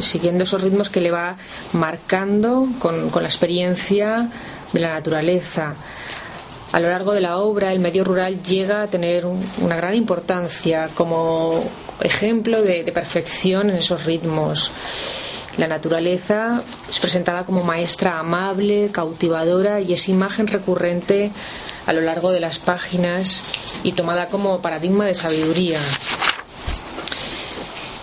siguiendo 0.00 0.44
esos 0.44 0.62
ritmos 0.62 0.88
que 0.88 1.00
le 1.00 1.10
va 1.10 1.36
marcando 1.72 2.68
con, 2.78 3.10
la 3.12 3.28
experiencia 3.28 4.30
de 4.72 4.80
la 4.80 4.94
naturaleza. 4.94 5.74
A 6.74 6.80
lo 6.80 6.88
largo 6.88 7.12
de 7.12 7.20
la 7.20 7.36
obra, 7.38 7.72
el 7.72 7.78
medio 7.78 8.02
rural 8.02 8.42
llega 8.42 8.82
a 8.82 8.88
tener 8.88 9.26
una 9.26 9.76
gran 9.76 9.94
importancia 9.94 10.90
como 10.92 11.62
ejemplo 12.00 12.62
de, 12.62 12.82
de 12.82 12.90
perfección 12.90 13.70
en 13.70 13.76
esos 13.76 14.04
ritmos. 14.04 14.72
La 15.56 15.68
naturaleza 15.68 16.64
es 16.90 16.98
presentada 16.98 17.44
como 17.44 17.62
maestra 17.62 18.18
amable, 18.18 18.90
cautivadora 18.90 19.80
y 19.80 19.92
es 19.92 20.08
imagen 20.08 20.48
recurrente 20.48 21.30
a 21.86 21.92
lo 21.92 22.00
largo 22.00 22.32
de 22.32 22.40
las 22.40 22.58
páginas 22.58 23.40
y 23.84 23.92
tomada 23.92 24.26
como 24.26 24.60
paradigma 24.60 25.06
de 25.06 25.14
sabiduría 25.14 25.78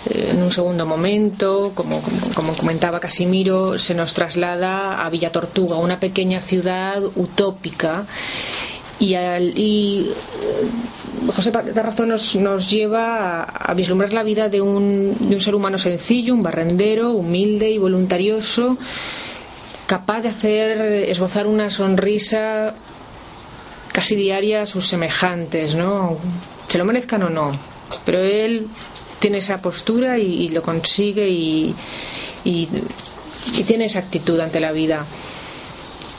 en 0.09 0.41
un 0.41 0.51
segundo 0.51 0.85
momento, 0.85 1.71
como, 1.75 2.01
como, 2.33 2.53
comentaba 2.55 2.99
Casimiro, 2.99 3.77
se 3.77 3.93
nos 3.93 4.13
traslada 4.13 5.05
a 5.05 5.09
Villa 5.09 5.31
Tortuga, 5.31 5.77
una 5.77 5.99
pequeña 5.99 6.41
ciudad 6.41 7.03
utópica. 7.15 8.05
Y, 8.99 9.15
y 9.15 10.11
eh, 10.41 11.31
José 11.33 11.51
Tarrazón 11.51 12.09
nos, 12.09 12.35
nos 12.35 12.69
lleva 12.69 13.43
a, 13.43 13.73
vislumbrar 13.73 14.13
la 14.13 14.23
vida 14.23 14.47
de 14.47 14.61
un, 14.61 15.15
de 15.19 15.35
un 15.35 15.41
ser 15.41 15.55
humano 15.55 15.77
sencillo, 15.77 16.33
un 16.33 16.43
barrendero, 16.43 17.11
humilde 17.11 17.69
y 17.69 17.77
voluntarioso, 17.77 18.77
capaz 19.87 20.21
de 20.21 20.29
hacer 20.29 20.81
esbozar 21.09 21.47
una 21.47 21.69
sonrisa 21.69 22.73
casi 23.91 24.15
diaria 24.15 24.63
a 24.63 24.65
sus 24.65 24.87
semejantes, 24.87 25.75
¿no? 25.75 26.17
Se 26.67 26.77
lo 26.77 26.85
merezcan 26.85 27.23
o 27.23 27.29
no. 27.29 27.51
Pero 28.05 28.19
él 28.19 28.67
tiene 29.21 29.37
esa 29.37 29.61
postura 29.61 30.17
y, 30.17 30.49
lo 30.49 30.63
consigue 30.63 31.29
y, 31.29 31.73
y, 32.43 32.67
tiene 33.65 33.85
esa 33.85 33.99
actitud 33.99 34.39
ante 34.39 34.59
la 34.59 34.71
vida. 34.71 35.05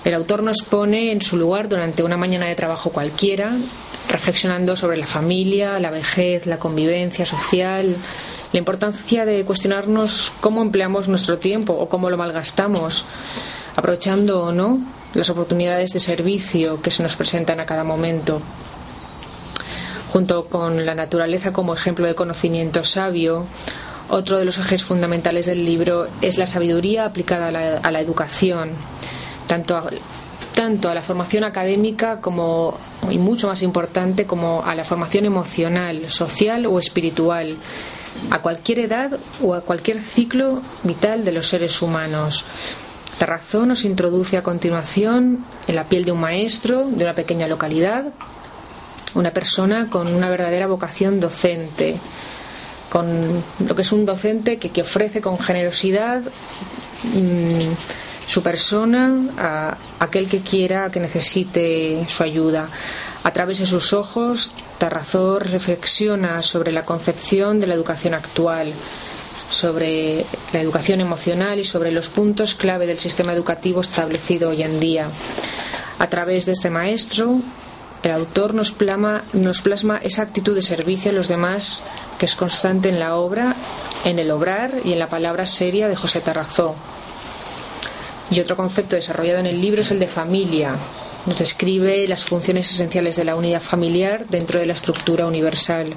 El 0.04 0.14
autor 0.14 0.42
nos 0.42 0.62
pone 0.62 1.12
en 1.12 1.20
su 1.20 1.36
lugar 1.36 1.68
durante 1.68 2.02
una 2.02 2.16
mañana 2.16 2.46
de 2.46 2.54
trabajo 2.54 2.90
cualquiera, 2.90 3.58
reflexionando 4.08 4.76
sobre 4.76 4.96
la 4.96 5.06
familia, 5.06 5.78
la 5.80 5.90
vejez, 5.90 6.46
la 6.46 6.58
convivencia 6.58 7.26
social, 7.26 7.96
la 8.52 8.58
importancia 8.58 9.24
de 9.24 9.44
cuestionarnos 9.44 10.32
cómo 10.40 10.62
empleamos 10.62 11.08
nuestro 11.08 11.38
tiempo 11.38 11.72
o 11.72 11.88
cómo 11.88 12.08
lo 12.08 12.16
malgastamos, 12.16 13.04
aprovechando 13.74 14.44
o 14.44 14.52
no 14.52 14.80
las 15.14 15.28
oportunidades 15.28 15.92
de 15.92 16.00
servicio 16.00 16.80
que 16.80 16.90
se 16.90 17.02
nos 17.02 17.16
presentan 17.16 17.58
a 17.58 17.66
cada 17.66 17.82
momento. 17.82 18.40
Junto 20.12 20.44
con 20.44 20.84
la 20.84 20.94
naturaleza 20.94 21.52
como 21.52 21.74
ejemplo 21.74 22.06
de 22.06 22.14
conocimiento 22.14 22.84
sabio. 22.84 23.46
Otro 24.10 24.38
de 24.38 24.44
los 24.44 24.58
ejes 24.58 24.82
fundamentales 24.84 25.46
del 25.46 25.64
libro 25.64 26.06
es 26.20 26.36
la 26.36 26.46
sabiduría 26.46 27.06
aplicada 27.06 27.48
a 27.48 27.90
la, 27.90 28.00
educación, 28.00 28.72
tanto 29.46 29.74
a, 29.74 29.88
tanto 30.54 30.90
a 30.90 30.94
la 30.94 31.00
formación 31.00 31.44
académica 31.44 32.20
como, 32.20 32.76
y 33.10 33.16
mucho 33.16 33.48
más 33.48 33.62
importante, 33.62 34.26
como 34.26 34.62
a 34.62 34.74
la 34.74 34.84
formación 34.84 35.24
emocional, 35.24 36.06
social 36.08 36.66
o 36.66 36.78
espiritual, 36.78 37.56
a 38.30 38.40
cualquier 38.40 38.80
edad 38.80 39.18
o 39.42 39.54
a 39.54 39.62
cualquier 39.62 40.00
ciclo 40.00 40.60
vital 40.82 41.24
de 41.24 41.32
los 41.32 41.48
seres 41.48 41.80
humanos. 41.80 42.44
Tarrazón 43.18 43.68
nos 43.68 43.84
introduce 43.84 44.36
a 44.36 44.42
continuación 44.42 45.44
en 45.66 45.74
la 45.74 45.84
piel 45.84 46.04
de 46.04 46.12
un 46.12 46.20
maestro 46.20 46.86
de 46.90 47.04
una 47.04 47.14
pequeña 47.14 47.46
localidad, 47.46 48.12
una 49.14 49.32
persona 49.32 49.88
con 49.88 50.08
una 50.08 50.28
verdadera 50.30 50.66
vocación 50.66 51.20
docente, 51.20 51.98
con 52.90 53.42
lo 53.66 53.74
que 53.74 53.82
es 53.82 53.92
un 53.92 54.04
docente 54.04 54.58
que, 54.58 54.82
ofrece 54.82 55.20
con 55.20 55.38
generosidad 55.38 56.20
mm, 57.04 57.72
su 58.26 58.42
persona 58.42 59.28
a 59.38 59.76
aquel 59.98 60.28
que 60.28 60.40
quiera, 60.40 60.90
que 60.90 61.00
necesite 61.00 62.04
su 62.08 62.22
ayuda. 62.22 62.68
A 63.24 63.30
través 63.32 63.58
de 63.58 63.66
sus 63.66 63.92
ojos, 63.92 64.52
Tarrazón 64.78 65.40
reflexiona 65.40 66.42
sobre 66.42 66.72
la 66.72 66.84
concepción 66.84 67.60
de 67.60 67.66
la 67.66 67.74
educación 67.74 68.14
actual, 68.14 68.74
sobre 69.50 70.24
la 70.52 70.60
educación 70.60 71.00
emocional 71.00 71.60
y 71.60 71.64
sobre 71.64 71.92
los 71.92 72.08
puntos 72.08 72.54
clave 72.54 72.86
del 72.86 72.98
sistema 72.98 73.32
educativo 73.32 73.80
establecido 73.80 74.50
hoy 74.50 74.62
en 74.62 74.80
día. 74.80 75.06
A 75.98 76.08
través 76.08 76.46
de 76.46 76.52
este 76.52 76.70
maestro, 76.70 77.38
el 78.02 78.10
autor 78.10 78.52
nos, 78.54 78.72
plasma 78.72 80.00
esa 80.02 80.22
actitud 80.22 80.54
de 80.54 80.62
servicio 80.62 81.10
a 81.10 81.14
los 81.14 81.28
demás 81.28 81.82
que 82.18 82.26
es 82.26 82.34
constante 82.34 82.88
en 82.88 82.98
la 82.98 83.16
obra, 83.16 83.54
en 84.04 84.18
el 84.18 84.30
obrar 84.32 84.80
y 84.84 84.92
en 84.92 84.98
la 84.98 85.08
palabra 85.08 85.46
seria 85.46 85.86
de 85.86 85.94
José 85.94 86.20
Tarrazó. 86.20 86.74
Y 88.30 88.40
otro 88.40 88.56
concepto 88.56 88.96
desarrollado 88.96 89.38
en 89.38 89.46
el 89.46 89.60
libro 89.60 89.82
es 89.82 89.90
el 89.92 90.00
de 90.00 90.08
familia. 90.08 90.74
Nos 91.26 91.38
describe 91.38 92.08
las 92.08 92.24
funciones 92.24 92.70
esenciales 92.70 93.14
de 93.14 93.24
la 93.24 93.36
unidad 93.36 93.60
familiar 93.60 94.26
dentro 94.28 94.58
de 94.58 94.66
la 94.66 94.72
estructura 94.72 95.26
universal. 95.26 95.94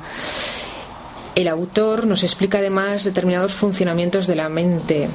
El 1.34 1.48
autor 1.48 2.06
nos 2.06 2.24
explica 2.24 2.60
además 2.60 3.04
determinados 3.04 3.54
funcionamientos 3.54 4.28
de 4.28 4.36
la 4.36 4.48
mente, 4.48 5.10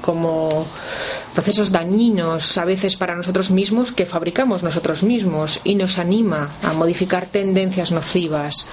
como 0.00 0.66
procesos 1.34 1.72
dañinos 1.72 2.58
a 2.58 2.64
veces 2.64 2.96
para 2.96 3.14
nosotros 3.14 3.50
mismos 3.50 3.92
que 3.92 4.06
fabricamos 4.06 4.62
nosotros 4.62 5.02
mismos 5.02 5.60
y 5.64 5.74
nos 5.74 5.98
anima 5.98 6.50
a 6.62 6.72
modificar 6.72 7.26
tendencias 7.26 7.92
nocivas. 7.92 8.66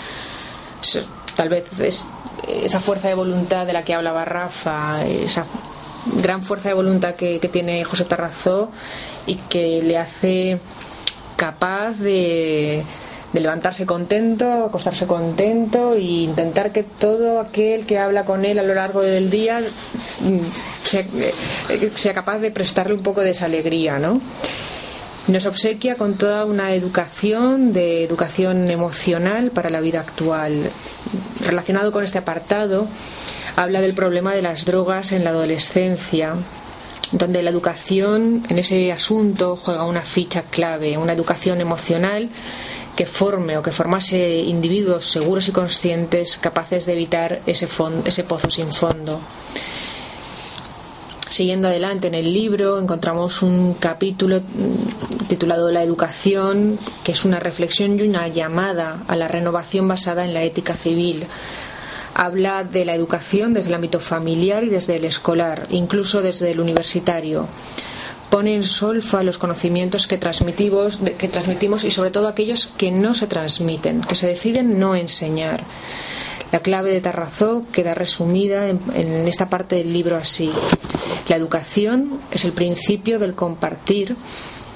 Tal 1.36 1.50
vez 1.50 1.65
es 1.80 2.06
esa 2.48 2.80
fuerza 2.80 3.08
de 3.08 3.15
voluntad 3.15 3.65
de 3.65 3.74
la 3.74 3.84
que 3.84 3.93
hablaba 3.93 4.26
Rafa, 4.26 5.06
esa 5.06 5.45
gran 6.15 6.43
fuerza 6.43 6.69
de 6.69 6.76
voluntad 6.76 7.15
que, 7.15 7.39
que 7.39 7.50
tiene 7.50 7.84
José 7.84 8.06
Tarrazó 8.06 8.72
y 9.26 9.36
que 9.36 9.82
le 9.82 9.98
hace 9.98 10.60
capaz 11.36 11.93
de 11.93 12.84
de 13.34 13.39
levantarse 13.39 13.86
contento, 13.86 14.65
acostarse 14.65 15.06
contento 15.06 15.94
e 15.94 16.26
intentar 16.26 16.72
que 16.72 16.84
todo 16.84 17.39
aquel 17.39 17.86
que 17.86 18.00
habla 18.00 18.26
con 18.26 18.44
él 18.44 18.58
a 18.58 18.63
lo 18.63 18.74
largo 18.74 19.02
del 19.02 19.30
día 19.30 19.60
mm, 19.60 20.38
eh, 20.94 21.92
sea, 21.96 22.13
capaz 22.13 22.39
de 22.39 22.52
prestarle 22.52 22.94
un 22.94 23.04
poco 23.04 23.22
de 23.22 23.32
esa 23.32 23.46
alegría, 23.46 24.00
¿no? 24.00 24.20
Nos 25.28 25.46
obsequia 25.46 25.96
con 25.96 26.18
toda 26.18 26.46
una 26.46 26.74
educación 26.74 27.72
de 27.72 28.04
educación 28.04 28.72
emocional 28.72 29.52
para 29.52 29.70
la 29.70 29.80
vida 29.80 30.00
actual. 30.00 30.72
Relacionado 31.39 31.92
con 31.92 32.04
este 32.04 32.18
apartado, 32.18 32.88
habla 33.56 33.80
del 33.80 33.94
problema 33.94 34.34
de 34.34 34.42
las 34.42 34.65
drogas 34.65 35.12
en 35.12 35.24
la 35.24 35.30
adolescencia, 35.30 36.34
donde 37.12 37.44
la 37.44 37.52
educación 37.52 38.44
en 38.50 38.58
ese 38.58 38.92
asunto 38.92 39.56
juega 39.56 39.84
una 39.84 40.02
ficha 40.02 40.44
clave, 40.50 40.98
una 40.98 41.13
educación 41.13 41.62
emocional 41.62 42.30
que 42.99 43.05
forme 43.05 43.55
o 43.55 43.63
que 43.63 43.71
formase 43.71 44.43
individuos 44.43 45.07
seguros 45.07 45.47
y 45.47 45.55
conscientes 45.55 46.35
capaces 46.38 46.83
de 46.83 46.91
evitar 46.99 47.39
ese, 47.47 47.69
ese 48.03 48.23
pozo 48.25 48.49
sin 48.51 48.67
fondo. 48.67 49.21
Siguiendo 51.29 51.69
adelante 51.69 52.07
en 52.07 52.15
el 52.15 52.33
libro 52.33 52.77
encontramos 52.77 53.41
un 53.41 53.75
capítulo 53.75 54.41
titulado 55.29 55.71
La 55.71 55.81
educación, 55.81 56.77
que 57.01 57.13
es 57.13 57.23
una 57.23 57.39
reflexión 57.39 57.97
y 57.97 58.01
una 58.03 58.27
llamada 58.27 59.05
a 59.07 59.15
la 59.15 59.29
renovación 59.29 59.88
basada 59.88 60.25
en 60.25 60.33
la 60.33 60.43
ética 60.43 60.73
civil. 60.73 61.25
Habla 62.15 62.65
de 62.65 62.83
la 62.83 62.95
educación 62.95 63.53
desde 63.53 63.69
el 63.69 63.75
ámbito 63.75 64.01
familiar 64.01 64.65
y 64.65 64.69
desde 64.69 64.97
el 64.97 65.05
escolar, 65.05 65.67
incluso 65.69 66.21
desde 66.21 66.51
el 66.51 66.59
universitario 66.59 67.47
pone 68.30 68.56
en 68.56 68.63
solfa 68.63 69.24
los 69.24 69.38
conocimientos 69.38 70.08
que 70.08 70.18
transmitimos, 70.18 71.00
que 71.18 71.28
transmitimos 71.28 71.84
y 71.84 71.92
sobre 71.92 72.12
todo 72.12 72.28
aquellos 72.28 72.68
que 72.78 72.92
no 72.92 73.13
se 73.13 73.28
transmiten, 73.28 74.02
que 74.02 74.15
se 74.15 74.28
deciden 74.28 74.80
no 74.80 74.96
enseñar. 74.96 75.63
La 76.52 76.62
clave 76.62 76.92
de 76.92 77.02
Tarrazó 77.02 77.65
queda 77.72 77.94
resumida 77.94 78.70
en, 78.70 78.80
en, 78.94 79.28
esta 79.28 79.50
parte 79.50 79.76
del 79.76 79.94
libro 79.94 80.15
así. 80.15 80.52
La 81.28 81.36
educación 81.36 82.20
es 82.32 82.44
el 82.44 82.54
principio 82.54 83.20
del 83.20 83.36
compartir 83.36 84.15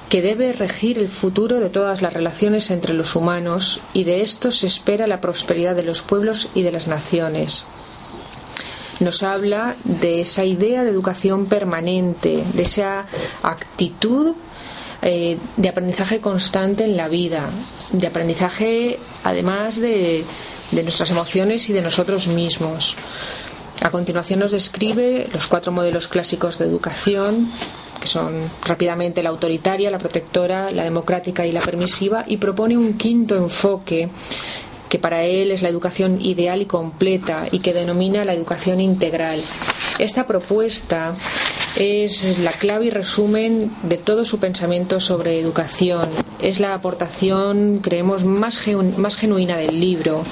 que 0.09 0.21
debe 0.21 0.53
regir 0.53 0.99
el 0.99 1.07
futuro 1.07 1.59
de 1.59 1.69
todas 1.69 2.03
las 2.03 2.13
relaciones 2.13 2.69
entre 2.69 2.93
los 2.93 3.15
humanos 3.15 3.79
y 3.93 4.03
de 4.03 4.21
esto 4.21 4.51
se 4.51 4.67
espera 4.67 5.07
la 5.07 5.21
prosperidad 5.21 5.75
de 5.75 5.83
los 5.83 6.03
pueblos 6.03 6.49
y 6.53 6.61
de 6.61 6.71
las 6.71 6.87
naciones 6.87 7.65
nos 9.03 9.23
habla 9.23 9.75
de 9.83 10.21
esa 10.21 10.45
idea 10.45 10.83
de 10.83 10.89
educación 10.89 11.47
permanente, 11.47 12.43
de 12.53 12.63
esa 12.63 13.05
actitud 13.41 14.35
eh, 15.01 15.37
de 15.57 15.69
aprendizaje 15.69 16.21
constante 16.21 16.85
en 16.85 16.95
la 16.95 17.09
vida, 17.09 17.49
de 17.91 18.07
aprendizaje 18.07 18.99
además 19.23 19.75
de, 19.75 20.23
de 20.71 20.83
nuestras 20.83 21.09
emociones 21.11 21.69
y 21.69 21.73
de 21.73 21.81
nosotros 21.81 22.27
mismos. 22.27 22.95
A 23.81 23.91
continuación 23.91 24.39
nos 24.39 24.51
describe 24.51 25.27
los 25.33 25.47
cuatro 25.47 25.71
modelos 25.71 26.07
clásicos 26.07 26.57
de 26.57 26.65
educación, 26.65 27.51
que 27.99 28.07
son 28.07 28.49
rápidamente 28.63 29.21
la 29.23 29.29
autoritaria, 29.29 29.91
la 29.91 29.97
protectora, 29.97 30.71
la 30.71 30.83
democrática 30.83 31.45
y 31.45 31.51
la 31.51 31.61
permisiva, 31.61 32.23
y 32.27 32.37
propone 32.37 32.77
un 32.77 32.93
quinto 32.97 33.35
enfoque 33.35 34.09
que 34.93 34.99
para 34.99 35.23
él 35.23 35.49
es 35.49 35.63
la 35.63 35.69
educación 35.69 36.21
ideal 36.21 36.61
y 36.61 36.67
completa 36.67 37.47
y 37.51 37.61
que 37.61 37.73
denomina 37.73 38.23
la 38.23 38.35
educación 38.35 38.79
integral. 38.79 39.41
Esta 39.97 40.27
propuesta 40.27 41.15
es 41.75 42.37
la 42.37 42.51
clave 42.59 42.85
y 42.85 42.89
resumen 42.91 43.71
de 43.81 43.97
todo 43.97 44.23
su 44.23 44.37
pensamiento 44.37 44.99
sobre 44.99 45.39
educación. 45.39 46.09
Es 46.39 46.59
la 46.59 46.75
aportación, 46.75 47.79
creemos, 47.79 48.23
más, 48.23 48.59
más 48.95 49.15
genuina 49.15 49.57
del 49.57 49.79
libro 49.79 50.23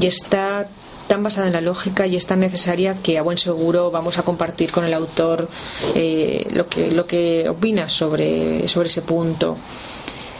y 0.00 0.06
está 0.06 0.66
tan 1.06 1.22
basada 1.22 1.48
en 1.48 1.52
la 1.52 1.60
lógica 1.60 2.06
y 2.06 2.16
es 2.16 2.24
tan 2.24 2.40
necesaria 2.40 2.96
que 3.02 3.18
a 3.18 3.22
buen 3.22 3.36
seguro 3.36 3.90
vamos 3.90 4.16
a 4.16 4.22
compartir 4.22 4.72
con 4.72 4.86
el 4.86 4.94
autor 4.94 5.50
eh, 5.94 6.48
lo, 6.54 6.66
que, 6.66 6.90
lo 6.92 7.04
que 7.04 7.46
opina 7.46 7.90
sobre, 7.90 8.66
sobre 8.68 8.88
ese 8.88 9.02
punto. 9.02 9.58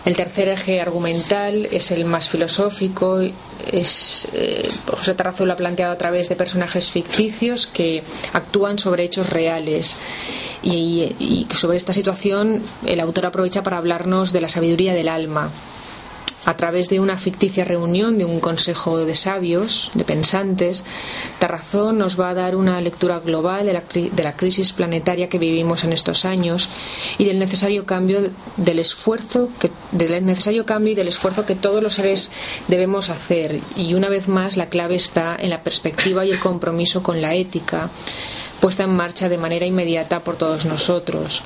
El 0.04 0.16
tercer 0.16 0.48
eje 0.48 0.80
argumental 0.80 1.68
es 1.70 1.90
el 1.90 2.04
más 2.04 2.28
filosófico. 2.28 3.20
Es, 3.70 4.28
eh, 4.32 4.68
José 4.86 5.14
Tarrazo 5.14 5.44
lo 5.44 5.52
ha 5.52 5.56
planteado 5.56 5.92
a 5.92 5.98
través 5.98 6.28
de 6.28 6.36
personajes 6.36 6.90
ficticios 6.90 7.66
que 7.66 8.02
actúan 8.32 8.78
sobre 8.78 9.04
hechos 9.04 9.28
reales. 9.28 9.98
Y, 10.62 11.16
y 11.18 11.46
sobre 11.54 11.76
esta 11.76 11.92
situación 11.92 12.62
el 12.86 13.00
autor 13.00 13.26
aprovecha 13.26 13.62
para 13.62 13.78
hablarnos 13.78 14.32
de 14.32 14.40
la 14.40 14.48
sabiduría 14.48 14.94
del 14.94 15.08
alma, 15.08 15.50
a 16.44 16.56
través 16.56 16.88
de 16.88 17.00
una 17.00 17.16
ficticia 17.16 17.64
reunión 17.64 18.18
de 18.18 18.24
un 18.24 18.40
consejo 18.40 18.98
de 18.98 19.14
sabios, 19.14 19.90
de 19.94 20.04
pensantes, 20.04 20.84
Tarrazón 21.38 21.98
nos 21.98 22.18
va 22.18 22.30
a 22.30 22.34
dar 22.34 22.56
una 22.56 22.80
lectura 22.80 23.18
global 23.18 23.66
de 23.66 23.72
la, 23.74 23.82
de 23.92 24.22
la, 24.22 24.32
crisis 24.32 24.72
planetaria 24.72 25.28
que 25.28 25.38
vivimos 25.38 25.84
en 25.84 25.92
estos 25.92 26.24
años 26.24 26.70
y 27.18 27.24
del 27.24 27.38
necesario 27.38 27.84
cambio 27.84 28.30
del 28.56 28.78
esfuerzo 28.78 29.50
que, 29.58 29.70
del 29.92 30.24
necesario 30.24 30.64
cambio 30.64 30.92
y 30.92 30.96
del 30.96 31.08
esfuerzo 31.08 31.44
que 31.44 31.54
todos 31.54 31.82
los 31.82 31.94
seres 31.94 32.30
debemos 32.68 33.10
hacer. 33.10 33.60
Y 33.76 33.94
una 33.94 34.08
vez 34.08 34.28
más 34.28 34.56
la 34.56 34.68
clave 34.68 34.94
está 34.94 35.36
en 35.36 35.50
la 35.50 35.62
perspectiva 35.62 36.24
y 36.24 36.30
el 36.30 36.38
compromiso 36.38 37.02
con 37.02 37.20
la 37.20 37.34
ética 37.34 37.90
puesta 38.60 38.84
en 38.84 38.94
marcha 38.94 39.28
de 39.28 39.38
manera 39.38 39.66
inmediata 39.66 40.20
por 40.20 40.36
todos 40.36 40.66
nosotros. 40.66 41.42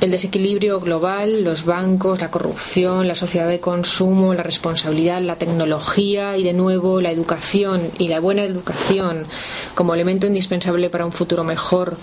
El 0.00 0.12
desequilibrio 0.12 0.78
global, 0.78 1.42
los 1.42 1.64
bancos, 1.64 2.20
la 2.20 2.30
corrupción, 2.30 3.08
la 3.08 3.16
sociedad 3.16 3.48
de 3.48 3.58
consumo, 3.58 4.32
la 4.32 4.44
responsabilidad, 4.44 5.20
la 5.20 5.36
tecnología 5.36 6.36
y 6.36 6.44
de 6.44 6.52
nuevo 6.52 7.00
la 7.00 7.10
educación 7.10 7.90
y 7.98 8.08
la 8.08 8.20
buena 8.20 8.44
educación 8.44 9.26
como 9.74 9.94
elemento 9.94 10.26
indispensable 10.26 10.88
para 10.90 11.04
un 11.04 11.12
futuro 11.12 11.42
mejor, 11.42 11.96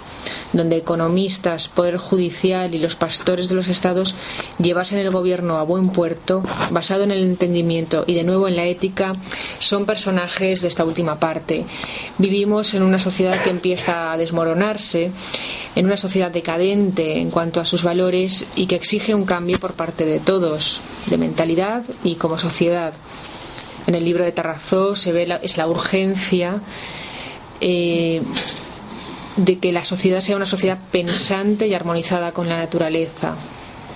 donde 0.52 0.78
economistas, 0.78 1.70
poder 1.70 1.98
judicial 1.98 2.76
y 2.76 2.80
los 2.80 2.96
pastores 2.96 3.50
de 3.50 3.56
los 3.56 3.68
estados 3.68 4.16
llevasen 4.60 5.00
el 5.00 5.12
gobierno 5.12 5.58
a 5.58 5.64
buen 5.64 5.90
puerto, 5.90 6.44
basado 6.72 7.04
en 7.04 7.12
el 7.12 7.24
entendimiento 7.24 8.04
y 8.08 8.14
de 8.14 8.24
nuevo 8.24 8.48
en 8.48 8.58
la 8.58 8.66
ética, 8.66 9.14
son 9.60 9.86
personajes 9.86 10.62
de 10.62 10.68
esta 10.68 10.84
última 10.84 11.20
parte. 11.20 11.66
Vivimos 12.18 12.74
en 12.74 12.84
una 12.84 13.00
sociedad 13.00 13.42
que 13.42 13.50
empieza 13.50 14.12
a 14.12 14.18
desmoronarse, 14.18 15.12
en 15.76 15.86
una 15.86 15.98
sociedad 15.98 16.32
decadente 16.32 17.20
en 17.20 17.30
cuanto 17.30 17.60
a 17.60 17.66
sus 17.66 17.84
valores 17.86 18.46
y 18.58 18.68
que 18.68 18.76
exige 18.76 19.16
un 19.16 19.26
cambio 19.26 19.58
por 19.60 19.74
parte 19.74 20.06
de 20.06 20.20
todos, 20.20 20.84
de 21.06 21.18
mentalidad 21.18 21.84
y 22.04 22.16
como 22.16 22.38
sociedad. 22.38 22.94
En 23.88 23.96
el 23.96 24.04
libro 24.04 24.26
de 24.26 24.34
Tarrazó 24.34 24.96
se 24.96 25.14
ve 25.14 25.26
la, 25.26 25.38
es 25.38 25.58
la 25.58 25.68
urgencia 25.68 26.60
eh, 27.62 28.22
de 29.38 29.60
que 29.60 29.72
la 29.72 29.86
sociedad 29.86 30.20
sea 30.20 30.36
una 30.36 30.46
sociedad 30.46 30.80
pensante 30.92 31.68
y 31.68 31.74
armonizada 31.74 32.32
con 32.32 32.50
la 32.50 32.58
naturaleza. 32.58 33.36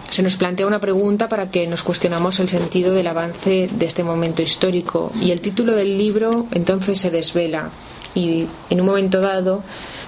Se 0.09 0.23
nos 0.23 0.35
plantea 0.35 0.65
una 0.65 0.79
pregunta 0.79 1.29
para 1.29 1.51
que 1.51 1.67
nos 1.67 1.83
cuestionamos 1.83 2.39
el 2.39 2.49
sentido 2.49 2.93
del 2.93 3.07
avance 3.07 3.69
de 3.71 3.85
este 3.85 4.03
momento 4.03 4.41
histórico 4.41 5.11
y 5.21 5.31
el 5.31 5.39
título 5.39 5.75
del 5.75 5.97
libro 5.97 6.47
entonces 6.51 6.99
se 6.99 7.11
desvela 7.11 7.69
y 8.15 8.47
en 8.69 8.81
un 8.81 8.87
momento 8.87 9.21
dado 9.21 9.63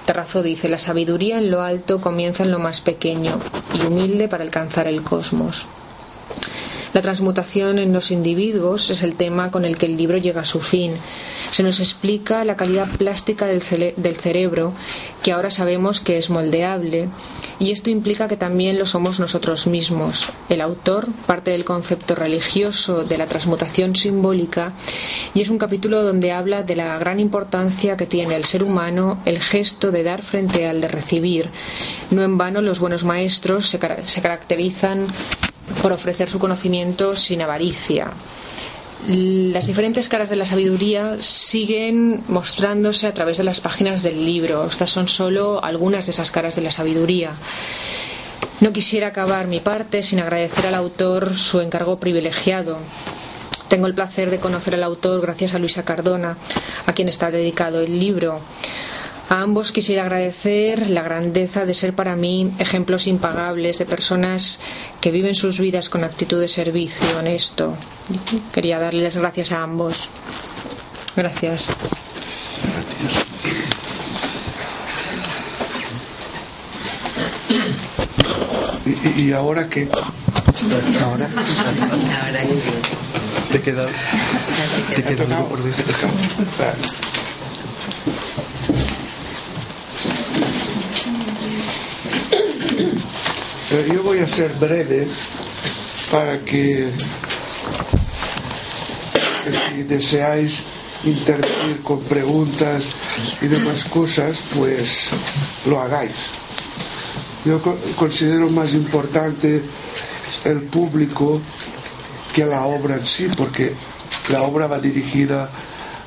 Terrazo 0.06 0.42
dice, 0.42 0.68
la 0.68 0.78
sabiduría 0.78 1.38
en 1.38 1.50
lo 1.50 1.62
alto 1.62 2.00
comienza 2.00 2.42
en 2.42 2.50
lo 2.50 2.58
más 2.58 2.80
pequeño 2.80 3.38
y 3.74 3.86
humilde 3.86 4.28
para 4.28 4.42
alcanzar 4.42 4.88
el 4.88 5.02
cosmos. 5.02 5.66
La 6.92 7.00
transmutación 7.00 7.78
en 7.78 7.92
los 7.92 8.10
individuos 8.10 8.90
es 8.90 9.02
el 9.02 9.14
tema 9.14 9.50
con 9.50 9.64
el 9.64 9.78
que 9.78 9.86
el 9.86 9.96
libro 9.96 10.18
llega 10.18 10.42
a 10.42 10.44
su 10.44 10.60
fin. 10.60 10.92
Se 11.50 11.62
nos 11.62 11.80
explica 11.80 12.44
la 12.44 12.56
calidad 12.56 12.88
plástica 12.98 13.46
del, 13.46 13.62
cerebro, 13.62 14.74
que 15.22 15.32
ahora 15.32 15.50
sabemos 15.50 16.00
que 16.00 16.18
es 16.18 16.28
moldeable, 16.28 17.08
y 17.58 17.70
esto 17.70 17.88
implica 17.88 18.28
que 18.28 18.36
también 18.36 18.78
lo 18.78 18.84
somos 18.84 19.20
nosotros 19.20 19.66
mismos. 19.66 20.28
El 20.50 20.60
autor 20.60 21.08
parte 21.26 21.52
del 21.52 21.64
concepto 21.64 22.14
religioso 22.14 23.04
de 23.04 23.16
la 23.16 23.26
transmutación 23.26 23.96
simbólica 23.96 24.74
y 25.32 25.40
es 25.40 25.48
un 25.48 25.58
capítulo 25.58 26.02
donde 26.02 26.32
habla 26.32 26.62
de 26.62 26.76
la 26.76 26.98
gran 26.98 27.20
importancia 27.20 27.96
que 27.96 28.06
tiene 28.06 28.36
el 28.36 28.44
ser 28.44 28.62
humano 28.62 29.18
el 29.24 29.40
gesto 29.40 29.90
de 29.90 30.02
dar 30.02 30.22
frente 30.22 30.66
al 30.66 30.80
de 30.80 30.88
recibir. 30.88 31.48
No 32.10 32.22
en 32.22 32.36
vano 32.36 32.60
los 32.60 32.80
buenos 32.80 33.04
maestros 33.04 33.68
se, 33.68 33.78
se 34.06 34.22
caracterizan 34.22 35.06
por 35.80 35.92
ofrecer 35.92 36.28
su 36.28 36.38
conocimiento 36.38 37.14
sin 37.16 37.42
avaricia. 37.42 38.10
Las 39.08 39.66
diferentes 39.66 40.08
caras 40.08 40.30
de 40.30 40.36
la 40.36 40.44
sabiduría 40.44 41.16
siguen 41.18 42.22
mostrándose 42.28 43.08
a 43.08 43.14
través 43.14 43.36
de 43.36 43.44
las 43.44 43.60
páginas 43.60 44.02
del 44.02 44.24
libro. 44.24 44.64
Estas 44.64 44.90
son 44.90 45.08
solo 45.08 45.62
algunas 45.62 46.06
de 46.06 46.12
esas 46.12 46.30
caras 46.30 46.54
de 46.54 46.62
la 46.62 46.70
sabiduría. 46.70 47.32
No 48.60 48.72
quisiera 48.72 49.08
acabar 49.08 49.48
mi 49.48 49.58
parte 49.58 50.04
sin 50.04 50.20
agradecer 50.20 50.68
al 50.68 50.76
autor 50.76 51.34
su 51.34 51.60
encargo 51.60 51.98
privilegiado. 51.98 52.78
Tengo 53.66 53.88
el 53.88 53.94
placer 53.94 54.30
de 54.30 54.38
conocer 54.38 54.74
al 54.74 54.84
autor 54.84 55.20
gracias 55.20 55.54
a 55.54 55.58
Luisa 55.58 55.82
Cardona, 55.82 56.36
a 56.86 56.92
quien 56.92 57.08
está 57.08 57.32
dedicado 57.32 57.80
el 57.80 57.98
libro. 57.98 58.38
A 59.32 59.40
ambos 59.40 59.72
quisiera 59.72 60.02
agradecer 60.02 60.90
la 60.90 61.02
grandeza 61.02 61.64
de 61.64 61.72
ser 61.72 61.94
para 61.94 62.16
mí 62.16 62.52
ejemplos 62.58 63.06
impagables 63.06 63.78
de 63.78 63.86
personas 63.86 64.60
que 65.00 65.10
viven 65.10 65.34
sus 65.34 65.58
vidas 65.58 65.88
con 65.88 66.04
actitud 66.04 66.38
de 66.38 66.48
servicio 66.48 67.18
honesto. 67.18 67.74
Quería 68.52 68.78
darles 68.78 69.16
gracias 69.16 69.50
a 69.52 69.62
ambos. 69.62 70.10
Gracias. 71.16 71.70
¿Y, 78.84 79.22
y 79.22 79.32
ahora 79.32 79.66
qué? 79.66 79.88
Ahora. 81.00 81.30
Ahora 82.20 82.42
te 83.50 83.62
queda. 83.62 83.86
Te 84.94 85.02
queda 85.02 85.24
algo 85.38 85.48
por 85.48 85.62
decir. 85.62 85.86
Yo 93.80 94.02
voy 94.02 94.18
a 94.18 94.28
ser 94.28 94.52
breve 94.54 95.08
para 96.10 96.40
que 96.44 96.92
si 99.70 99.82
deseáis 99.84 100.62
intervenir 101.04 101.80
con 101.82 102.00
preguntas 102.00 102.84
y 103.40 103.46
demás 103.46 103.84
cosas, 103.84 104.40
pues 104.54 105.08
lo 105.66 105.80
hagáis. 105.80 106.30
Yo 107.46 107.60
considero 107.96 108.50
más 108.50 108.74
importante 108.74 109.62
el 110.44 110.62
público 110.64 111.40
que 112.34 112.44
la 112.44 112.66
obra 112.66 112.96
en 112.96 113.06
sí, 113.06 113.28
porque 113.36 113.72
la 114.28 114.42
obra 114.42 114.66
va 114.66 114.78
dirigida 114.78 115.50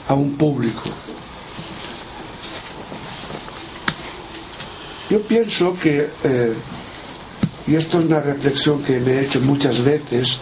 a 0.07 0.13
un 0.13 0.35
público. 0.37 0.83
Yo 5.09 5.21
pienso 5.21 5.77
que 5.77 6.09
eh, 6.23 6.53
y 7.67 7.75
esto 7.75 7.99
es 7.99 8.05
una 8.05 8.19
reflexión 8.19 8.83
que 8.83 8.99
me 8.99 9.13
he 9.13 9.21
hecho 9.25 9.41
muchas 9.41 9.83
veces, 9.83 10.39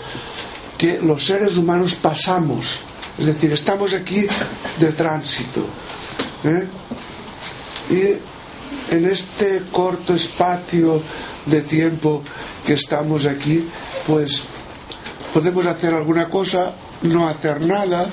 que 0.77 0.99
los 1.01 1.25
seres 1.25 1.55
humanos 1.55 1.95
pasamos, 1.95 2.79
es 3.17 3.25
decir, 3.25 3.51
estamos 3.53 3.93
aquí 3.93 4.27
de 4.79 4.91
tránsito. 4.91 5.65
¿eh? 6.43 6.67
Y 7.89 8.93
en 8.95 9.05
este 9.05 9.63
corto 9.71 10.13
espacio 10.13 11.01
de 11.45 11.61
tiempo 11.61 12.23
que 12.65 12.73
estamos 12.73 13.25
aquí, 13.25 13.67
pues 14.05 14.43
podemos 15.33 15.65
hacer 15.65 15.93
alguna 15.93 16.27
cosa, 16.29 16.73
no 17.03 17.27
hacer 17.27 17.65
nada, 17.65 18.09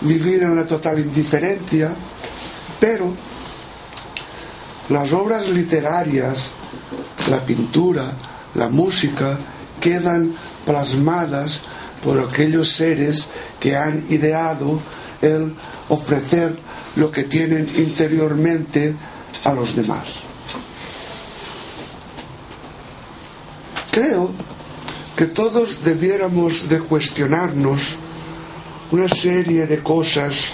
vivir 0.00 0.42
en 0.42 0.56
la 0.56 0.66
total 0.66 0.98
indiferencia, 0.98 1.94
pero 2.78 3.14
las 4.88 5.12
obras 5.12 5.48
literarias, 5.48 6.50
la 7.28 7.44
pintura, 7.44 8.12
la 8.54 8.68
música 8.68 9.38
quedan 9.80 10.34
plasmadas 10.64 11.60
por 12.02 12.18
aquellos 12.18 12.70
seres 12.70 13.26
que 13.58 13.76
han 13.76 14.06
ideado 14.08 14.80
el 15.20 15.54
ofrecer 15.88 16.58
lo 16.96 17.10
que 17.10 17.24
tienen 17.24 17.68
interiormente 17.76 18.94
a 19.44 19.52
los 19.52 19.76
demás. 19.76 20.20
Creo 23.90 24.32
que 25.16 25.26
todos 25.26 25.82
debiéramos 25.84 26.68
de 26.68 26.80
cuestionarnos 26.80 27.96
una 28.92 29.08
serie 29.08 29.66
de 29.66 29.82
cosas 29.82 30.52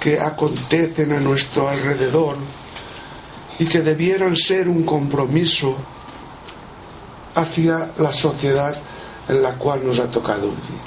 que 0.00 0.18
acontecen 0.18 1.12
a 1.12 1.20
nuestro 1.20 1.68
alrededor 1.68 2.36
y 3.58 3.66
que 3.66 3.80
debieran 3.80 4.36
ser 4.36 4.68
un 4.68 4.84
compromiso 4.84 5.76
hacia 7.36 7.90
la 7.98 8.12
sociedad 8.12 8.74
en 9.28 9.42
la 9.42 9.54
cual 9.54 9.86
nos 9.86 9.98
ha 9.98 10.08
tocado 10.08 10.48
vivir. 10.48 10.86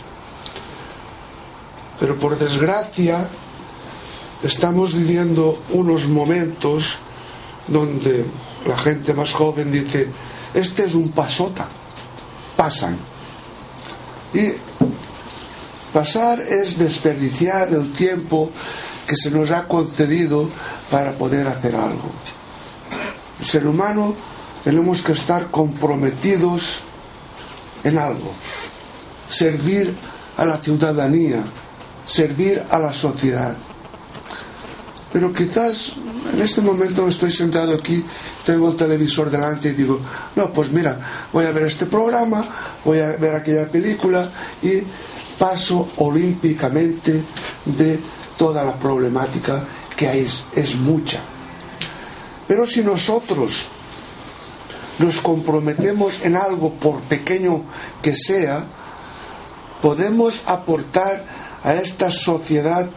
Pero 2.00 2.18
por 2.18 2.38
desgracia 2.38 3.30
estamos 4.44 4.94
viviendo 4.94 5.62
unos 5.72 6.08
momentos 6.08 6.98
donde 7.68 8.26
la 8.66 8.78
gente 8.78 9.14
más 9.14 9.34
joven 9.34 9.72
dice, 9.72 10.08
este 10.54 10.86
es 10.86 10.94
un 10.96 11.10
pasota, 11.10 11.68
pasan. 12.58 12.98
Y 14.34 14.54
pasar 15.94 16.40
es 16.40 16.78
desperdiciar 16.78 17.70
el 17.70 17.92
tiempo 17.92 18.50
que 19.06 19.16
se 19.16 19.30
nos 19.30 19.52
ha 19.52 19.68
concedido 19.68 20.50
para 20.90 21.14
poder 21.14 21.48
hacer 21.48 21.76
algo. 21.76 22.12
El 23.40 23.46
ser 23.46 23.68
humano 23.68 24.16
tenemos 24.64 25.02
que 25.02 25.14
estar 25.14 25.50
comprometidos 25.52 26.82
en 27.84 27.98
algo, 27.98 28.34
servir 29.28 29.96
a 30.38 30.46
la 30.46 30.58
ciudadanía, 30.58 31.44
servir 32.06 32.62
a 32.70 32.80
la 32.80 32.94
sociedad. 32.94 33.56
Pero 35.12 35.34
quizás 35.34 35.94
en 36.32 36.42
este 36.42 36.62
momento 36.62 37.08
estoy 37.08 37.32
sentado 37.32 37.74
aquí, 37.74 38.04
tengo 38.46 38.70
el 38.70 38.76
televisor 38.76 39.30
delante 39.30 39.70
y 39.70 39.74
digo, 39.74 40.00
no, 40.36 40.54
pues 40.54 40.72
mira, 40.72 41.00
voy 41.34 41.46
a 41.46 41.52
ver 41.52 41.64
este 41.64 41.86
programa, 41.86 42.46
voy 42.86 43.00
a 43.00 43.16
ver 43.16 43.36
aquella 43.36 43.70
película 43.70 44.30
y 44.62 44.84
paso 45.38 45.90
olímpicamente 45.98 47.24
de 47.66 48.00
toda 48.38 48.64
la 48.64 48.74
problemática 48.78 49.64
que 49.96 50.08
hay, 50.08 50.28
es 50.56 50.76
mucha. 50.76 51.20
Pero 52.48 52.66
si 52.66 52.82
nosotros 52.82 53.68
nos 55.00 55.22
comprometemos 55.22 56.20
en 56.24 56.36
algo, 56.36 56.74
por 56.74 57.02
pequeño 57.02 57.64
que 58.02 58.14
sea, 58.16 58.66
podemos 59.82 60.42
aportar 60.46 61.26
a 61.64 61.74
esta 61.76 62.12
sociedad 62.12 62.90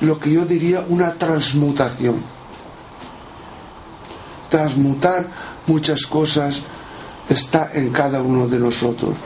lo 0.00 0.18
que 0.18 0.32
yo 0.32 0.46
diría 0.46 0.84
una 0.88 1.14
transmutación. 1.14 2.16
Transmutar 4.48 5.28
muchas 5.66 6.06
cosas 6.06 6.62
está 7.28 7.70
en 7.74 7.90
cada 7.90 8.22
uno 8.22 8.48
de 8.48 8.58
nosotros, 8.58 9.16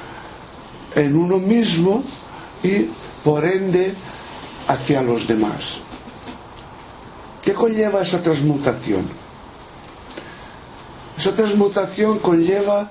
en 0.95 1.17
uno 1.17 1.39
mismo 1.39 2.03
y 2.63 2.91
por 3.23 3.45
ende 3.45 3.95
hacia 4.67 5.03
los 5.03 5.27
demás. 5.27 5.79
¿Qué 7.43 7.55
conlleva 7.55 8.03
esa 8.03 8.21
transmutación? 8.21 9.24
Esa 11.17 11.35
transmutación 11.35 12.19
conlleva 12.19 12.91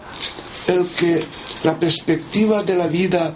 el 0.67 0.88
que 0.88 1.26
la 1.63 1.80
perspectiva 1.80 2.63
de 2.63 2.76
la 2.76 2.88
vida 2.88 3.34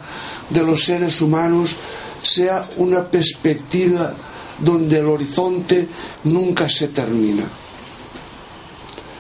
de 0.49 0.63
los 0.63 0.83
seres 0.83 1.21
humanos 1.21 1.75
sea 2.21 2.67
una 2.77 3.05
perspectiva 3.05 4.13
donde 4.59 4.99
el 4.99 5.05
horizonte 5.07 5.88
nunca 6.23 6.69
se 6.69 6.88
termina. 6.89 7.43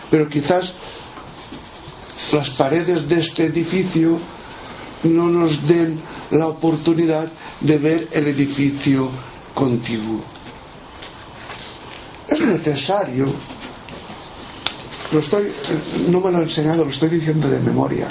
Pero 0.09 0.29
quizás 0.29 0.73
las 2.31 2.49
paredes 2.49 3.07
de 3.07 3.19
este 3.19 3.45
edificio 3.45 4.19
no 5.03 5.27
nos 5.27 5.67
den 5.67 5.99
la 6.31 6.47
oportunidad 6.47 7.29
de 7.61 7.77
ver 7.77 8.07
el 8.11 8.27
edificio 8.27 9.09
contiguo. 9.53 10.21
Es 12.27 12.39
necesario, 12.41 13.31
lo 15.11 15.19
estoy, 15.19 15.51
no 16.09 16.19
me 16.19 16.31
lo 16.31 16.39
he 16.39 16.43
enseñado, 16.43 16.83
lo 16.83 16.89
estoy 16.89 17.09
diciendo 17.09 17.49
de 17.49 17.59
memoria, 17.59 18.07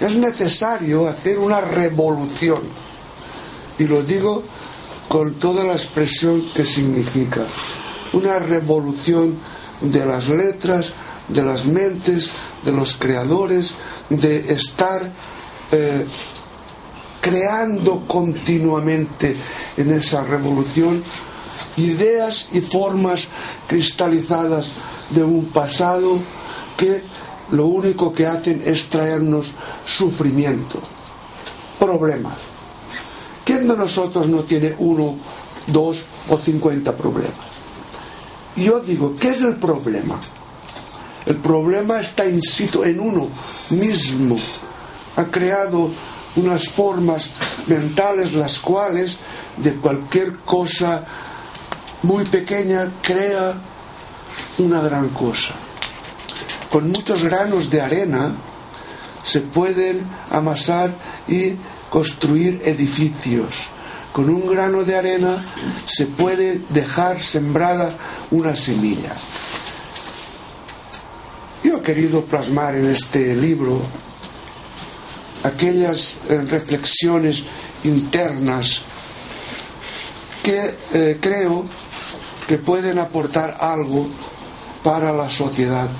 es 0.00 0.14
necesario 0.16 1.08
hacer 1.08 1.38
una 1.38 1.60
revolución. 1.60 2.62
Y 3.78 3.84
lo 3.84 4.02
digo 4.02 4.42
con 5.08 5.34
toda 5.34 5.64
la 5.64 5.72
expresión 5.72 6.50
que 6.54 6.64
significa. 6.64 7.46
Una 8.12 8.38
revolución 8.38 9.36
de 9.80 10.04
las 10.04 10.28
letras, 10.28 10.92
de 11.28 11.42
las 11.42 11.64
mentes, 11.64 12.30
de 12.64 12.72
los 12.72 12.94
creadores, 12.94 13.74
de 14.08 14.52
estar 14.52 15.12
eh, 15.72 16.06
creando 17.20 18.06
continuamente 18.06 19.36
en 19.76 19.90
esa 19.92 20.22
revolución 20.24 21.02
ideas 21.76 22.48
y 22.52 22.60
formas 22.60 23.28
cristalizadas 23.66 24.70
de 25.10 25.22
un 25.24 25.46
pasado 25.46 26.18
que 26.76 27.02
lo 27.50 27.66
único 27.66 28.12
que 28.12 28.26
hacen 28.26 28.62
es 28.64 28.88
traernos 28.88 29.52
sufrimiento, 29.86 30.80
problemas. 31.78 32.34
¿Quién 33.44 33.68
de 33.68 33.76
nosotros 33.76 34.26
no 34.28 34.44
tiene 34.44 34.74
uno, 34.78 35.16
dos 35.66 36.02
o 36.30 36.38
cincuenta 36.38 36.96
problemas? 36.96 37.54
Yo 38.56 38.80
digo, 38.80 39.14
¿qué 39.16 39.30
es 39.30 39.42
el 39.42 39.56
problema? 39.56 40.18
El 41.26 41.36
problema 41.36 42.00
está 42.00 42.24
in 42.24 42.40
situ 42.40 42.84
en 42.84 43.00
uno 43.00 43.28
mismo. 43.70 44.36
Ha 45.16 45.24
creado 45.24 45.90
unas 46.36 46.68
formas 46.68 47.30
mentales 47.66 48.32
las 48.32 48.58
cuales 48.58 49.18
de 49.56 49.74
cualquier 49.74 50.38
cosa 50.44 51.04
muy 52.04 52.24
pequeña 52.24 52.92
crea 53.02 53.54
una 54.58 54.80
gran 54.80 55.08
cosa 55.08 55.54
con 56.74 56.90
muchos 56.90 57.22
granos 57.22 57.70
de 57.70 57.80
arena 57.80 58.34
se 59.22 59.42
pueden 59.42 60.04
amasar 60.28 60.92
y 61.28 61.54
construir 61.88 62.62
edificios. 62.64 63.68
Con 64.12 64.28
un 64.28 64.44
grano 64.48 64.82
de 64.82 64.96
arena 64.96 65.44
se 65.86 66.06
puede 66.06 66.62
dejar 66.70 67.22
sembrada 67.22 67.96
una 68.32 68.56
semilla. 68.56 69.14
Yo 71.62 71.76
he 71.76 71.82
querido 71.82 72.24
plasmar 72.24 72.74
en 72.74 72.86
este 72.86 73.36
libro 73.36 73.80
aquellas 75.44 76.16
eh, 76.28 76.42
reflexiones 76.42 77.44
internas 77.84 78.82
que 80.42 80.74
eh, 80.92 81.18
creo 81.20 81.66
que 82.46 82.58
pueden 82.58 82.98
aportar 82.98 83.56
algo 83.60 84.06
para 84.82 85.12
la 85.12 85.28
sociedad 85.28 85.90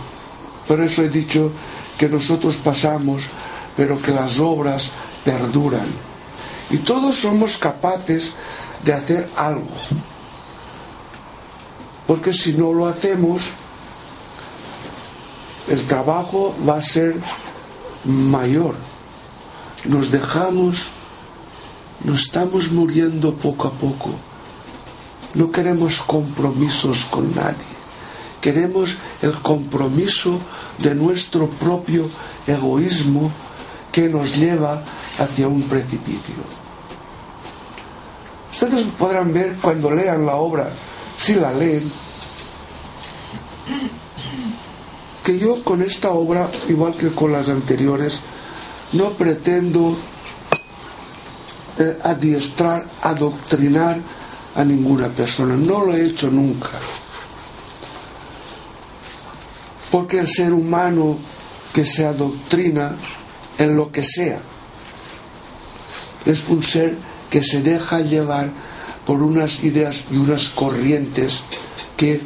por 0.66 0.80
eso 0.80 1.03
he 1.03 1.09
dicho 1.09 1.53
que 1.99 2.09
nosotros 2.09 2.57
pasamos, 2.57 3.24
pero 3.76 4.01
que 4.01 4.12
las 4.12 4.38
obras 4.38 4.90
perduran. 5.24 5.86
Y 6.70 6.78
todos 6.78 7.16
somos 7.16 7.59
capaces 7.59 8.32
de 8.82 8.92
hacer 8.92 9.30
algo. 9.36 9.68
Porque 12.07 12.32
si 12.32 12.53
no 12.55 12.72
lo 12.72 12.86
hacemos, 12.86 13.51
el 15.68 15.86
trabajo 15.86 16.55
va 16.66 16.76
a 16.76 16.82
ser 16.82 17.14
mayor. 18.05 18.74
Nos 19.84 20.11
dejamos, 20.11 20.92
nos 22.03 22.22
estamos 22.22 22.72
muriendo 22.72 23.34
poco 23.34 23.68
a 23.68 23.72
poco. 23.72 24.11
No 25.35 25.51
queremos 25.51 26.01
compromisos 26.01 27.07
con 27.07 27.35
nadie 27.35 27.74
queremos 28.45 28.95
el 29.22 29.41
compromiso 29.41 30.39
de 30.76 30.95
nuestro 30.95 31.49
propio 31.49 32.11
egoísmo 32.47 33.32
que 33.91 34.07
nos 34.07 34.37
lleva 34.37 34.85
hacia 35.18 35.49
un 35.49 35.62
precipicio. 35.62 36.35
Ustedes 38.53 38.82
podrán 38.99 39.32
ver 39.32 39.57
cuando 39.62 39.91
lean 39.91 40.26
la 40.26 40.35
obra, 40.35 40.68
si 41.16 41.37
la 41.37 41.55
leen, 41.55 41.91
que 45.22 45.39
yo 45.39 45.64
con 45.64 45.80
esta 45.80 46.11
obra, 46.11 46.51
igual 46.68 46.95
que 46.99 47.12
con 47.12 47.32
las 47.32 47.49
anteriores, 47.49 48.20
no 48.93 49.14
pretendo 49.14 49.97
eh, 51.78 51.99
adiestrar, 52.03 52.85
adoctrinar 53.01 54.03
a 54.55 54.64
ninguna 54.64 55.09
persona. 55.09 55.57
No 55.57 55.84
lo 55.84 55.94
he 55.94 56.07
hecho 56.07 56.30
nunca 56.30 56.70
porque 59.94 60.18
el 60.18 60.26
ser 60.26 60.52
humano 60.52 61.16
que 61.72 61.86
se 61.86 62.05
adoctrina 62.05 62.96
en 63.59 63.76
lo 63.76 63.92
que 63.92 64.02
sea 64.02 64.42
es 66.26 66.48
un 66.48 66.64
ser 66.64 66.98
que 67.30 67.44
se 67.44 67.62
deja 67.62 68.00
llevar 68.00 68.50
por 69.07 69.22
unas 69.22 69.62
ideas 69.62 70.02
y 70.11 70.16
unas 70.16 70.48
corrientes 70.48 71.42
que 71.96 72.22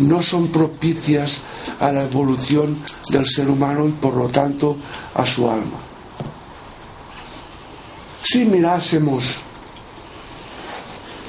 no 0.00 0.22
son 0.22 0.48
propicias 0.48 1.40
a 1.80 1.92
la 1.92 2.02
evolución 2.02 2.82
del 3.08 3.26
ser 3.26 3.48
humano 3.48 3.88
y 3.88 3.92
por 3.92 4.14
lo 4.14 4.28
tanto 4.28 4.76
a 5.14 5.24
su 5.24 5.48
alma. 5.48 5.78
Si 8.22 8.44
mirásemos 8.44 9.40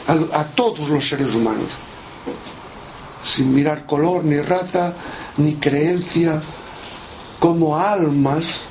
a, 0.08 0.44
todos 0.46 0.88
los 0.88 1.08
seres 1.08 1.36
humanos, 1.36 1.68
sin 3.24 3.54
mirar 3.54 3.86
color 3.86 4.24
ni 4.24 4.40
raza, 4.40 4.94
ni 5.38 5.56
creencia 5.56 6.42
como 7.40 7.78
almas, 7.78 8.66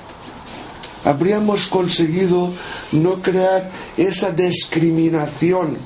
habríamos 1.05 1.66
conseguido 1.66 2.53
no 2.93 3.22
crear 3.22 3.70
esa 3.97 4.30
discriminación 4.30 5.76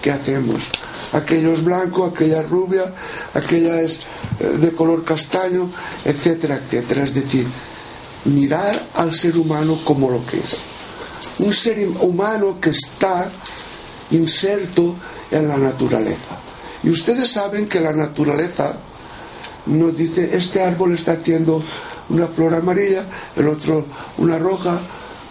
que 0.00 0.10
hacemos. 0.10 0.62
Aquello 1.12 1.52
es 1.52 1.62
blanco, 1.62 2.06
aquella 2.06 2.40
es 2.40 2.48
rubia, 2.48 2.92
aquella 3.34 3.82
es 3.82 4.00
eh, 4.40 4.46
de 4.46 4.72
color 4.72 5.04
castaño, 5.04 5.70
etcétera, 6.04 6.56
etcétera. 6.56 7.04
Es 7.04 7.14
decir, 7.14 7.46
mirar 8.24 8.88
al 8.94 9.12
ser 9.12 9.36
humano 9.36 9.84
como 9.84 10.10
lo 10.10 10.24
que 10.26 10.38
es. 10.38 10.58
Un 11.38 11.52
ser 11.52 11.86
humano 12.00 12.58
que 12.60 12.70
está 12.70 13.30
inserto 14.12 14.94
en 15.30 15.48
la 15.48 15.56
naturaleza. 15.56 16.38
Y 16.82 16.90
ustedes 16.90 17.30
saben 17.30 17.68
que 17.68 17.80
la 17.80 17.92
naturaleza 17.92 18.76
nos 19.66 19.96
dice, 19.96 20.36
este 20.36 20.62
árbol 20.62 20.94
está 20.94 21.12
haciendo 21.12 21.62
una 22.08 22.26
flor 22.26 22.54
amarilla, 22.54 23.04
el 23.36 23.48
otro 23.48 23.86
una 24.18 24.38
roja, 24.38 24.78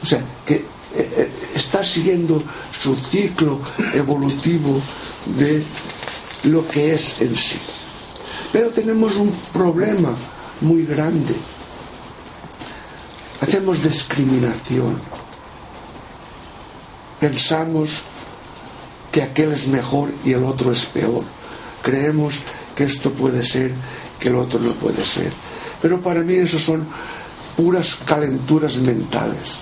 o 0.01 0.05
sea, 0.05 0.23
que 0.45 0.55
eh, 0.55 0.63
eh, 0.95 1.31
está 1.55 1.83
siguiendo 1.83 2.41
su 2.71 2.95
ciclo 2.95 3.59
evolutivo 3.93 4.81
de 5.37 5.63
lo 6.43 6.67
que 6.67 6.95
es 6.95 7.21
en 7.21 7.35
sí. 7.35 7.59
Pero 8.51 8.69
tenemos 8.69 9.15
un 9.17 9.31
problema 9.53 10.15
muy 10.61 10.85
grande. 10.85 11.35
Hacemos 13.39 13.81
discriminación. 13.81 14.97
Pensamos 17.19 18.03
que 19.11 19.21
aquel 19.21 19.51
es 19.51 19.67
mejor 19.67 20.09
y 20.23 20.33
el 20.33 20.43
otro 20.43 20.71
es 20.71 20.85
peor. 20.85 21.23
Creemos 21.81 22.39
que 22.75 22.83
esto 22.83 23.11
puede 23.11 23.43
ser, 23.43 23.73
que 24.19 24.29
el 24.29 24.35
otro 24.35 24.59
no 24.59 24.73
puede 24.75 25.05
ser. 25.05 25.33
Pero 25.81 25.99
para 25.99 26.21
mí 26.21 26.33
eso 26.35 26.59
son 26.59 26.87
puras 27.57 27.97
calenturas 28.05 28.77
mentales. 28.77 29.59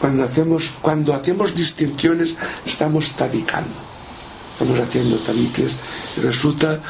Cuando 0.00 0.24
hacemos, 0.24 0.70
cuando 0.82 1.14
hacemos 1.14 1.54
distinciones 1.54 2.34
estamos 2.66 3.12
tabicando. 3.12 3.72
Estamos 4.52 4.78
haciendo 4.78 5.18
tabiques 5.18 5.72
y 6.16 6.20
resulta 6.20 6.80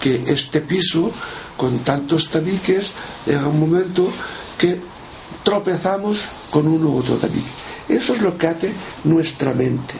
que 0.00 0.24
este 0.26 0.60
piso 0.60 1.12
con 1.56 1.80
tantos 1.80 2.30
tabiques 2.30 2.92
llega 3.26 3.46
un 3.46 3.60
momento 3.60 4.10
que 4.58 4.80
tropezamos 5.42 6.26
con 6.50 6.66
uno 6.66 6.88
u 6.88 6.98
otro 6.98 7.16
tabique. 7.16 7.65
Eso 7.88 8.14
es 8.14 8.22
lo 8.22 8.36
que 8.36 8.46
hace 8.48 8.72
nuestra 9.04 9.52
mente. 9.54 9.94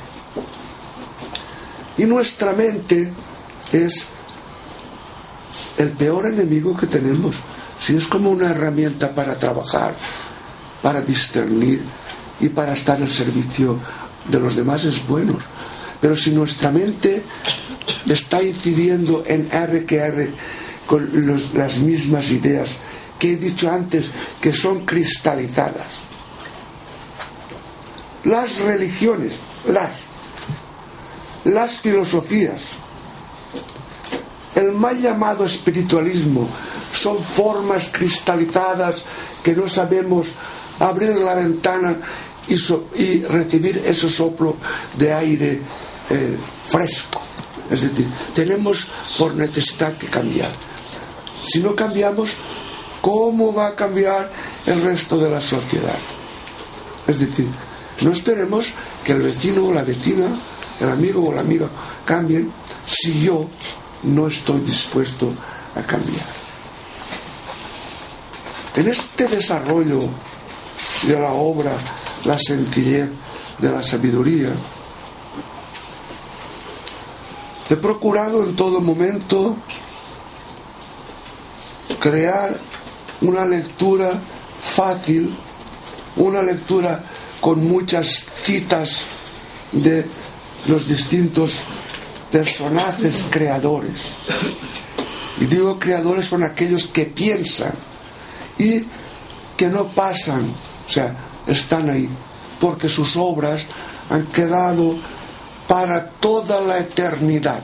Y 1.99 2.05
nuestra 2.05 2.53
mente 2.53 3.13
es 3.73 4.07
el 5.79 5.91
peor 5.93 6.27
enemigo 6.27 6.77
que 6.77 6.87
tenemos. 6.87 7.37
Si 7.81 7.97
es 7.97 8.07
como 8.07 8.31
una 8.31 8.51
herramienta 8.51 9.15
para 9.15 9.39
trabajar, 9.39 9.95
para 10.83 11.01
discernir 11.01 11.83
y 12.41 12.49
para 12.49 12.73
estar 12.73 13.01
al 13.01 13.11
servicio 13.11 13.79
de 14.29 14.41
los 14.41 14.57
demás 14.57 14.85
es 14.85 15.07
bueno. 15.07 15.39
Pero 16.01 16.17
si 16.17 16.31
nuestra 16.31 16.71
mente 16.71 17.23
está 18.07 18.43
incidiendo 18.43 19.23
en 19.27 19.49
R 19.51 19.85
que 19.85 19.97
R 19.97 20.31
con 20.87 21.09
las 21.55 21.79
mismas 21.79 22.31
ideas 22.31 22.77
que 23.19 23.33
he 23.33 23.37
dicho 23.37 23.71
antes, 23.71 24.11
que 24.41 24.53
son 24.53 24.85
cristalizadas, 24.85 26.16
las 28.27 28.59
religiones, 28.59 29.39
las, 29.67 30.03
las 31.45 31.79
filosofías, 31.79 32.73
el 34.55 34.73
mal 34.73 35.01
llamado 35.01 35.45
espiritualismo 35.45 36.49
son 36.93 37.23
formas 37.23 37.89
cristalizadas 37.93 39.05
que 39.43 39.55
no 39.55 39.69
sabemos 39.69 40.29
abrir 40.81 41.17
la 41.17 41.35
ventana 41.35 41.97
y, 42.49 43.21
recibir 43.23 43.79
ese 43.79 44.09
soplo 44.09 44.57
de 44.97 45.13
aire 45.13 45.61
eh, 46.11 46.37
fresco. 46.65 47.21
Es 47.71 47.83
decir, 47.83 48.07
tenemos 48.35 48.89
por 49.19 49.35
necesidad 49.35 49.97
que 49.97 50.07
cambiar. 50.07 50.51
Si 51.45 51.61
no 51.61 51.77
cambiamos, 51.77 52.35
¿cómo 53.01 53.53
va 53.53 53.69
a 53.69 53.77
cambiar 53.77 54.33
el 54.67 54.83
resto 54.83 55.17
de 55.19 55.31
la 55.31 55.41
sociedad? 55.41 55.99
Es 57.07 57.21
decir, 57.21 57.49
no 58.01 58.11
esperemos 58.11 58.73
que 59.05 59.13
el 59.13 59.23
vecino 59.23 59.67
o 59.67 59.73
la 59.73 59.83
vecina, 59.83 60.29
el 60.81 60.89
amigo 60.89 61.29
o 61.29 61.33
la 61.33 61.41
amiga 61.41 61.69
cambien 62.05 62.51
si 62.85 63.23
yo 63.23 63.49
no 64.03 64.27
estoy 64.27 64.61
dispuesto 64.61 65.33
a 65.75 65.83
cambiar. 65.83 66.27
En 68.75 68.89
este 68.89 69.27
desarrollo 69.27 70.03
de 71.07 71.19
la 71.19 71.33
obra, 71.33 71.73
la 72.25 72.39
sencillez 72.39 73.09
de 73.59 73.71
la 73.71 73.83
sabiduría, 73.83 74.51
he 77.71 77.77
procurado 77.77 78.45
en 78.45 78.55
todo 78.55 78.81
momento 78.81 79.57
crear 81.99 82.57
una 83.23 83.47
lectura 83.47 84.21
fácil, 84.61 85.35
una 86.17 86.43
lectura 86.43 87.03
con 87.47 87.65
muchas 87.65 88.25
citas 88.43 89.03
de 89.71 90.05
los 90.67 90.89
distintos 90.89 91.61
personajes 92.29 93.25
creadores. 93.31 94.01
Y 95.39 95.45
digo 95.45 95.79
creadores 95.79 96.27
son 96.27 96.43
aquellos 96.43 96.87
que 96.87 97.05
piensan 97.05 97.73
y 98.59 98.83
que 99.57 99.69
no 99.69 99.87
pasan, 99.91 100.43
o 100.43 100.91
sea, 100.91 101.15
están 101.47 101.89
ahí, 101.89 102.09
porque 102.59 102.89
sus 102.89 103.17
obras 103.17 103.65
han 104.11 104.27
quedado 104.27 104.97
para 105.69 106.11
toda 106.11 106.61
la 106.63 106.81
eternidad. 106.81 107.63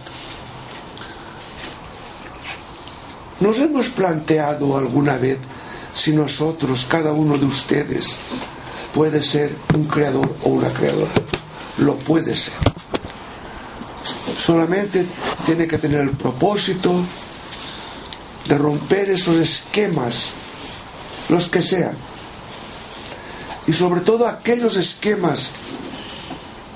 ¿Nos 3.41 3.59
hemos 3.59 3.89
planteado 3.89 4.79
alguna 4.79 5.17
vez 5.17 5.39
si 5.93 6.13
nosotros, 6.13 6.87
cada 6.89 7.13
uno 7.13 7.37
de 7.37 7.47
ustedes, 7.47 8.21
puede 8.93 9.23
ser 9.23 9.57
un 9.75 9.85
creador 9.85 10.35
o 10.43 10.51
una 10.51 10.73
creadora? 10.73 11.13
Lo 11.79 11.97
puede 11.97 12.35
ser. 12.35 12.55
Solamente 14.37 15.07
tiene 15.45 15.67
que 15.67 15.79
tener 15.79 16.01
el 16.01 16.11
propósito 16.13 17.05
de 18.49 18.59
romper 18.59 19.11
esos 19.11 19.37
esquemas, 19.37 20.33
los 21.29 21.49
que 21.49 21.63
sean. 21.63 21.97
Y 23.67 23.73
sobre 23.73 24.01
todo 24.01 24.27
aquellos 24.27 24.77
esquemas 24.77 25.51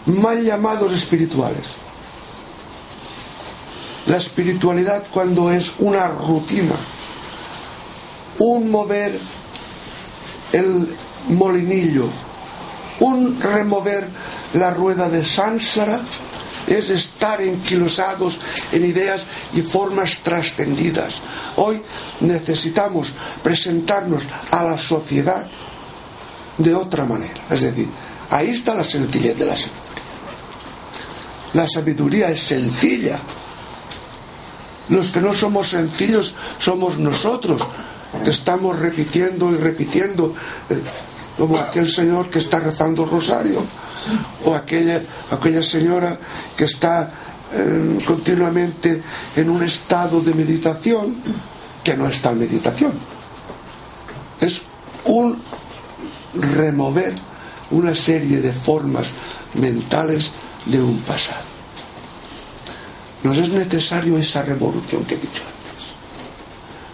mal 0.06 0.42
llamados 0.42 0.92
espirituales. 0.92 1.66
La 4.06 4.18
espiritualidad 4.18 5.04
cuando 5.10 5.50
es 5.50 5.72
una 5.78 6.06
rutina, 6.06 6.76
un 8.38 8.70
mover 8.70 9.18
el 10.52 10.96
molinillo, 11.28 12.08
un 13.00 13.40
remover 13.40 14.08
la 14.54 14.70
rueda 14.70 15.08
de 15.08 15.24
sánsara, 15.24 16.00
es 16.66 16.90
estar 16.90 17.40
enquilosados 17.40 18.38
en 18.72 18.84
ideas 18.84 19.24
y 19.54 19.62
formas 19.62 20.18
trascendidas. 20.18 21.14
Hoy 21.56 21.80
necesitamos 22.20 23.12
presentarnos 23.42 24.24
a 24.50 24.64
la 24.64 24.78
sociedad 24.78 25.46
de 26.58 26.74
otra 26.74 27.04
manera. 27.04 27.40
Es 27.50 27.60
decir, 27.60 27.88
ahí 28.30 28.50
está 28.50 28.74
la 28.74 28.84
sencillez 28.84 29.36
de 29.36 29.46
la 29.46 29.56
sabiduría. 29.56 29.86
La 31.54 31.68
sabiduría 31.68 32.30
es 32.30 32.42
sencilla. 32.42 33.18
Los 34.88 35.10
que 35.10 35.20
no 35.20 35.32
somos 35.32 35.68
sencillos 35.68 36.34
somos 36.58 36.98
nosotros, 36.98 37.66
que 38.24 38.30
estamos 38.30 38.78
repitiendo 38.78 39.50
y 39.50 39.56
repitiendo, 39.56 40.34
eh, 40.70 40.82
como 41.36 41.58
aquel 41.58 41.90
señor 41.90 42.30
que 42.30 42.38
está 42.38 42.60
rezando 42.60 43.04
el 43.04 43.10
rosario 43.10 43.62
o 44.44 44.54
aquella, 44.54 45.02
aquella 45.30 45.62
señora 45.62 46.18
que 46.56 46.64
está 46.64 47.10
eh, 47.52 47.98
continuamente 48.06 49.02
en 49.36 49.50
un 49.50 49.62
estado 49.62 50.20
de 50.20 50.34
meditación 50.34 51.16
que 51.82 51.96
no 51.96 52.08
está 52.08 52.32
en 52.32 52.38
meditación. 52.38 52.92
Es 54.40 54.62
un 55.04 55.40
remover 56.34 57.14
una 57.70 57.94
serie 57.94 58.40
de 58.40 58.52
formas 58.52 59.08
mentales 59.54 60.32
de 60.66 60.80
un 60.80 61.00
pasado. 61.00 61.44
Nos 63.22 63.38
es 63.38 63.48
necesario 63.48 64.16
esa 64.18 64.42
revolución 64.42 65.04
que 65.04 65.14
he 65.14 65.18
dicho 65.18 65.42
antes. 65.42 65.94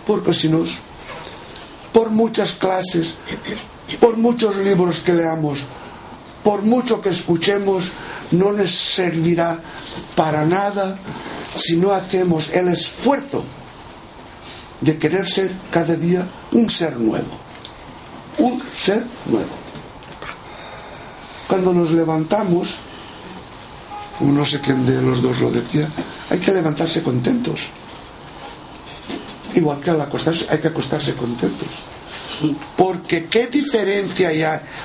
Porque 0.07 0.33
si 0.33 0.49
no, 0.49 0.65
por 1.93 2.11
muchas 2.11 2.53
clases, 2.53 3.15
por 4.01 4.17
muchos 4.17 4.57
libros 4.57 5.01
que 5.01 5.13
leamos, 5.13 5.65
por 6.43 6.63
mucho 6.63 7.01
que 7.01 7.11
escuchemos, 7.11 7.91
no 8.33 8.53
nos 8.53 8.71
servirá 8.71 9.61
para 10.17 10.45
nada 10.45 10.99
si 11.55 11.77
no 11.77 11.93
hacemos 11.93 12.51
el 12.51 12.69
esfuerzo 12.69 13.45
de 14.81 14.99
querer 14.99 15.29
ser 15.29 15.53
cada 15.71 15.95
día 15.95 16.27
un 16.53 16.69
ser 16.69 16.97
nuevo. 16.99 17.39
Un 18.39 18.63
ser 18.83 19.07
nuevo. 19.27 19.63
Cuando 21.47 21.73
nos 21.73 21.91
levantamos, 21.91 22.79
no 24.21 24.45
sé 24.45 24.61
quién 24.61 24.87
de 24.87 25.01
los 25.03 25.23
dos 25.23 25.41
lo 25.41 25.51
decía, 25.51 25.89
hay 26.31 26.39
que 26.39 26.53
levantarse 26.53 27.03
contentos. 27.03 27.69
Igual 29.55 29.81
que 29.81 29.91
al 29.91 30.01
acostarse, 30.01 30.47
hay 30.49 30.59
que 30.59 30.69
acostarse 30.69 31.15
contentos. 31.15 31.69
Porque 32.77 33.27
qué 33.27 33.47
diferencia 33.47 34.29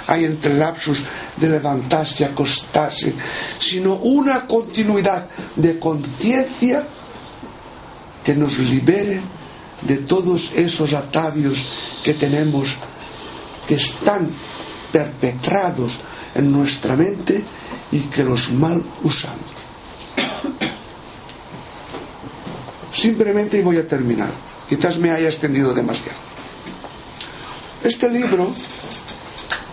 hay, 0.07 0.25
entre 0.25 0.51
el 0.51 0.59
lapsus 0.59 0.99
de 1.35 1.49
levantarse 1.49 2.23
y 2.23 2.25
acostarse, 2.25 3.13
sino 3.59 3.95
una 3.95 4.45
continuidad 4.45 5.27
de 5.55 5.79
conciencia 5.79 6.85
que 8.23 8.35
nos 8.35 8.57
libere 8.59 9.21
de 9.81 9.97
todos 9.97 10.51
esos 10.55 10.93
atavios 10.93 11.65
que 12.03 12.13
tenemos 12.13 12.75
que 13.67 13.75
están 13.75 14.31
perpetrados 14.91 15.99
en 16.35 16.51
nuestra 16.51 16.95
mente 16.95 17.43
y 17.91 17.99
que 18.01 18.23
los 18.23 18.51
mal 18.51 18.81
usamos. 19.03 19.57
Simplemente 22.91 23.59
y 23.59 23.61
voy 23.61 23.77
a 23.77 23.87
terminar. 23.87 24.29
Quizás 24.67 24.97
me 24.97 25.11
haya 25.11 25.29
extendido 25.29 25.73
demasiado. 25.73 26.36
Este 27.87 28.09
libro 28.09 28.53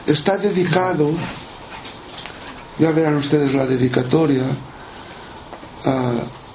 está 0.07 0.39
dedicado, 0.39 1.11
ya 2.79 2.93
verán 2.93 3.17
ustedes 3.17 3.53
la 3.55 3.67
dedicatoria, 3.67 4.45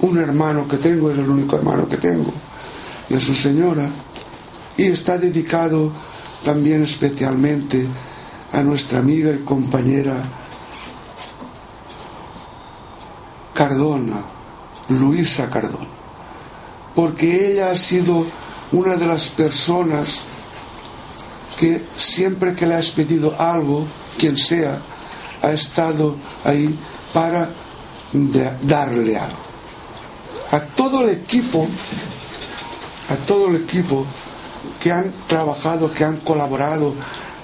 un 0.00 0.16
hermano 0.16 0.66
que 0.66 0.78
tengo, 0.78 1.10
es 1.10 1.18
el 1.18 1.28
único 1.28 1.56
hermano 1.56 1.86
que 1.86 1.98
tengo, 1.98 2.32
y 3.10 3.14
a 3.14 3.20
su 3.20 3.34
señora, 3.34 3.90
y 4.78 4.84
está 4.84 5.18
dedicado 5.18 5.92
también 6.42 6.82
especialmente 6.82 7.86
a 8.54 8.62
nuestra 8.62 9.00
amiga 9.00 9.30
y 9.30 9.40
compañera 9.40 10.24
Cardona, 13.52 14.22
Luisa 14.88 15.50
Cardona, 15.50 15.90
porque 16.94 17.52
ella 17.52 17.70
ha 17.70 17.76
sido 17.76 18.24
una 18.72 18.96
de 18.96 19.06
las 19.06 19.28
personas 19.28 20.22
que 21.60 21.84
siempre 21.94 22.54
que 22.54 22.64
le 22.64 22.74
has 22.74 22.90
pedido 22.90 23.38
algo, 23.38 23.86
quien 24.16 24.38
sea, 24.38 24.78
ha 25.42 25.52
estado 25.52 26.16
ahí 26.42 26.74
para 27.12 27.50
darle 28.62 29.18
algo. 29.18 29.36
A 30.52 30.60
todo 30.60 31.02
el 31.02 31.10
equipo, 31.10 31.68
a 33.10 33.16
todo 33.26 33.50
el 33.50 33.56
equipo 33.56 34.06
que 34.80 34.90
han 34.90 35.12
trabajado, 35.26 35.92
que 35.92 36.02
han 36.02 36.20
colaborado 36.20 36.94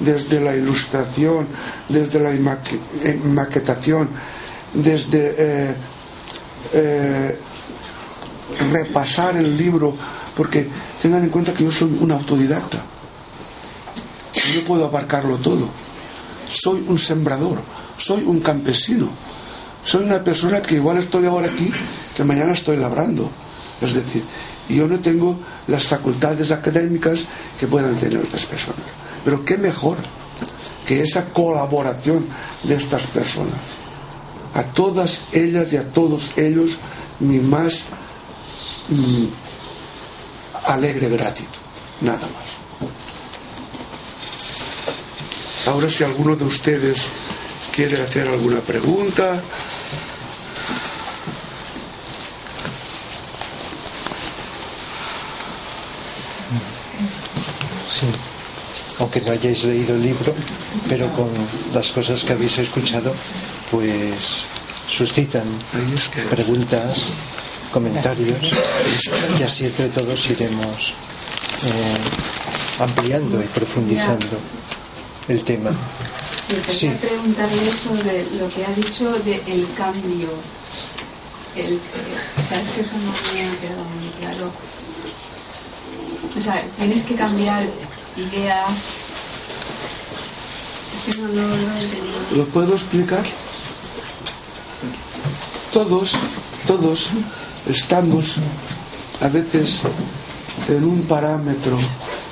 desde 0.00 0.40
la 0.40 0.56
ilustración, 0.56 1.46
desde 1.86 2.18
la 2.18 2.32
eh, 2.32 3.20
maquetación, 3.22 4.08
desde 4.72 5.34
eh, 5.36 5.76
eh, 6.72 7.38
repasar 8.72 9.36
el 9.36 9.58
libro, 9.58 9.94
porque 10.34 10.66
tengan 11.02 11.22
en 11.22 11.28
cuenta 11.28 11.52
que 11.52 11.64
yo 11.64 11.70
soy 11.70 11.98
un 12.00 12.10
autodidacta. 12.12 12.95
No 14.54 14.64
puedo 14.64 14.84
abarcarlo 14.84 15.38
todo. 15.38 15.68
Soy 16.48 16.84
un 16.86 16.98
sembrador, 16.98 17.60
soy 17.98 18.22
un 18.22 18.40
campesino, 18.40 19.08
soy 19.84 20.04
una 20.04 20.22
persona 20.22 20.62
que 20.62 20.76
igual 20.76 20.98
estoy 20.98 21.26
ahora 21.26 21.48
aquí, 21.48 21.70
que 22.16 22.24
mañana 22.24 22.52
estoy 22.52 22.76
labrando. 22.76 23.30
Es 23.80 23.94
decir, 23.94 24.24
yo 24.68 24.86
no 24.86 25.00
tengo 25.00 25.38
las 25.66 25.84
facultades 25.84 26.50
académicas 26.50 27.24
que 27.58 27.66
puedan 27.66 27.96
tener 27.96 28.18
otras 28.18 28.46
personas. 28.46 28.86
Pero 29.24 29.44
qué 29.44 29.58
mejor 29.58 29.96
que 30.86 31.02
esa 31.02 31.26
colaboración 31.26 32.26
de 32.62 32.76
estas 32.76 33.02
personas. 33.06 33.58
A 34.54 34.62
todas 34.62 35.22
ellas 35.32 35.72
y 35.72 35.76
a 35.76 35.92
todos 35.92 36.38
ellos 36.38 36.78
mi 37.18 37.40
más 37.40 37.84
mm, 38.88 39.26
alegre 40.64 41.08
gratitud. 41.08 41.50
Nada 42.00 42.20
más. 42.20 42.65
Ahora 45.66 45.90
si 45.90 46.04
alguno 46.04 46.36
de 46.36 46.44
ustedes 46.44 47.10
quiere 47.72 48.00
hacer 48.00 48.28
alguna 48.28 48.60
pregunta. 48.60 49.42
Sí, 57.90 58.06
aunque 59.00 59.20
no 59.20 59.32
hayáis 59.32 59.64
leído 59.64 59.96
el 59.96 60.02
libro, 60.02 60.34
pero 60.88 61.12
con 61.16 61.30
las 61.74 61.90
cosas 61.90 62.22
que 62.22 62.32
habéis 62.32 62.56
escuchado, 62.58 63.12
pues 63.70 64.44
suscitan 64.88 65.46
preguntas, 66.30 67.06
comentarios, 67.72 68.52
y 69.38 69.42
así 69.42 69.66
entre 69.66 69.88
todos 69.88 70.30
iremos 70.30 70.94
eh, 71.66 71.96
ampliando 72.78 73.42
y 73.42 73.46
profundizando 73.46 74.38
el 75.28 75.42
tema. 75.44 75.70
Sí, 76.48 76.54
quería 76.56 77.00
preguntarle 77.00 77.72
sobre 77.72 78.24
lo 78.36 78.48
que 78.48 78.64
ha 78.64 78.70
dicho 78.70 79.10
del 79.20 79.40
el 79.46 79.66
cambio. 79.74 80.28
El, 81.56 81.80
sabes 82.48 82.68
que 82.68 82.80
eso 82.82 82.92
no 82.98 83.10
me 83.10 83.44
ha 83.44 83.60
quedado 83.60 83.84
muy 83.84 84.08
claro. 84.20 84.50
O 86.36 86.40
sea, 86.40 86.62
tienes 86.76 87.02
que 87.04 87.14
cambiar 87.14 87.66
ideas. 88.16 88.70
Es 91.08 91.14
que 91.14 91.22
no, 91.22 91.28
no, 91.28 91.48
no 91.48 91.76
entendido. 91.76 92.18
¿Lo 92.32 92.46
puedo 92.46 92.74
explicar? 92.74 93.24
Todos, 95.72 96.14
todos 96.66 97.10
estamos 97.66 98.36
a 99.20 99.28
veces 99.28 99.80
en 100.68 100.84
un 100.84 101.02
parámetro 101.06 101.78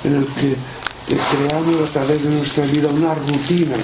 en 0.03 0.15
el 0.15 0.27
que 0.35 0.55
creamos 1.13 1.89
a 1.89 1.91
través 1.91 2.23
de 2.23 2.29
nuestra 2.29 2.65
vida 2.65 2.87
una 2.87 3.13
rutina. 3.13 3.77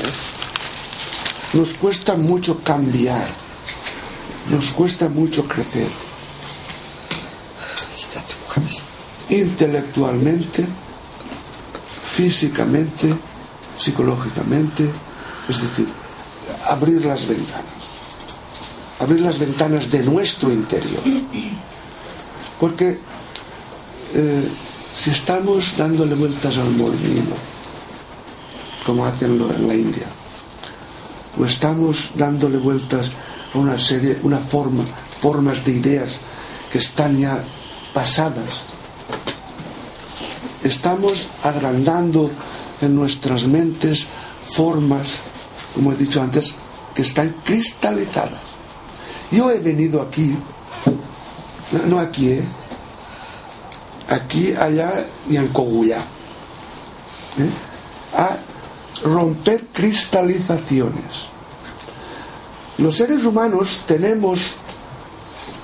Nos 1.54 1.74
cuesta 1.74 2.16
mucho 2.16 2.64
cambiar, 2.64 3.28
nos 4.50 4.72
cuesta 4.72 5.10
mucho 5.10 5.48
crecer. 5.48 5.90
Intelectualmente, 9.30 10.66
físicamente, 12.04 13.14
psicológicamente, 13.78 14.90
es 15.48 15.62
decir, 15.62 15.88
abrir 16.68 17.06
las 17.06 17.28
ventanas, 17.28 17.66
abrir 19.00 19.22
las 19.22 19.38
ventanas 19.38 19.90
de 19.90 20.04
nuestro 20.04 20.52
interior. 20.52 21.02
Porque 22.60 23.00
eh, 24.14 24.50
si 24.94 25.10
estamos 25.10 25.76
dándole 25.78 26.16
vueltas 26.16 26.58
al 26.58 26.72
molino, 26.72 27.36
como 28.86 29.06
hacen 29.06 29.42
en 29.42 29.68
la 29.68 29.76
India, 29.76 30.08
o 31.40 31.46
estamos 31.46 32.12
dándole 32.16 32.58
vueltas 32.58 33.12
a 33.54 33.58
una 33.58 33.78
serie, 33.78 34.20
una 34.24 34.40
forma, 34.40 34.84
formas 35.22 35.64
de 35.64 35.72
ideas 35.72 36.20
que 36.72 36.80
están 36.80 37.18
ya 37.18 37.44
pasadas, 37.94 38.62
estamos 40.64 41.28
agrandando 41.44 42.32
en 42.82 42.96
nuestras 42.96 43.46
mentes 43.46 44.08
formas, 44.44 45.22
como 45.74 45.94
he 45.94 45.96
dicho 45.96 46.22
antes, 46.22 46.54
que 46.94 47.04
están 47.04 47.36
cristalizadas. 47.44 48.42
Yo 49.32 49.50
he 49.50 49.60
venido 49.60 50.02
aquí, 50.02 50.36
no 51.88 52.00
aquí, 52.00 52.32
¿eh? 52.32 52.44
Aquí, 54.12 54.54
allá 54.54 54.92
y 55.30 55.38
en 55.38 55.48
Cogullá. 55.48 56.00
¿eh? 57.40 57.50
A 58.14 58.38
romper 59.04 59.68
cristalizaciones. 59.72 61.32
Los 62.78 62.98
seres 62.98 63.26
humanos 63.26 63.84
tenemos 63.88 64.54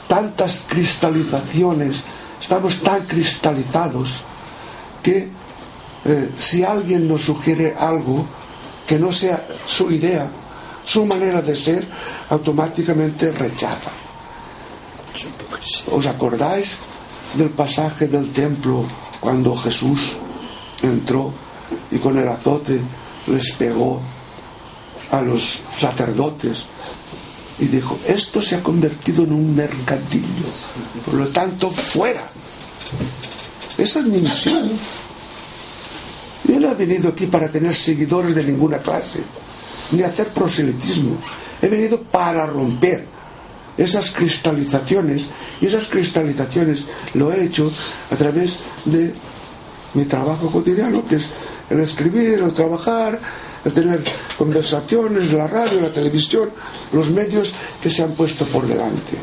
tantas 0.08 0.62
cristalizaciones, 0.68 2.04
estamos 2.40 2.82
tan 2.82 3.06
cristalizados, 3.06 4.22
que 5.04 5.30
eh, 6.06 6.32
si 6.40 6.64
alguien 6.64 7.08
nos 7.08 7.24
sugiere 7.24 7.76
algo 7.78 8.26
que 8.86 8.98
no 8.98 9.12
sea 9.12 9.46
su 9.66 9.92
idea, 9.92 10.30
su 10.86 11.06
manera 11.06 11.42
de 11.42 11.56
ser, 11.56 11.86
automáticamente 12.30 13.32
rechaza. 13.34 13.92
¿Os 15.92 16.06
acordáis 16.06 16.78
del 17.36 17.50
pasaje 17.50 18.08
del 18.08 18.30
templo 18.32 18.86
cuando 19.20 19.56
Jesús 19.56 20.18
entró 20.82 21.34
y 21.92 21.98
con 21.98 22.18
el 22.18 22.28
azote 22.28 22.80
les 23.28 23.52
pegó 23.54 24.02
a 25.12 25.22
los 25.22 25.62
sacerdotes 25.76 26.66
y 27.60 27.66
dijo, 27.66 27.98
esto 28.08 28.42
se 28.42 28.56
ha 28.56 28.64
convertido 28.64 29.24
en 29.24 29.34
un 29.34 29.56
mercadillo, 29.56 30.54
por 31.06 31.16
lo 31.16 31.28
tanto, 31.30 31.72
fuera. 31.72 32.30
Esa 33.78 34.00
es 34.00 34.06
mi 34.06 34.20
misión. 34.20 34.72
Yo 36.44 36.60
no 36.60 36.72
he 36.72 36.76
venido 36.76 37.10
aquí 37.10 37.26
para 37.26 37.50
tener 37.50 37.74
seguidores 37.74 38.36
de 38.36 38.44
ninguna 38.44 38.78
clase, 38.78 39.24
ni 39.92 40.04
hacer 40.04 40.28
proselitismo. 40.30 41.18
He 41.62 41.68
venido 41.68 42.02
para 42.02 42.46
romper 42.46 43.08
esas 43.78 44.12
cristalizaciones 44.12 45.28
y 45.62 45.68
esas 45.68 45.88
cristalizaciones 45.88 46.86
lo 47.14 47.32
he 47.32 47.46
hecho 47.46 47.72
a 48.12 48.16
través 48.16 48.60
de 48.86 49.14
mi 49.94 50.06
trabajo 50.06 50.52
cotidiano, 50.52 51.06
que 51.06 51.16
es 51.16 51.30
el 51.70 51.80
escribir, 51.80 52.40
el 52.40 52.54
trabajar, 52.54 53.20
el 53.64 53.74
tener 53.74 54.04
conversaciones, 54.38 55.34
la 55.34 55.48
radio, 55.48 55.82
la 55.82 55.92
televisión, 55.92 56.52
los 56.94 57.10
medios 57.10 57.54
que 57.82 57.90
se 57.90 58.04
han 58.04 58.14
puesto 58.14 58.46
por 58.48 58.68
delante. 58.68 59.18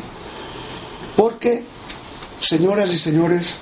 Porque, 1.15 1.63
señoras 2.39 2.91
y 2.93 2.97
señores, 2.97 3.55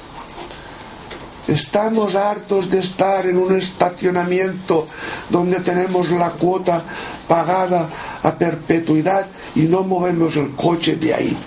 Estamos 1.47 2.15
hartos 2.15 2.69
de 2.69 2.79
estar 2.79 3.25
en 3.25 3.37
un 3.37 3.55
estacionamiento 3.55 4.87
donde 5.29 5.59
tenemos 5.59 6.09
la 6.09 6.31
cuota 6.31 6.83
pagada 7.27 7.89
a 8.23 8.31
perpetuidad 8.35 9.27
y 9.53 9.63
no 9.63 9.83
movemos 9.83 10.37
el 10.37 10.55
coche 10.55 10.95
de 10.95 11.13
ahí, 11.13 11.37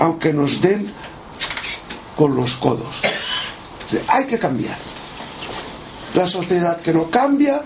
aunque 0.00 0.32
nos 0.32 0.60
den 0.60 0.92
con 2.16 2.34
los 2.34 2.56
codos. 2.56 3.02
hay 4.08 4.24
que 4.24 4.38
cambiar. 4.38 4.76
La 6.14 6.26
sociedad 6.26 6.78
que 6.78 6.92
no 6.92 7.08
cambia, 7.08 7.62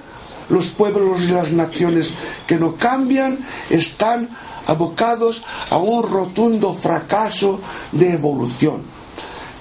los 0.51 0.71
pueblos 0.71 1.23
y 1.23 1.29
las 1.29 1.51
naciones 1.51 2.13
que 2.47 2.57
no 2.57 2.77
cambian, 2.77 3.39
están 3.71 4.29
abocados 4.67 5.43
a 5.71 5.79
un 5.79 6.03
rotundo 6.03 6.75
fracaso 6.75 7.61
de 7.93 8.13
evolución. 8.13 8.83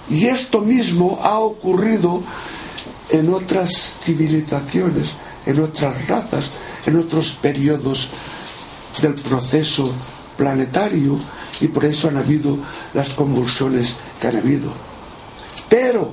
Y 0.10 0.26
esto 0.26 0.62
mismo 0.62 1.20
ha 1.22 1.40
ocurrido 1.40 2.24
en 3.10 3.34
otras 3.34 3.98
civilizaciones, 4.04 5.16
en 5.46 5.60
otras 5.60 6.08
razas, 6.08 6.52
en 6.86 6.98
otros 6.98 7.32
periodos 7.32 8.10
del 9.02 9.16
proceso 9.16 9.94
planetario 10.38 11.20
y 11.62 11.68
por 11.68 11.86
eso 11.86 12.08
han 12.08 12.18
habido 12.18 12.58
las 12.94 13.14
convulsiones 13.14 13.96
que 14.20 14.28
han 14.28 14.38
habido. 14.38 14.72
Pero 15.68 16.12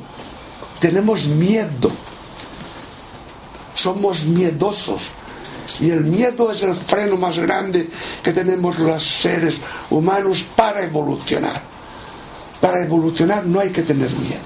tenemos 0.80 1.26
miedo, 1.26 1.90
somos 3.74 4.24
miedosos 4.24 5.10
y 5.80 5.90
el 5.90 6.04
miedo 6.04 6.50
es 6.52 6.62
el 6.62 6.74
freno 6.74 7.16
más 7.16 7.38
grande 7.38 7.88
que 8.22 8.32
tenemos 8.32 8.78
los 8.78 9.02
seres 9.04 9.56
humanos 9.90 10.44
para 10.54 10.82
evolucionar. 10.84 11.75
Para 12.66 12.82
evolucionar 12.82 13.46
no 13.46 13.60
hay 13.60 13.70
que 13.70 13.82
tener 13.82 14.10
miedo. 14.16 14.40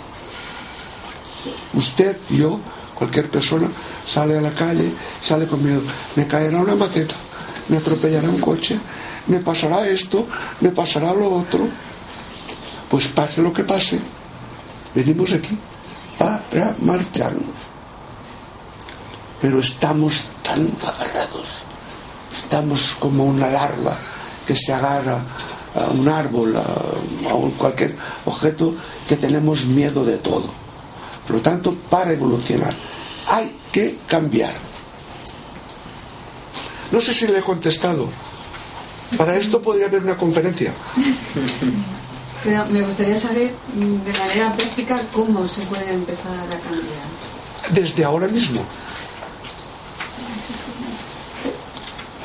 Usted, 1.73 2.19
yo, 2.29 2.61
cualquier 2.95 3.31
persona 3.31 3.71
sale 4.05 4.37
a 4.37 4.43
la 4.43 4.51
calle, 4.51 4.93
sale 5.23 5.47
con 5.47 5.65
miedo. 5.65 5.81
Me 6.17 6.27
caerá 6.27 6.59
una 6.59 6.75
maceta, 6.75 7.15
me 7.71 7.79
atropellará 7.79 8.29
un 8.29 8.39
coche, 8.39 8.79
me 9.27 9.41
pasará 9.41 9.89
esto, 9.89 10.27
me 10.61 10.69
pasará 10.69 11.15
lo 11.15 11.35
otro. 11.35 11.67
Pues 12.91 13.07
pase 13.07 13.41
lo 13.41 13.55
que 13.55 13.65
pase, 13.65 13.99
venimos 14.95 15.33
aquí 15.33 15.57
para 16.19 16.75
marcharnos. 16.83 17.57
Pero 19.41 19.61
estamos 19.61 20.25
tan 20.43 20.71
agarrados, 20.83 21.63
estamos 22.37 22.95
como 23.01 23.25
una 23.25 23.49
larva 23.49 23.97
que 24.47 24.55
se 24.55 24.75
agarra 24.75 25.25
a 25.75 25.91
un 25.91 26.09
árbol, 26.09 26.57
a, 26.57 26.61
a 26.63 27.59
cualquier 27.59 27.97
objeto, 28.25 28.75
que 29.09 29.17
tenemos 29.17 29.65
miedo 29.65 30.05
de 30.05 30.19
todo. 30.19 30.51
Por 31.27 31.37
lo 31.37 31.43
tanto, 31.43 31.75
para 31.89 32.13
evolucionar 32.13 32.75
hay 33.27 33.57
que 33.71 33.99
cambiar. 34.07 34.55
No 36.91 37.01
sé 37.01 37.15
si 37.15 37.27
le 37.27 37.39
he 37.39 37.43
contestado. 37.43 38.09
Para 39.17 39.37
esto 39.37 39.61
podría 39.63 39.87
haber 39.87 40.03
una 40.03 40.17
conferencia. 40.17 40.73
Pero 42.45 42.67
me 42.67 42.83
gustaría 42.83 43.19
saber 43.19 43.53
mm, 43.75 44.05
de 44.05 44.13
manera 44.13 44.55
práctica 44.57 45.03
cómo 45.13 45.47
se 45.49 45.63
puede 45.63 45.93
empezar 45.93 46.33
a 46.33 46.59
cambiar. 46.59 47.73
Desde 47.73 48.05
ahora 48.05 48.29
mismo. 48.29 48.65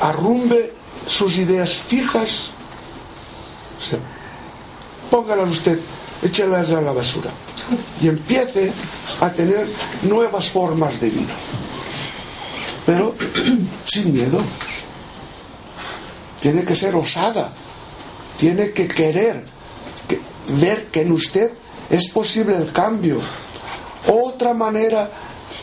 Arrumbe 0.00 0.72
sus 1.06 1.36
ideas 1.36 1.74
fijas. 1.74 2.50
Sea, 3.80 3.98
póngalas 5.10 5.48
usted, 5.50 5.80
échelas 6.22 6.70
a 6.70 6.80
la 6.80 6.92
basura. 6.92 7.30
Y 8.00 8.08
empiece 8.08 8.72
a 9.20 9.30
tener 9.32 9.68
nuevas 10.02 10.48
formas 10.48 11.00
de 11.00 11.10
vida. 11.10 11.34
Pero 12.84 13.14
sin 13.86 14.12
miedo. 14.12 14.40
Tiene 16.40 16.64
que 16.64 16.76
ser 16.76 16.94
osada. 16.94 17.52
Tiene 18.36 18.70
que 18.72 18.86
querer 18.86 19.44
que- 20.08 20.20
ver 20.48 20.86
que 20.88 21.00
en 21.02 21.12
usted 21.12 21.52
es 21.90 22.08
posible 22.08 22.54
el 22.56 22.72
cambio. 22.72 23.20
Otra 24.06 24.54
manera 24.54 25.10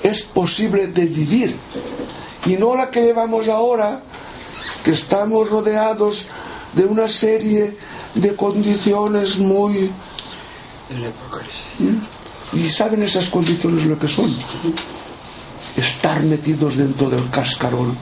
es 0.01 0.21
posible 0.21 0.87
de 0.87 1.05
vivir. 1.05 1.57
Y 2.45 2.53
no 2.57 2.75
la 2.75 2.89
que 2.91 3.01
llevamos 3.01 3.47
ahora, 3.47 4.01
que 4.83 4.91
estamos 4.91 5.49
rodeados 5.49 6.25
de 6.73 6.85
una 6.85 7.07
serie 7.07 7.77
de 8.15 8.35
condiciones 8.35 9.37
muy... 9.37 9.91
¿Mm? 11.79 12.55
¿Y 12.57 12.69
saben 12.69 13.01
esas 13.03 13.29
condiciones 13.29 13.85
lo 13.85 13.97
que 13.97 14.07
son? 14.07 14.37
Estar 15.75 16.21
metidos 16.23 16.75
dentro 16.77 17.09
del 17.09 17.29
cascarón 17.31 17.97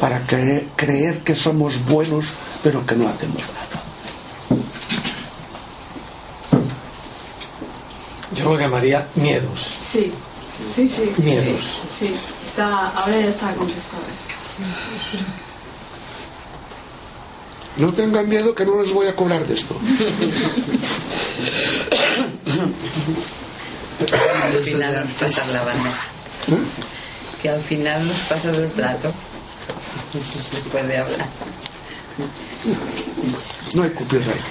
para 0.00 0.24
cre- 0.26 0.66
creer 0.74 1.20
que 1.20 1.34
somos 1.36 1.84
buenos, 1.86 2.26
pero 2.62 2.84
que 2.84 2.96
no 2.96 3.08
hacemos 3.08 3.38
nada. 3.38 4.62
Yo 8.34 8.44
lo 8.44 8.58
llamaría 8.58 9.06
miedos. 9.14 9.68
Sí, 9.92 10.12
sí, 10.74 10.88
sí. 10.88 11.12
Miedos. 11.18 11.60
Sí, 11.98 12.08
sí. 12.08 12.14
Está, 12.46 12.88
ahora 12.88 13.20
ya 13.20 13.28
está 13.28 13.54
contestado. 13.54 14.02
No 17.76 17.92
tengan 17.92 18.28
miedo 18.28 18.54
que 18.54 18.64
no 18.66 18.80
les 18.82 18.92
voy 18.92 19.06
a 19.06 19.16
cobrar 19.16 19.46
de 19.46 19.54
esto. 19.54 19.74
Al 24.42 24.58
final 24.60 25.08
nos 25.08 25.16
pasas 25.16 25.48
la 25.48 25.64
bandeja. 25.64 26.06
¿Eh? 26.48 26.58
Que 27.40 27.48
al 27.48 27.62
final 27.64 28.06
nos 28.06 28.16
pasas 28.20 28.56
el 28.56 28.66
plato. 28.70 29.12
Después 30.52 30.86
de 30.88 30.98
hablar. 30.98 31.26
No 33.74 33.82
hay 33.82 33.90
copyright. 33.90 34.42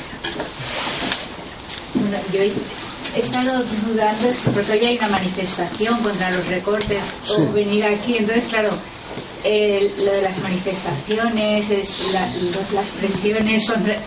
Bueno, 1.93 2.17
yo 2.33 2.39
he 2.41 3.19
estado 3.19 3.63
dudando 3.87 4.29
porque 4.53 4.71
hoy 4.71 4.85
hay 4.85 4.97
una 4.97 5.09
manifestación 5.09 6.01
contra 6.01 6.31
los 6.31 6.47
recortes 6.47 7.03
Sí. 7.23 7.33
o 7.37 7.51
venir 7.53 7.85
aquí. 7.85 8.17
Entonces, 8.17 8.45
claro, 8.49 8.69
eh, 9.43 9.93
lo 9.97 10.11
de 10.11 10.21
las 10.21 10.37
manifestaciones, 10.39 11.69
es 11.69 12.07
la- 12.11 12.31
los- 12.35 12.71
las 12.71 12.87
presiones 12.89 13.69
contra- 13.69 13.97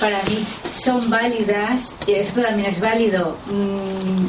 para 0.00 0.22
mí 0.24 0.44
son 0.76 1.08
válidas 1.08 1.94
y 2.06 2.12
esto 2.14 2.40
también 2.42 2.70
es 2.70 2.80
válido. 2.80 3.36
Mm, 3.46 4.26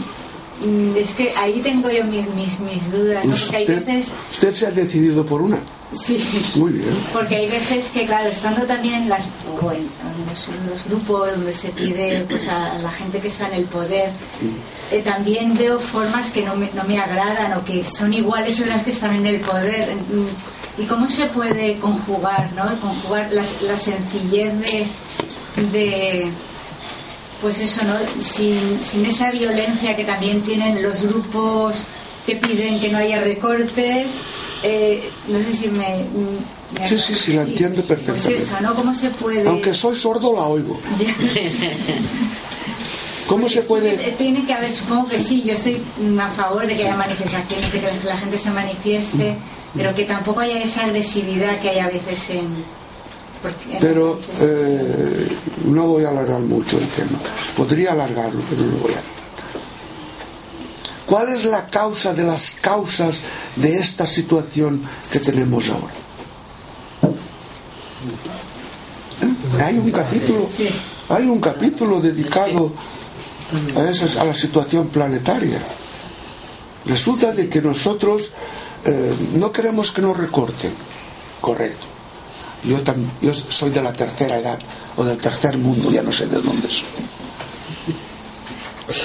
es 0.95 1.09
que 1.15 1.33
ahí 1.35 1.59
tengo 1.61 1.89
yo 1.89 2.03
mis, 2.05 2.27
mis, 2.33 2.59
mis 2.59 2.91
dudas, 2.91 3.25
¿no? 3.25 3.35
porque 3.35 3.55
hay 3.57 3.63
Usted, 3.63 3.85
veces... 3.85 4.13
usted 4.31 4.53
se 4.53 4.67
ha 4.67 4.71
decidido 4.71 5.25
por 5.25 5.41
una. 5.41 5.57
Sí. 5.93 6.17
Muy 6.55 6.73
bien. 6.73 7.05
Porque 7.13 7.35
hay 7.37 7.47
veces 7.49 7.85
que, 7.93 8.05
claro, 8.05 8.29
estando 8.29 8.63
también 8.63 9.03
en, 9.03 9.09
las, 9.09 9.25
o 9.61 9.71
en, 9.71 9.77
en 9.79 10.27
los, 10.29 10.47
en 10.49 10.69
los 10.69 10.83
grupos 10.85 11.31
donde 11.31 11.53
se 11.53 11.69
pide 11.69 12.25
pues, 12.29 12.47
a 12.47 12.77
la 12.79 12.91
gente 12.91 13.19
que 13.19 13.27
está 13.27 13.47
en 13.47 13.55
el 13.55 13.65
poder, 13.65 14.11
eh, 14.91 15.01
también 15.03 15.55
veo 15.57 15.79
formas 15.79 16.31
que 16.31 16.41
no 16.43 16.55
me, 16.55 16.69
no 16.73 16.83
me 16.85 16.97
agradan 16.99 17.53
o 17.57 17.63
que 17.63 17.83
son 17.85 18.11
iguales 18.13 18.59
a 18.61 18.65
las 18.65 18.83
que 18.83 18.91
están 18.91 19.15
en 19.15 19.25
el 19.25 19.39
poder. 19.41 19.95
Mm, 19.95 20.81
¿Y 20.81 20.85
cómo 20.87 21.07
se 21.07 21.27
puede 21.27 21.77
conjugar, 21.79 22.51
no? 22.53 22.77
Conjugar 22.81 23.31
la, 23.31 23.43
la 23.61 23.77
sencillez 23.77 24.53
de, 24.59 24.87
de, 25.71 26.29
pues 27.41 27.59
eso, 27.59 27.83
¿no? 27.83 27.95
Sin, 28.21 28.83
sin 28.83 29.05
esa 29.05 29.31
violencia 29.31 29.95
que 29.95 30.03
también 30.03 30.41
tienen 30.41 30.81
los 30.81 31.01
grupos 31.01 31.85
que 32.25 32.35
piden 32.35 32.79
que 32.79 32.89
no 32.89 32.97
haya 32.97 33.21
recortes. 33.21 34.07
Eh, 34.63 35.09
no 35.27 35.41
sé 35.43 35.55
si 35.55 35.69
me. 35.69 36.05
me 36.77 36.87
Sí, 36.87 36.97
sí, 36.97 37.15
sí, 37.15 37.33
la 37.33 37.43
entiendo 37.43 37.85
perfectamente. 37.85 38.35
Pues 38.35 38.47
eso, 38.47 38.59
¿no? 38.61 38.75
¿Cómo 38.75 38.93
se 38.93 39.09
puede.? 39.11 39.47
Aunque 39.47 39.73
soy 39.73 39.95
sordo, 39.95 40.33
la 40.33 40.43
oigo. 40.43 40.79
¿Cómo 43.27 43.49
se 43.49 43.61
puede.? 43.63 44.11
Tiene 44.17 44.45
que 44.45 44.53
haber, 44.53 44.71
supongo 44.71 45.07
que 45.07 45.19
sí, 45.19 45.41
yo 45.43 45.53
estoy 45.53 45.81
mm, 45.99 46.19
a 46.19 46.29
favor 46.29 46.67
de 46.67 46.75
que 46.75 46.83
haya 46.83 46.95
manifestaciones, 46.95 47.73
de 47.73 47.81
que 47.81 47.91
la 48.03 48.17
gente 48.17 48.37
se 48.37 48.51
manifieste, 48.51 49.35
pero 49.75 49.95
que 49.95 50.05
tampoco 50.05 50.41
haya 50.41 50.61
esa 50.61 50.85
agresividad 50.85 51.59
que 51.61 51.69
hay 51.69 51.79
a 51.79 51.87
veces 51.87 52.29
en. 52.29 52.84
Pero 53.79 54.19
eh, 54.39 55.27
no 55.65 55.87
voy 55.87 56.03
a 56.05 56.09
alargar 56.09 56.39
mucho 56.39 56.77
el 56.77 56.87
tema. 56.89 57.19
Podría 57.55 57.91
alargarlo, 57.93 58.41
pero 58.49 58.61
no 58.63 58.71
lo 58.73 58.77
voy 58.77 58.91
a 58.93 58.99
alargar. 58.99 59.15
¿Cuál 61.05 61.29
es 61.29 61.45
la 61.45 61.67
causa 61.67 62.13
de 62.13 62.23
las 62.23 62.51
causas 62.51 63.19
de 63.55 63.75
esta 63.77 64.05
situación 64.07 64.81
que 65.11 65.19
tenemos 65.19 65.69
ahora? 65.69 65.93
¿Eh? 69.21 69.61
Hay 69.63 69.77
un 69.77 69.91
capítulo, 69.91 70.49
hay 71.09 71.23
un 71.25 71.39
capítulo 71.39 71.99
dedicado 72.01 72.71
a, 73.75 73.89
esas- 73.89 74.15
a 74.17 74.25
la 74.25 74.33
situación 74.33 74.87
planetaria. 74.87 75.59
Resulta 76.85 77.31
de 77.33 77.49
que 77.49 77.61
nosotros 77.61 78.31
eh, 78.85 79.13
no 79.33 79.51
queremos 79.51 79.91
que 79.91 80.01
nos 80.01 80.17
recorten, 80.17 80.71
correcto. 81.41 81.87
Yo, 82.67 82.83
tam- 82.83 83.09
yo 83.21 83.33
soy 83.33 83.69
de 83.69 83.81
la 83.81 83.93
tercera 83.93 84.37
edad 84.37 84.59
o 84.97 85.03
del 85.03 85.17
tercer 85.17 85.57
mundo, 85.57 85.91
ya 85.91 86.01
no 86.01 86.11
sé 86.11 86.25
de 86.27 86.41
dónde 86.41 86.67
soy. 86.67 86.87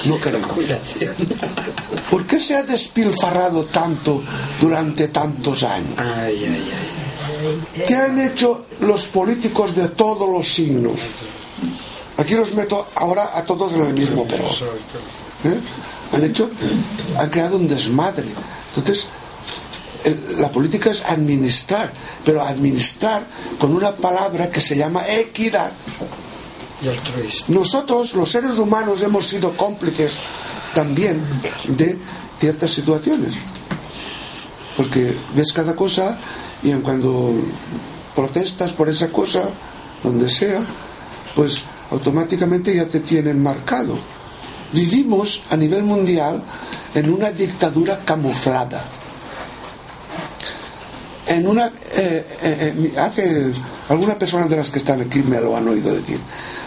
No 0.04 0.20
queremos. 0.20 0.50
¿Por 2.10 2.26
qué 2.26 2.38
se 2.38 2.54
ha 2.56 2.62
despilfarrado 2.62 3.64
tanto 3.66 4.22
durante 4.60 5.08
tantos 5.08 5.62
años? 5.62 5.94
¿Qué 7.86 7.96
han 7.96 8.18
hecho 8.20 8.66
los 8.80 9.04
políticos 9.06 9.74
de 9.74 9.88
todos 9.88 10.28
los 10.28 10.46
signos? 10.52 11.00
Aquí 12.18 12.34
los 12.34 12.52
meto 12.54 12.88
ahora 12.94 13.30
a 13.36 13.44
todos 13.44 13.72
en 13.72 13.86
el 13.86 13.94
mismo 13.94 14.26
perro. 14.26 14.50
¿Eh? 15.44 15.60
Han 16.12 16.24
hecho, 16.24 16.50
han 17.18 17.30
creado 17.30 17.56
un 17.56 17.66
desmadre. 17.66 18.26
Entonces, 18.76 19.06
la 20.38 20.50
política 20.50 20.90
es 20.90 21.04
administrar, 21.04 21.92
pero 22.24 22.42
administrar 22.42 23.26
con 23.58 23.74
una 23.74 23.94
palabra 23.94 24.50
que 24.50 24.60
se 24.60 24.76
llama 24.76 25.02
equidad. 25.08 25.72
Nosotros, 27.48 28.14
los 28.14 28.30
seres 28.30 28.52
humanos, 28.52 29.02
hemos 29.02 29.28
sido 29.28 29.56
cómplices 29.56 30.14
también 30.74 31.22
de 31.68 31.98
ciertas 32.38 32.70
situaciones. 32.70 33.34
Porque 34.76 35.14
ves 35.34 35.52
cada 35.52 35.76
cosa 35.76 36.18
y 36.62 36.70
en 36.70 36.80
cuando 36.80 37.34
protestas 38.14 38.72
por 38.72 38.88
esa 38.88 39.10
cosa, 39.10 39.42
donde 40.02 40.28
sea, 40.28 40.64
pues 41.34 41.62
automáticamente 41.90 42.74
ya 42.74 42.88
te 42.88 43.00
tienen 43.00 43.42
marcado. 43.42 43.98
Vivimos 44.72 45.42
a 45.50 45.56
nivel 45.56 45.82
mundial 45.82 46.42
en 46.94 47.10
una 47.10 47.30
dictadura 47.30 48.04
camuflada. 48.04 48.99
En 51.30 51.46
una, 51.46 51.66
eh, 51.66 52.26
eh, 52.42 52.74
eh, 52.76 52.92
hace 52.98 53.52
algunas 53.88 54.16
personas 54.16 54.50
de 54.50 54.56
las 54.56 54.68
que 54.68 54.80
están 54.80 55.00
aquí 55.00 55.22
me 55.22 55.40
lo 55.40 55.56
han 55.56 55.68
oído 55.68 55.94
decir. 55.94 56.18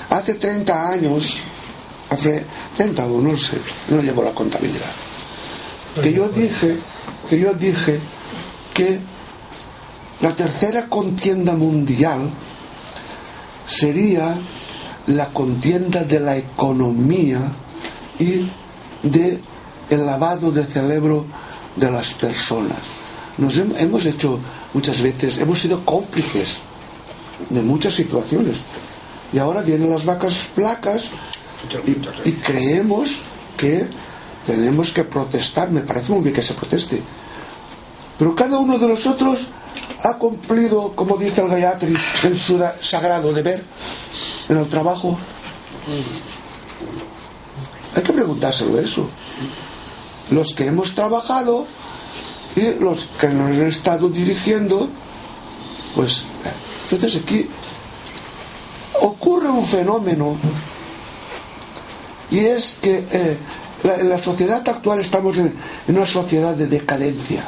Hace 0.09 0.36
30 0.36 0.89
años, 0.89 1.41
hace 2.09 2.45
30 2.78 3.05
o 3.05 3.20
no 3.22 3.36
sé, 3.36 3.57
no 3.89 4.01
llevo 4.01 4.24
la 4.24 4.34
contabilidad, 4.34 4.91
que 6.01 6.14
yo 6.14 6.30
dije, 6.30 6.78
que 7.30 7.38
yo 7.38 7.53
dije 7.53 7.99
que 8.74 9.01
la 10.22 10.34
tercera 10.34 10.88
contienda 10.88 11.57
mundial 11.57 12.30
sería 13.66 14.39
la 15.07 15.28
contienda 15.34 16.05
de 16.05 16.22
la 16.22 16.38
economía 16.38 17.51
y 18.18 18.49
de 19.03 19.41
el 19.89 20.05
lavado 20.05 20.53
de 20.53 20.64
cerebro 20.64 21.26
de 21.76 21.91
las 21.91 22.14
personas. 22.14 23.03
Nos 23.38 23.58
hemos 23.58 24.06
hecho 24.06 24.40
muchas 24.74 25.02
veces, 25.02 25.38
hemos 25.40 25.60
sido 25.60 25.84
cómplices 25.86 26.60
de 27.50 27.62
muchas 27.62 27.94
situaciones. 27.94 28.58
Y 29.32 29.40
ahora 29.40 29.62
vienen 29.62 29.90
las 29.90 30.06
vacas 30.06 30.36
flacas 30.36 31.10
y, 31.86 32.30
y 32.30 32.34
creemos 32.34 33.22
que 33.58 33.88
tenemos 34.46 34.92
que 34.92 35.04
protestar. 35.04 35.72
Me 35.72 35.82
parece 35.82 36.12
muy 36.12 36.22
bien 36.22 36.36
que 36.36 36.44
se 36.44 36.54
proteste. 36.54 37.02
Pero 38.20 38.36
cada 38.36 38.60
uno 38.60 38.78
de 38.78 38.88
nosotros 38.88 39.48
ha 40.04 40.18
cumplido, 40.18 40.94
como 40.96 41.18
dice 41.18 41.42
el 41.42 41.50
Gayatri, 41.50 41.96
en 42.24 42.38
su 42.38 42.64
sagrado 42.82 43.34
deber 43.34 43.64
en 44.50 44.58
el 44.58 44.68
trabajo. 44.68 45.18
Hay 47.96 48.02
que 48.02 48.14
preguntárselo 48.14 48.80
eso. 48.80 49.10
Los 50.32 50.54
que 50.54 50.66
hemos 50.66 50.94
trabajado 50.94 51.68
y 52.56 52.80
los 52.80 53.10
que 53.20 53.30
nos 53.30 53.49
han 53.49 53.68
estado 53.68 54.10
dirigiendo, 54.10 54.89
pues 55.95 56.26
entonces 56.84 57.22
aquí 57.22 57.47
ocurre 59.01 59.49
un 59.49 59.66
fenómeno 59.66 60.38
y 62.30 62.39
es 62.39 62.78
que 62.82 63.06
eh, 63.12 63.38
en 63.84 64.10
la 64.10 64.22
sociedad 64.22 64.68
actual 64.68 64.99
estamos 64.99 65.38
en 65.38 65.54
una 65.88 66.06
sociedad 66.06 66.56
de 66.56 66.68
decadencia 66.68 67.43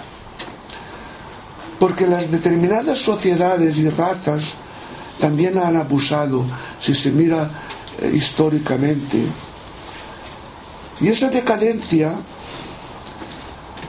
porque 1.79 2.07
las 2.07 2.31
determinadas 2.31 2.99
sociedades 2.99 3.77
y 3.77 3.89
razas 3.89 4.55
también 5.19 5.57
han 5.57 5.75
abusado, 5.75 6.45
si 6.79 6.93
se 6.93 7.11
mira 7.11 7.49
eh, 8.01 8.11
históricamente. 8.13 9.25
Y 11.01 11.07
esa 11.09 11.29
decadencia 11.29 12.15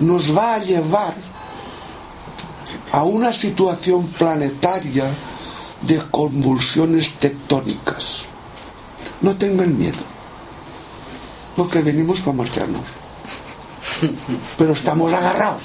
nos 0.01 0.36
va 0.36 0.55
a 0.55 0.59
llevar 0.59 1.14
a 2.92 3.03
una 3.03 3.32
situación 3.32 4.09
planetaria 4.09 5.14
de 5.82 6.03
convulsiones 6.11 7.14
tectónicas. 7.14 8.24
No 9.20 9.36
tengan 9.36 9.76
miedo, 9.76 9.99
porque 11.57 11.82
venimos 11.82 12.20
para 12.20 12.36
marcharnos. 12.36 12.86
Pero 14.59 14.72
estamos 14.72 15.12
agarrados. 15.12 15.62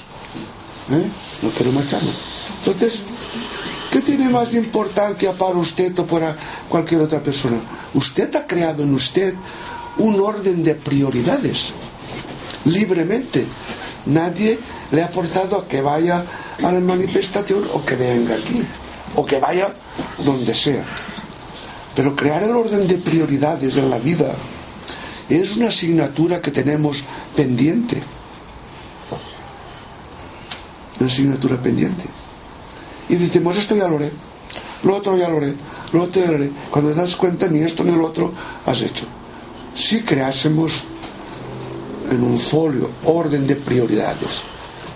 ¿eh? 0.90 1.10
no 1.42 1.52
quiero 1.52 1.72
marcharme. 1.72 2.12
Entonces, 2.60 3.02
¿qué 3.92 4.02
tiene 4.02 4.30
más 4.30 4.54
importancia 4.54 5.38
para 5.38 5.56
usted 5.58 5.98
o 6.00 6.06
para 6.06 6.36
cualquier 6.70 7.02
otra 7.02 7.22
persona? 7.22 7.58
Usted 7.94 8.36
ha 8.36 8.46
creado 8.46 8.84
en 8.84 8.94
usted 8.94 9.34
un 9.98 10.20
orden 10.20 10.64
de 10.64 10.76
prioridades, 10.76 11.74
libremente. 12.66 13.48
Nadie 14.06 14.60
le 14.92 15.04
ha 15.04 15.08
forzado 15.08 15.58
a 15.58 15.68
que 15.68 15.82
vaya 15.82 16.26
a 16.64 16.72
la 16.72 16.80
manifestación 16.80 17.68
o 17.74 17.86
que 17.86 17.96
venga 17.96 18.36
aquí, 18.36 18.66
o 19.16 19.26
que 19.26 19.40
vaya 19.40 19.74
donde 20.24 20.56
sea. 20.56 20.86
Pero 21.96 22.16
crear 22.16 22.44
el 22.44 22.52
orden 22.52 22.88
de 22.88 22.98
prioridades 22.98 23.78
en 23.78 23.90
la 23.90 24.00
vida 24.00 24.34
es 25.30 25.56
una 25.56 25.68
asignatura 25.68 26.42
que 26.42 26.52
tenemos 26.52 27.04
pendiente 27.36 28.02
una 31.02 31.10
asignatura 31.10 31.58
pendiente. 31.58 32.06
Y 33.10 33.16
decimos, 33.16 33.58
esto 33.58 33.76
ya 33.76 33.88
lo 33.88 33.96
haré, 33.98 34.12
lo 34.84 34.96
otro 34.96 35.18
ya 35.18 35.30
lo 35.30 35.38
haré, 35.38 35.54
lo 35.92 36.04
otro 36.04 36.22
ya 36.22 36.30
lo 36.30 36.36
haré. 36.36 36.52
Cuando 36.70 36.92
te 36.92 37.02
das 37.02 37.16
cuenta, 37.16 37.48
ni 37.48 37.60
esto 37.60 37.84
ni 37.84 37.92
lo 37.92 38.06
otro 38.06 38.32
has 38.66 38.82
hecho. 38.82 39.06
Si 39.74 40.04
creásemos 40.04 40.84
en 42.12 42.24
un 42.24 42.38
folio 42.38 42.90
orden 43.06 43.48
de 43.48 43.56
prioridades 43.56 44.44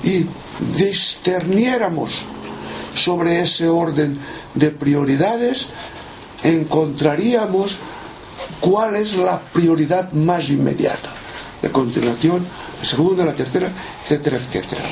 y 0.04 0.28
discerniéramos 0.78 2.26
sobre 2.94 3.42
ese 3.42 3.68
orden 3.68 4.16
de 4.54 4.72
prioridades, 4.72 5.68
encontraríamos 6.44 7.78
cuál 8.60 8.96
es 8.96 9.18
la 9.18 9.42
prioridad 9.42 10.12
más 10.14 10.50
inmediata. 10.50 11.14
De 11.62 11.72
continuación, 11.72 12.46
la 12.80 12.86
segunda, 12.86 13.26
la 13.26 13.34
tercera, 13.34 13.72
etcétera, 14.04 14.38
etcétera. 14.38 14.84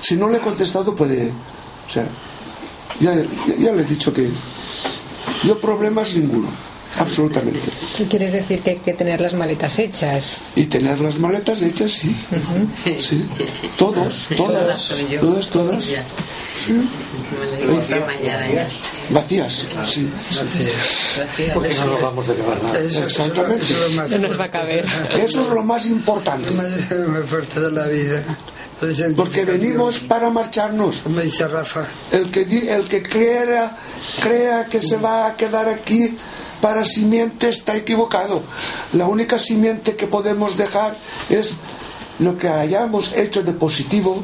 Si 0.00 0.16
no 0.16 0.28
le 0.28 0.38
he 0.38 0.40
contestado, 0.40 0.94
puede. 0.94 1.28
O 1.86 1.90
sea, 1.90 2.08
ya, 3.00 3.14
le 3.14 3.82
he 3.82 3.84
dicho 3.84 4.12
que 4.12 4.30
yo 5.44 5.60
problemas 5.60 6.14
ninguno, 6.14 6.48
absolutamente. 6.98 7.68
¿Quieres 8.08 8.32
decir 8.32 8.60
que 8.60 8.70
hay 8.70 8.76
que 8.76 8.94
tener 8.94 9.20
las 9.20 9.34
maletas 9.34 9.78
hechas? 9.78 10.40
Y 10.56 10.64
tener 10.66 11.00
las 11.00 11.18
maletas 11.18 11.62
hechas, 11.62 11.90
sí. 11.90 12.16
sí. 13.00 13.24
Todos, 13.76 14.28
todas, 14.36 14.94
todas, 15.20 15.48
todas. 15.48 15.84
Sí. 15.84 16.88
Vacías, 19.10 19.68
sí. 19.84 20.10
Porque 21.54 21.74
no 21.74 21.86
nos 21.86 22.02
vamos 22.02 22.28
a 22.28 22.32
acabar 22.32 22.62
nada. 22.62 22.80
Exactamente. 22.80 23.66
No 24.10 24.18
nos 24.18 24.40
va 24.40 24.44
a 24.44 24.50
caber. 24.50 24.84
Eso 25.14 25.42
es 25.42 25.48
lo 25.48 25.62
más 25.62 25.86
importante. 25.86 26.52
de 26.52 27.70
la 27.70 27.86
vida. 27.86 28.24
Porque 29.16 29.44
venimos 29.44 29.98
para 30.00 30.30
marcharnos. 30.30 30.98
Como 30.98 31.20
dice 31.20 31.48
Rafa. 31.48 31.86
El 32.12 32.30
que, 32.30 32.42
el 32.42 32.86
que 32.86 33.02
crea, 33.02 33.76
crea 34.22 34.66
que 34.66 34.80
se 34.80 34.96
va 34.98 35.26
a 35.26 35.36
quedar 35.36 35.68
aquí 35.68 36.16
para 36.60 36.84
simiente 36.84 37.48
está 37.48 37.76
equivocado. 37.76 38.42
La 38.92 39.06
única 39.06 39.38
simiente 39.38 39.96
que 39.96 40.06
podemos 40.06 40.56
dejar 40.56 40.96
es 41.28 41.56
lo 42.18 42.36
que 42.36 42.48
hayamos 42.48 43.12
hecho 43.12 43.42
de 43.42 43.52
positivo, 43.52 44.22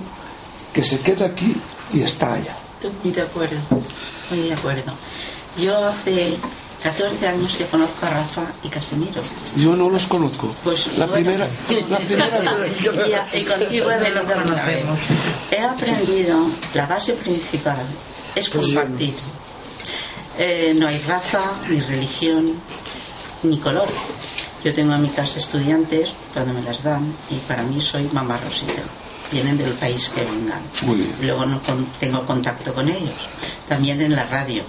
que 0.72 0.82
se 0.82 1.00
queda 1.00 1.26
aquí 1.26 1.56
y 1.92 2.02
está 2.02 2.34
allá. 2.34 2.56
Estoy 2.82 3.12
de 3.12 3.22
acuerdo, 3.22 3.56
muy 4.30 4.40
de 4.40 4.52
acuerdo. 4.52 4.92
Yo 5.56 5.86
hace 5.86 6.36
14 6.82 7.26
años 7.26 7.56
que 7.56 7.64
conozco 7.66 8.04
a 8.04 8.10
Rafa 8.10 8.42
y 8.62 8.68
Casimiro. 8.68 9.22
Yo 9.56 9.74
no 9.74 9.88
los 9.88 10.06
conozco. 10.06 10.54
Pues 10.62 10.98
la 10.98 11.06
primera, 11.06 11.48
la 11.88 11.96
primera 11.98 12.56
y, 13.32 13.38
y, 13.38 13.44
contigo 13.44 13.90
he 13.90 13.98
venido. 13.98 14.98
He 15.50 15.60
aprendido 15.60 16.50
la 16.74 16.86
base 16.86 17.14
principal 17.14 17.86
es 18.34 18.50
pues 18.50 18.66
compartir. 18.66 19.14
Eh, 20.38 20.72
no 20.74 20.88
hay 20.88 20.98
raza, 20.98 21.52
ni 21.68 21.80
religión, 21.80 22.54
ni 23.42 23.58
color. 23.58 23.88
Yo 24.64 24.74
tengo 24.74 24.94
en 24.94 25.02
mi 25.02 25.10
casa 25.10 25.38
estudiantes 25.38 26.14
cuando 26.32 26.54
me 26.54 26.62
las 26.62 26.82
dan 26.82 27.12
y 27.30 27.34
para 27.46 27.62
mí 27.62 27.80
soy 27.80 28.08
mamá 28.12 28.36
Rosita. 28.38 28.82
Vienen 29.30 29.58
del 29.58 29.74
país 29.74 30.10
que 30.14 30.24
vengan. 30.24 30.60
Luego 31.20 31.46
no 31.46 31.60
tengo 31.98 32.24
contacto 32.24 32.72
con 32.72 32.88
ellos. 32.88 33.28
También 33.68 34.00
en 34.00 34.14
la 34.14 34.24
radio 34.26 34.62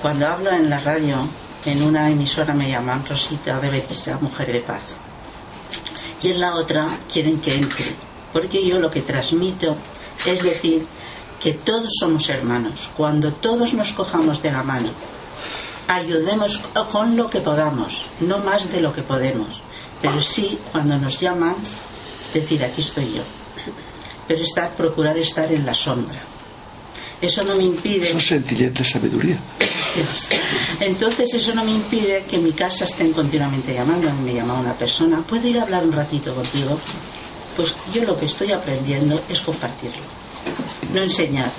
cuando 0.00 0.26
hablo 0.26 0.50
en 0.50 0.70
la 0.70 0.80
radio, 0.80 1.28
en 1.66 1.82
una 1.82 2.10
emisora 2.10 2.54
me 2.54 2.70
llaman 2.70 3.04
Rosita 3.06 3.60
de 3.60 3.68
Betisa, 3.68 4.18
Mujer 4.18 4.50
de 4.50 4.60
Paz. 4.60 4.80
Y 6.22 6.30
en 6.30 6.40
la 6.40 6.54
otra 6.54 6.98
quieren 7.12 7.38
que 7.38 7.56
entre. 7.56 7.84
Porque 8.32 8.66
yo 8.66 8.78
lo 8.78 8.90
que 8.90 9.02
transmito 9.02 9.76
es 10.24 10.42
decir 10.42 10.86
que 11.40 11.54
todos 11.54 11.90
somos 11.98 12.28
hermanos. 12.28 12.90
Cuando 12.96 13.32
todos 13.32 13.72
nos 13.74 13.92
cojamos 13.92 14.42
de 14.42 14.52
la 14.52 14.62
mano, 14.62 14.90
ayudemos 15.88 16.60
con 16.92 17.16
lo 17.16 17.28
que 17.28 17.40
podamos, 17.40 18.04
no 18.20 18.38
más 18.38 18.70
de 18.70 18.80
lo 18.80 18.92
que 18.92 19.02
podemos. 19.02 19.62
pero 20.02 20.20
sí 20.20 20.58
cuando 20.72 20.96
nos 20.96 21.20
llaman, 21.20 21.56
decir 22.32 22.64
aquí 22.64 22.80
estoy 22.80 23.14
yo. 23.14 23.22
Pero 24.26 24.42
estar, 24.42 24.72
procurar 24.74 25.18
estar 25.18 25.52
en 25.52 25.66
la 25.66 25.74
sombra. 25.74 26.20
Eso 27.20 27.42
no 27.44 27.54
me 27.54 27.64
impide. 27.64 28.16
Es 28.16 28.26
sencillez 28.26 28.72
de 28.72 28.84
sabiduría. 28.84 29.36
Entonces 30.80 31.34
eso 31.34 31.54
no 31.54 31.64
me 31.64 31.72
impide 31.72 32.22
que 32.22 32.36
en 32.36 32.44
mi 32.44 32.52
casa 32.52 32.84
estén 32.84 33.12
continuamente 33.12 33.74
llamando. 33.74 34.10
Me 34.24 34.32
llama 34.32 34.54
una 34.54 34.72
persona, 34.72 35.18
¿puedo 35.18 35.46
ir 35.46 35.58
a 35.58 35.64
hablar 35.64 35.84
un 35.84 35.92
ratito 35.92 36.34
contigo? 36.34 36.78
Pues 37.56 37.76
yo 37.92 38.04
lo 38.04 38.16
que 38.16 38.24
estoy 38.24 38.52
aprendiendo 38.52 39.22
es 39.28 39.40
compartirlo, 39.40 40.02
no 40.92 41.02
enseñar, 41.02 41.50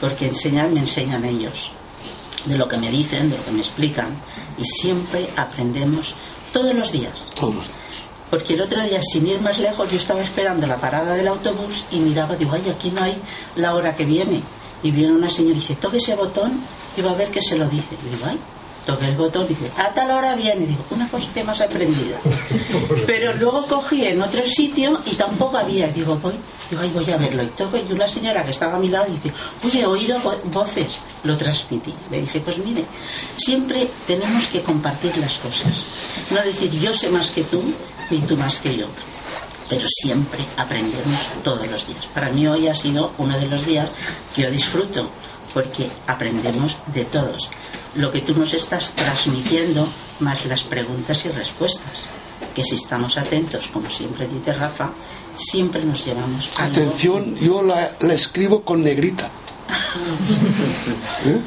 porque 0.00 0.26
enseñar 0.26 0.70
me 0.70 0.80
enseñan 0.80 1.24
ellos, 1.24 1.70
de 2.44 2.58
lo 2.58 2.68
que 2.68 2.76
me 2.76 2.90
dicen, 2.90 3.28
de 3.28 3.36
lo 3.36 3.44
que 3.44 3.52
me 3.52 3.60
explican, 3.60 4.08
y 4.58 4.64
siempre 4.64 5.30
aprendemos 5.36 6.14
todos 6.52 6.74
los 6.74 6.92
días. 6.92 7.30
Todos 7.34 7.54
los 7.54 7.66
días. 7.66 7.78
Porque 8.30 8.54
el 8.54 8.62
otro 8.62 8.82
día, 8.82 9.00
sin 9.02 9.26
ir 9.28 9.40
más 9.40 9.58
lejos, 9.60 9.90
yo 9.90 9.96
estaba 9.96 10.22
esperando 10.22 10.66
la 10.66 10.80
parada 10.80 11.14
del 11.14 11.28
autobús 11.28 11.84
y 11.90 11.98
miraba, 11.98 12.34
digo, 12.36 12.52
ay, 12.54 12.68
aquí 12.68 12.90
no 12.90 13.02
hay 13.02 13.16
la 13.56 13.74
hora 13.74 13.94
que 13.94 14.04
viene. 14.04 14.42
Y 14.82 14.90
viene 14.90 15.12
una 15.14 15.30
señora 15.30 15.56
y 15.56 15.60
dice, 15.60 15.76
toque 15.76 15.98
ese 15.98 16.14
botón 16.14 16.60
y 16.96 17.00
va 17.00 17.12
a 17.12 17.14
ver 17.14 17.30
que 17.30 17.40
se 17.40 17.56
lo 17.56 17.68
dice. 17.68 17.96
Y 18.04 18.10
digo, 18.10 18.26
ay, 18.26 18.38
toqué 18.86 19.06
el 19.08 19.16
botón 19.16 19.44
y 19.44 19.48
dice, 19.48 19.70
a 19.76 19.88
tal 19.94 20.10
hora 20.10 20.34
viene. 20.34 20.64
Y 20.64 20.66
digo, 20.68 20.84
una 20.90 21.08
cosa 21.08 21.26
que 21.32 21.42
más 21.44 21.60
aprendido. 21.60 22.16
Pero 23.06 23.32
luego 23.34 23.66
cogí 23.66 24.04
en 24.06 24.20
otro 24.22 24.42
sitio 24.46 25.00
y 25.06 25.14
tampoco 25.14 25.56
había. 25.58 25.88
Digo, 25.88 26.16
voy, 26.16 26.34
digo, 26.70 26.82
ay, 26.82 26.90
voy 26.90 27.10
a 27.10 27.16
verlo. 27.16 27.42
Y 27.42 27.46
toco 27.48 27.76
y 27.76 27.92
una 27.92 28.08
señora 28.08 28.44
que 28.44 28.50
estaba 28.50 28.76
a 28.76 28.78
mi 28.78 28.88
lado 28.88 29.06
dice, 29.10 29.32
oye, 29.64 29.80
he 29.80 29.86
oído 29.86 30.18
vo- 30.20 30.40
voces. 30.44 30.98
Lo 31.24 31.36
transmití. 31.36 31.92
Le 32.10 32.20
dije, 32.22 32.40
pues 32.40 32.58
mire, 32.58 32.84
siempre 33.36 33.90
tenemos 34.06 34.46
que 34.48 34.60
compartir 34.62 35.16
las 35.16 35.38
cosas. 35.38 35.72
No 36.30 36.42
decir, 36.42 36.70
yo 36.72 36.92
sé 36.94 37.08
más 37.08 37.30
que 37.30 37.44
tú 37.44 37.62
y 38.10 38.18
tú 38.18 38.36
más 38.36 38.60
que 38.60 38.76
yo 38.76 38.86
pero 39.66 39.86
siempre 39.88 40.46
aprendemos 40.58 41.18
todos 41.42 41.66
los 41.66 41.86
días. 41.86 42.04
Para 42.12 42.28
mí 42.30 42.46
hoy 42.46 42.68
ha 42.68 42.74
sido 42.74 43.12
uno 43.16 43.38
de 43.40 43.48
los 43.48 43.64
días 43.64 43.88
que 44.36 44.42
yo 44.42 44.50
disfruto, 44.50 45.08
porque 45.54 45.88
aprendemos 46.06 46.76
de 46.92 47.06
todos. 47.06 47.48
Lo 47.96 48.10
que 48.10 48.22
tú 48.22 48.34
nos 48.34 48.52
estás 48.54 48.92
transmitiendo, 48.94 49.88
más 50.20 50.44
las 50.46 50.62
preguntas 50.64 51.24
y 51.26 51.28
respuestas, 51.28 52.06
que 52.54 52.62
si 52.62 52.74
estamos 52.74 53.16
atentos, 53.16 53.68
como 53.72 53.88
siempre 53.88 54.26
dice 54.26 54.52
Rafa, 54.52 54.90
siempre 55.36 55.84
nos 55.84 56.04
llevamos. 56.04 56.50
Atención, 56.56 57.36
yo 57.36 57.62
la, 57.62 57.92
la 58.00 58.14
escribo 58.14 58.62
con 58.62 58.82
negrita. 58.82 59.28
¿Eh? 61.24 61.40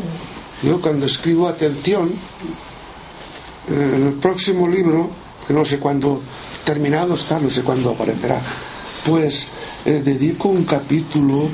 Yo 0.63 0.81
cuando 0.81 1.05
escribo 1.05 1.47
atención, 1.47 2.13
eh, 3.69 3.93
en 3.95 4.07
el 4.07 4.13
próximo 4.13 4.67
libro, 4.67 5.09
que 5.45 5.53
no 5.53 5.65
sé 5.65 5.79
cuándo 5.79 6.21
terminado 6.63 7.15
está, 7.15 7.39
no 7.39 7.49
sé 7.49 7.61
cuándo 7.61 7.91
aparecerá, 7.91 8.41
pues 9.05 9.47
eh, 9.85 10.01
dedico 10.03 10.49
un 10.49 10.65
capítulo 10.65 11.49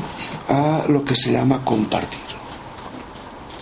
a 0.47 0.85
lo 0.89 1.03
que 1.03 1.15
se 1.15 1.31
llama 1.31 1.63
compartir. 1.63 2.19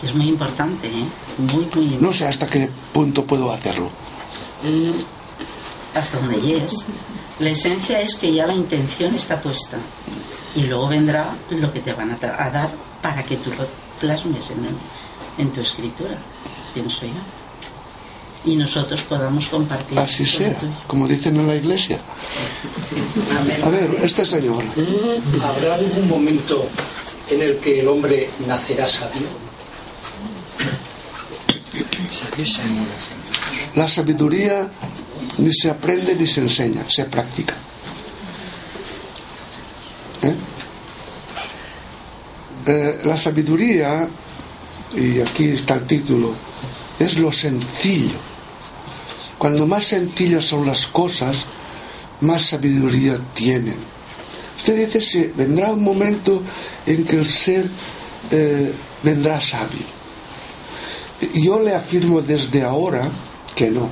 Es 0.02 0.16
muy 0.16 0.30
importante, 0.30 0.88
¿eh? 0.88 1.06
Muy, 1.38 1.50
muy 1.54 1.64
importante. 1.66 2.02
No 2.02 2.14
sé 2.14 2.28
hasta 2.28 2.48
qué 2.48 2.70
punto 2.94 3.24
puedo 3.26 3.52
hacerlo. 3.52 3.90
Mm, 4.64 4.92
hasta 5.98 6.20
donde 6.20 6.42
llegues. 6.42 6.74
La 7.40 7.50
esencia 7.50 8.00
es 8.02 8.16
que 8.16 8.32
ya 8.34 8.46
la 8.46 8.54
intención 8.54 9.16
está 9.16 9.40
puesta 9.42 9.78
y 10.56 10.62
luego 10.64 10.88
vendrá 10.90 11.34
lo 11.50 11.72
que 11.74 11.80
te 11.80 11.94
van 11.94 12.12
a, 12.12 12.18
dar 12.50 12.70
para 13.02 13.24
que 13.24 13.38
tú 13.38 13.50
lo 13.52 13.66
plasmes 14.00 14.52
en, 14.52 14.66
el- 14.66 14.78
en 15.40 15.50
tu 15.52 15.62
escritura, 15.62 16.12
pienso 16.74 17.06
yo. 17.06 17.14
Y 18.44 18.56
nosotros 18.56 19.02
podamos 19.04 19.46
compartir. 19.48 19.98
Así 20.00 20.26
sea, 20.26 20.56
como 20.88 21.08
dicen 21.08 21.36
en 21.38 21.48
la 21.48 21.56
iglesia. 21.56 22.00
A 23.64 23.70
ver, 23.70 23.98
este 24.04 24.26
señor. 24.26 24.64
¿Habrá 25.44 25.76
algún 25.76 26.08
momento 26.10 26.68
en 27.30 27.42
el 27.42 27.58
que 27.58 27.82
el 27.82 27.88
hombre 27.88 28.30
nacerá 28.48 28.88
sabio? 28.88 29.28
La 33.76 33.88
sabiduría 33.88 34.70
ni 35.38 35.54
se 35.54 35.70
aprende 35.70 36.16
ni 36.16 36.28
se 36.28 36.42
enseña, 36.42 36.84
se 36.90 37.06
practica. 37.06 37.56
¿Eh? 40.22 40.36
Eh, 42.68 43.02
la 43.06 43.18
sabiduría, 43.18 44.08
y 44.96 45.20
aquí 45.22 45.50
está 45.50 45.76
el 45.76 45.86
título, 45.86 46.36
es 47.00 47.18
lo 47.18 47.32
sencillo. 47.32 48.20
Cuando 49.38 49.66
más 49.66 49.86
sencillas 49.86 50.46
son 50.46 50.66
las 50.66 50.86
cosas, 50.88 51.46
más 52.22 52.44
sabiduría 52.44 53.20
tienen. 53.34 53.78
Usted 54.58 54.86
dice, 54.86 55.02
sí, 55.02 55.32
vendrá 55.36 55.72
un 55.72 55.84
momento 55.84 56.44
en 56.86 57.04
que 57.04 57.16
el 57.16 57.30
ser 57.30 57.68
eh, 58.30 58.72
vendrá 59.02 59.42
sabio. 59.42 60.01
Yo 61.34 61.60
le 61.60 61.76
afirmo 61.76 62.22
desde 62.22 62.64
ahora 62.64 63.10
que 63.56 63.70
no. 63.70 63.90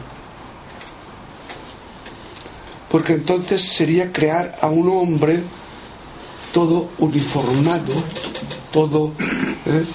Porque 2.90 3.14
entonces 3.14 3.62
sería 3.62 4.12
crear 4.12 4.58
a 4.62 4.68
un 4.68 4.90
hombre 4.90 5.44
todo 6.52 6.90
uniformado, 6.98 7.94
todo 8.72 9.14
eh, 9.20 9.86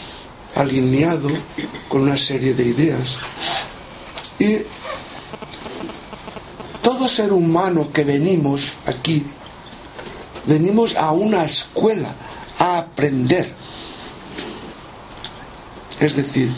alineado 0.55 1.28
con 1.89 2.03
una 2.03 2.16
serie 2.16 2.55
de 2.55 2.64
ideas. 2.66 3.18
Y 4.39 4.59
todo 6.82 7.09
ser 7.09 7.32
humano 7.32 7.91
que 7.93 8.05
venimos 8.05 8.74
aquí, 8.87 9.24
venimos 10.47 10.95
a 10.95 11.11
una 11.11 11.45
escuela 11.45 12.14
a 12.61 12.78
aprender. 12.78 13.53
Es 15.99 16.14
decir, 16.14 16.53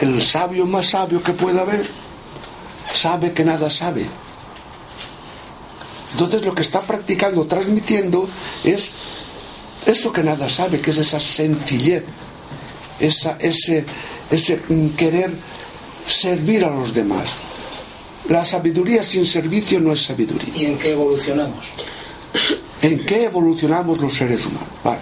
el 0.00 0.22
sabio 0.22 0.66
más 0.66 0.90
sabio 0.90 1.22
que 1.22 1.32
pueda 1.32 1.62
haber 1.62 1.86
sabe 2.92 3.32
que 3.32 3.44
nada 3.44 3.70
sabe. 3.70 4.06
Entonces 6.12 6.44
lo 6.44 6.54
que 6.54 6.62
está 6.62 6.82
practicando, 6.82 7.46
transmitiendo, 7.46 8.28
es 8.64 8.90
eso 9.84 10.12
que 10.12 10.22
nada 10.22 10.48
sabe, 10.48 10.80
que 10.80 10.90
es 10.90 10.98
esa 10.98 11.20
sencillez, 11.20 12.04
esa, 12.98 13.36
ese, 13.38 13.84
ese 14.30 14.62
mm, 14.68 14.88
querer 14.90 15.34
servir 16.06 16.64
a 16.64 16.70
los 16.70 16.94
demás. 16.94 17.34
La 18.28 18.44
sabiduría 18.44 19.04
sin 19.04 19.26
servicio 19.26 19.78
no 19.78 19.92
es 19.92 20.04
sabiduría. 20.04 20.56
¿Y 20.56 20.66
en 20.66 20.78
qué 20.78 20.92
evolucionamos? 20.92 21.66
¿En 22.82 23.04
qué 23.04 23.24
evolucionamos 23.24 24.00
los 24.00 24.14
seres 24.14 24.44
humanos? 24.46 24.68
Vale, 24.82 25.00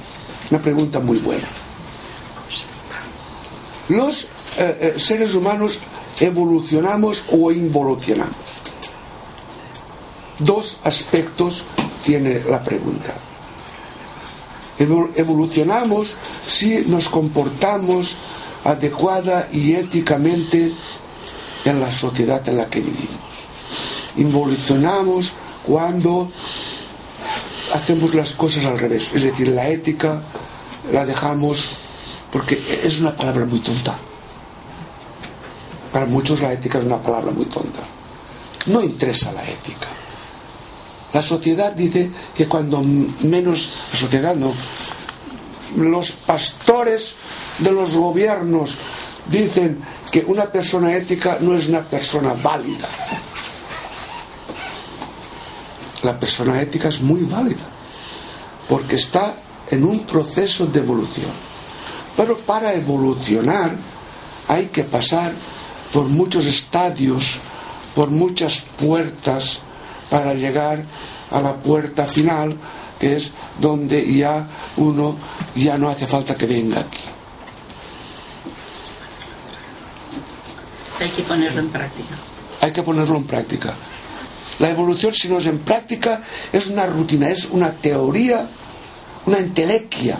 una 0.51 0.61
pregunta 0.61 1.01
muy 1.01 1.19
buena. 1.19 1.47
Los 3.89 4.27
eh, 4.59 4.93
eh, 4.97 4.99
seres 4.99 5.35
humanos 5.35 5.79
evolucionamos 6.21 7.25
o 7.31 7.51
involucionamos. 7.51 8.35
Dos 10.39 10.79
aspectos 10.85 11.65
tiene 12.05 12.41
la 12.49 12.63
pregunta. 12.63 13.15
Evol- 14.79 15.11
Evolucionamos 15.15 16.15
si 16.47 16.85
nos 16.87 17.09
comportamos 17.09 18.17
adecuada 18.65 19.49
y 19.53 19.75
éticamente 19.75 20.75
en 21.65 21.81
la 21.81 21.91
sociedad 21.93 22.47
en 22.49 22.57
la 22.57 22.67
que 22.67 22.81
vivimos. 22.81 23.35
Involucionamos 24.17 25.33
cuando 25.65 26.31
hacemos 27.73 28.15
las 28.15 28.33
cosas 28.33 28.65
al 28.65 28.79
revés, 28.79 29.11
es 29.15 29.23
decir, 29.23 29.49
la 29.49 29.69
ética 29.69 30.23
la 30.93 31.07
dejamos 31.07 31.71
porque 32.31 32.63
es 32.83 33.01
una 33.01 33.15
palabra 33.17 33.47
muy 33.47 33.61
tonta. 33.61 33.97
Para 35.95 36.07
muchos 36.07 36.41
la 36.41 36.53
ética 36.53 36.81
es 36.81 36.87
una 36.87 37.01
palabra 37.01 37.31
muy 37.31 37.45
tonta. 37.45 37.79
No 38.67 38.83
interesa 38.83 39.31
la 39.31 39.49
ética. 39.49 39.87
La 41.13 41.23
sociedad 41.23 41.73
dice 41.73 42.11
que 42.35 42.49
cuando 42.49 42.83
menos, 42.83 43.71
la 43.93 43.97
sociedad 43.97 44.35
no, 44.35 44.55
los 45.77 46.11
pastores 46.11 47.15
de 47.61 47.71
los 47.71 47.95
gobiernos 47.95 48.77
dicen 49.31 49.85
que 50.11 50.25
una 50.27 50.47
persona 50.47 50.97
ética 50.97 51.39
no 51.41 51.55
es 51.55 51.69
una 51.69 51.85
persona 51.89 52.35
válida. 52.35 52.89
La 56.03 56.19
persona 56.19 56.61
ética 56.61 56.89
es 56.89 57.01
muy 57.03 57.23
válida 57.23 57.69
porque 58.69 58.97
está 58.97 59.37
en 59.71 59.85
un 59.85 60.01
proceso 60.01 60.67
de 60.67 60.81
evolución. 60.81 61.31
Pero 62.17 62.39
para 62.39 62.75
evolucionar 62.75 63.77
hay 64.49 64.67
que 64.67 64.83
pasar 64.83 65.54
por 65.95 66.07
muchos 66.07 66.45
estadios, 66.47 67.39
por 67.95 68.11
muchas 68.11 68.65
puertas 68.77 69.61
para 70.11 70.35
llegar 70.35 70.85
a 71.31 71.41
la 71.41 71.55
puerta 71.55 72.05
final, 72.05 72.57
que 72.99 73.15
es 73.17 73.31
donde 73.61 74.13
ya 74.13 74.49
uno 74.77 75.17
ya 75.55 75.79
no 75.79 75.89
hace 75.89 76.09
falta 76.09 76.35
que 76.35 76.47
venga 76.47 76.81
aquí. 76.81 77.05
Hay 80.99 81.11
que 81.11 81.23
ponerlo 81.23 81.61
en 81.61 81.69
práctica. 81.69 82.15
Hay 82.61 82.73
que 82.73 82.83
ponerlo 82.83 83.17
en 83.17 83.27
práctica. 83.29 83.75
La 84.59 84.71
evolución, 84.71 85.15
si 85.15 85.29
no 85.29 85.39
es 85.39 85.47
en 85.47 85.61
práctica, 85.61 86.23
es 86.53 86.67
una 86.67 86.87
rutina, 86.87 87.29
es 87.29 87.45
una 87.45 87.71
teoría, 87.71 88.49
una 89.27 89.39
entelequia. 89.39 90.19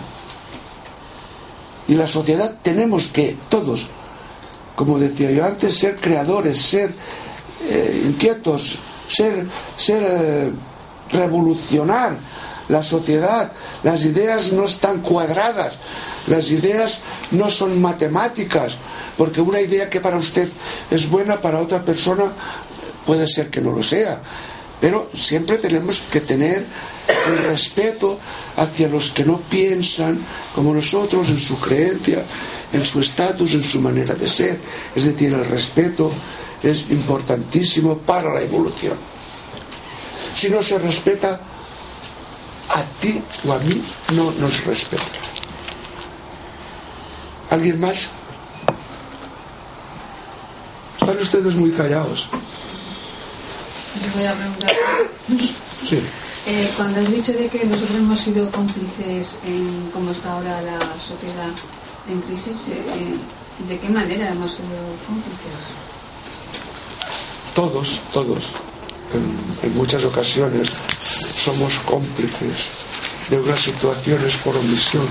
Y 1.89 1.95
la 1.95 2.07
sociedad 2.07 2.59
tenemos 2.61 3.07
que, 3.07 3.35
todos, 3.49 3.89
como 4.75 4.99
decía 4.99 5.31
yo 5.31 5.45
antes, 5.45 5.77
ser 5.77 5.95
creadores, 5.95 6.59
ser 6.59 6.93
eh, 7.69 8.03
inquietos, 8.05 8.77
ser, 9.07 9.47
ser 9.77 10.03
eh, 10.05 10.51
revolucionar 11.11 12.17
la 12.67 12.83
sociedad. 12.83 13.51
Las 13.83 14.03
ideas 14.05 14.51
no 14.51 14.65
están 14.65 15.01
cuadradas, 15.01 15.79
las 16.27 16.51
ideas 16.51 16.99
no 17.31 17.49
son 17.49 17.81
matemáticas, 17.81 18.77
porque 19.17 19.41
una 19.41 19.61
idea 19.61 19.89
que 19.89 20.01
para 20.01 20.17
usted 20.17 20.49
es 20.91 21.09
buena, 21.09 21.39
para 21.41 21.61
otra 21.61 21.83
persona 21.83 22.33
puede 23.05 23.27
ser 23.27 23.49
que 23.49 23.61
no 23.61 23.71
lo 23.71 23.83
sea. 23.83 24.21
Pero 24.81 25.09
siempre 25.15 25.57
tenemos 25.57 26.01
que 26.11 26.21
tener 26.21 26.65
el 27.27 27.37
respeto 27.37 28.19
hacia 28.57 28.87
los 28.87 29.11
que 29.11 29.25
no 29.25 29.39
piensan 29.39 30.19
como 30.53 30.73
nosotros 30.73 31.27
en 31.29 31.39
su 31.39 31.59
creencia, 31.59 32.25
en 32.71 32.85
su 32.85 32.99
estatus, 32.99 33.53
en 33.53 33.63
su 33.63 33.79
manera 33.81 34.15
de 34.15 34.27
ser. 34.27 34.59
Es 34.95 35.03
decir, 35.03 35.33
el 35.33 35.45
respeto 35.45 36.11
es 36.63 36.89
importantísimo 36.89 37.97
para 37.97 38.33
la 38.33 38.41
evolución. 38.41 38.97
Si 40.33 40.49
no 40.49 40.61
se 40.63 40.77
respeta, 40.79 41.39
a 42.69 42.83
ti 42.99 43.21
o 43.47 43.53
a 43.53 43.59
mí 43.59 43.81
no 44.13 44.31
nos 44.31 44.65
respeta. 44.65 45.03
¿Alguien 47.49 47.79
más? 47.79 48.07
Están 50.99 51.17
ustedes 51.19 51.55
muy 51.55 51.71
callados. 51.71 52.27
Yo 54.03 54.11
voy 54.13 54.25
a 54.25 54.33
preguntar. 54.33 54.75
Sí. 55.87 56.01
Eh, 56.47 56.71
cuando 56.77 57.01
has 57.01 57.09
dicho 57.09 57.33
de 57.33 57.49
que 57.49 57.65
nosotros 57.65 57.97
hemos 57.97 58.19
sido 58.19 58.51
cómplices 58.51 59.35
en 59.43 59.89
cómo 59.91 60.11
está 60.11 60.33
ahora 60.33 60.61
la 60.61 60.79
sociedad 61.01 61.49
en 62.07 62.21
crisis, 62.21 62.67
eh, 62.69 62.83
eh, 62.97 63.17
¿de 63.67 63.79
qué 63.79 63.89
manera 63.89 64.29
hemos 64.29 64.51
sido 64.51 64.69
cómplices? 65.07 65.57
Todos, 67.55 67.99
todos. 68.13 68.43
En, 69.63 69.75
muchas 69.75 70.03
ocasiones 70.05 70.71
somos 70.99 71.79
cómplices 71.79 72.69
de 73.27 73.39
unas 73.39 73.61
situaciones 73.61 74.35
por 74.35 74.55
omisión. 74.55 75.07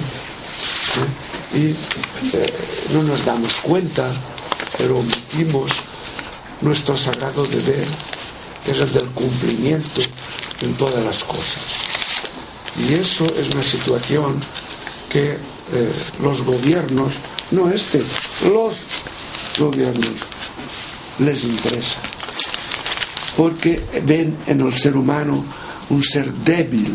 Y 1.53 1.75
no 2.93 3.03
nos 3.03 3.25
damos 3.25 3.59
cuenta, 3.61 4.13
pero 4.79 4.99
omitimos 4.99 5.73
nuestro 6.61 6.97
sagrado 6.97 7.45
deber, 7.45 7.89
que 8.65 8.71
es 8.71 8.81
el 8.81 8.93
del 8.93 9.09
cumplimiento 9.09 10.01
en 10.65 10.77
todas 10.77 11.05
las 11.05 11.23
cosas. 11.25 11.63
Y 12.77 12.95
eso 12.95 13.27
es 13.37 13.55
una 13.55 13.63
situación 13.63 14.41
que 15.09 15.33
eh, 15.33 15.39
los 16.21 16.43
gobiernos, 16.43 17.15
no 17.51 17.71
este, 17.71 18.03
los 18.47 18.79
gobiernos 19.59 20.15
les 21.19 21.45
interesa. 21.45 22.01
Porque 23.37 23.81
ven 24.05 24.37
en 24.47 24.61
el 24.61 24.73
ser 24.73 24.97
humano 24.97 25.45
un 25.91 26.03
ser 26.03 26.33
débil. 26.33 26.95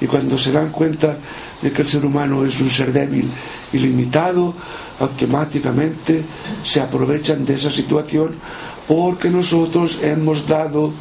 Y 0.00 0.06
cuando 0.06 0.38
se 0.38 0.52
dan 0.52 0.70
cuenta 0.70 1.16
de 1.60 1.72
que 1.72 1.82
el 1.82 1.88
ser 1.88 2.04
humano 2.04 2.44
es 2.44 2.60
un 2.60 2.70
ser 2.70 2.92
débil 2.92 3.28
y 3.72 3.78
limitado, 3.78 4.54
automáticamente 5.00 6.24
se 6.62 6.80
aprovechan 6.80 7.44
de 7.44 7.54
esa 7.54 7.70
situación 7.70 8.36
porque 8.86 9.28
nosotros 9.28 9.98
hemos 10.02 10.46
dado 10.46 10.92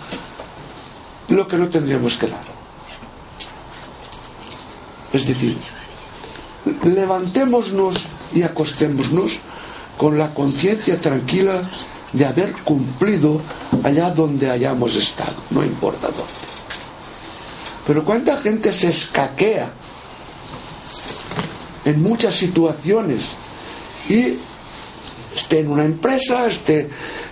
lo 1.30 1.48
que 1.48 1.58
no 1.58 1.68
tendríamos 1.68 2.18
que 2.18 2.28
dar. 2.28 2.44
Es 5.14 5.28
decir, 5.28 5.58
levantémonos 6.84 8.08
y 8.34 8.44
acostémonos 8.44 9.40
con 9.98 10.18
la 10.18 10.34
conciencia 10.34 11.00
tranquila 11.00 11.70
de 12.14 12.26
haber 12.26 12.54
cumplido 12.64 13.42
allá 13.84 14.12
donde 14.12 14.50
hayamos 14.50 14.96
estado, 14.96 15.36
no 15.50 15.64
importa 15.64 16.08
dónde. 16.08 16.48
Pero 17.86 18.04
cuánta 18.04 18.38
gente 18.38 18.74
se 18.74 18.90
escaquea 18.90 19.72
en 21.86 22.04
muchas 22.04 22.36
situaciones 22.36 23.32
y 24.10 24.38
esté 25.38 25.60
en 25.60 25.70
una 25.70 25.86
empresa, 25.86 26.48
esté 26.48 26.90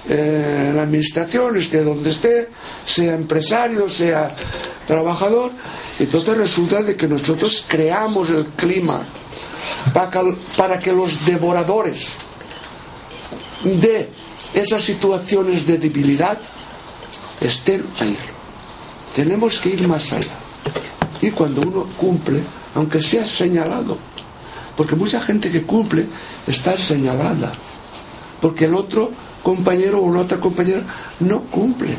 eh, 0.07 0.67
en 0.69 0.77
la 0.77 0.83
administración, 0.83 1.57
esté 1.57 1.83
donde 1.83 2.11
esté, 2.11 2.49
sea 2.85 3.15
empresario, 3.15 3.89
sea 3.89 4.33
trabajador, 4.85 5.51
entonces 5.99 6.37
resulta 6.37 6.83
de 6.83 6.95
que 6.95 7.07
nosotros 7.07 7.65
creamos 7.67 8.29
el 8.29 8.45
clima 8.55 9.01
para 9.93 10.11
que, 10.11 10.37
para 10.55 10.79
que 10.79 10.93
los 10.93 11.25
devoradores 11.25 12.13
de 13.63 14.09
esas 14.53 14.83
situaciones 14.83 15.65
de 15.65 15.79
debilidad 15.79 16.37
estén 17.41 17.85
ahí. 17.99 18.17
Tenemos 19.15 19.59
que 19.59 19.69
ir 19.69 19.87
más 19.87 20.13
allá. 20.13 20.37
Y 21.21 21.31
cuando 21.31 21.61
uno 21.61 21.87
cumple, 21.97 22.43
aunque 22.75 23.01
sea 23.01 23.25
señalado, 23.25 23.97
porque 24.77 24.95
mucha 24.95 25.19
gente 25.21 25.49
que 25.49 25.63
cumple 25.63 26.05
está 26.45 26.77
señalada, 26.77 27.51
porque 28.45 28.65
el 28.65 28.75
otro 28.75 29.09
compañero 29.41 30.03
o 30.03 30.13
la 30.13 30.19
otra 30.19 30.39
compañera 30.39 30.83
no 31.21 31.45
cumple, 31.45 31.97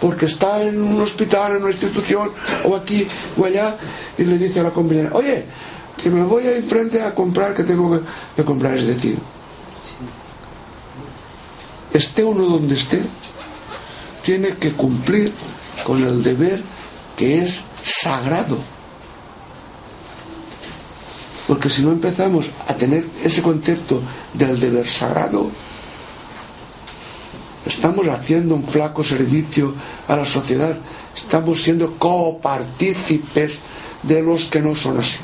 porque 0.00 0.26
está 0.26 0.62
en 0.62 0.80
un 0.80 1.02
hospital, 1.02 1.56
en 1.56 1.62
una 1.64 1.72
institución, 1.72 2.30
o 2.62 2.76
aquí 2.76 3.04
o 3.36 3.44
allá, 3.44 3.76
y 4.16 4.22
le 4.26 4.38
dice 4.38 4.60
a 4.60 4.62
la 4.62 4.70
compañera, 4.70 5.10
oye, 5.12 5.44
que 6.00 6.08
me 6.08 6.22
voy 6.22 6.46
a 6.46 6.54
enfrente 6.56 7.02
a 7.02 7.12
comprar, 7.12 7.52
que 7.52 7.64
tengo 7.64 7.90
que, 7.90 8.06
que 8.36 8.44
comprar, 8.44 8.74
es 8.76 8.86
decir, 8.86 9.18
esté 11.92 12.22
uno 12.22 12.44
donde 12.44 12.76
esté, 12.76 13.02
tiene 14.22 14.50
que 14.50 14.70
cumplir 14.74 15.32
con 15.84 16.00
el 16.00 16.22
deber 16.22 16.62
que 17.16 17.38
es 17.38 17.64
sagrado. 17.82 18.58
Porque 21.46 21.68
si 21.68 21.82
no 21.82 21.92
empezamos 21.92 22.50
a 22.66 22.74
tener 22.74 23.06
ese 23.22 23.42
concepto 23.42 24.00
del 24.32 24.58
deber 24.58 24.86
sagrado, 24.86 25.50
estamos 27.66 28.06
haciendo 28.08 28.54
un 28.54 28.64
flaco 28.64 29.04
servicio 29.04 29.74
a 30.08 30.16
la 30.16 30.24
sociedad, 30.24 30.76
estamos 31.14 31.62
siendo 31.62 31.96
copartícipes 31.98 33.58
de 34.02 34.22
los 34.22 34.46
que 34.46 34.60
no 34.60 34.74
son 34.74 34.98
así. 34.98 35.18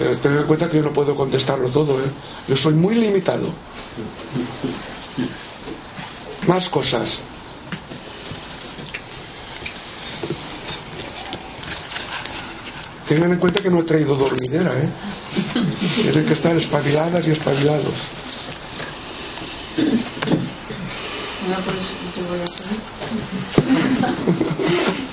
Eh, 0.00 0.16
Tener 0.20 0.40
en 0.40 0.46
cuenta 0.46 0.68
que 0.68 0.78
yo 0.78 0.82
no 0.82 0.92
puedo 0.92 1.14
contestarlo 1.14 1.68
todo, 1.70 2.00
¿eh? 2.00 2.08
yo 2.48 2.56
soy 2.56 2.74
muy 2.74 2.96
limitado. 2.96 3.48
Más 6.48 6.68
cosas. 6.68 7.20
Tengan 13.08 13.32
en 13.32 13.38
cuenta 13.38 13.60
que 13.62 13.70
no 13.70 13.80
he 13.80 13.82
traído 13.82 14.14
dormidera, 14.16 14.72
¿eh? 14.80 14.88
Tienen 16.02 16.24
que 16.24 16.32
estar 16.32 16.56
espabiladas 16.56 17.26
y 17.26 17.32
espabilados. 17.32 17.92
No, 21.48 21.56
pues 21.64 21.76
yo 22.16 22.24
voy 22.28 22.40
a. 22.40 22.44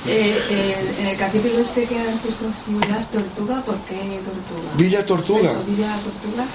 Eh, 0.03 0.35
eh, 0.49 0.95
en 0.97 1.05
el 1.05 1.15
capítulo 1.17 1.59
este 1.59 1.85
que 1.85 1.99
has 1.99 2.17
puesto 2.17 2.45
Ciudad 2.65 3.07
Tortuga, 3.11 3.61
¿por 3.61 3.77
qué 3.81 4.19
Tortuga? 4.25 4.71
Villa 4.75 5.05
Tortuga. 5.05 5.51
Eso, 5.51 5.63
Villa 5.63 5.99
Tortuga. 5.99 6.47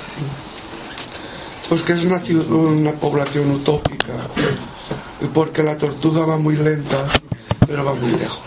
Pues 1.68 1.82
que 1.82 1.92
es 1.92 2.04
una, 2.04 2.20
una 2.54 2.92
población 2.92 3.52
utópica. 3.52 4.28
Porque 5.32 5.62
la 5.62 5.78
tortuga 5.78 6.26
va 6.26 6.38
muy 6.38 6.56
lenta, 6.56 7.08
pero 7.66 7.84
va 7.84 7.94
muy 7.94 8.10
lejos. 8.10 8.42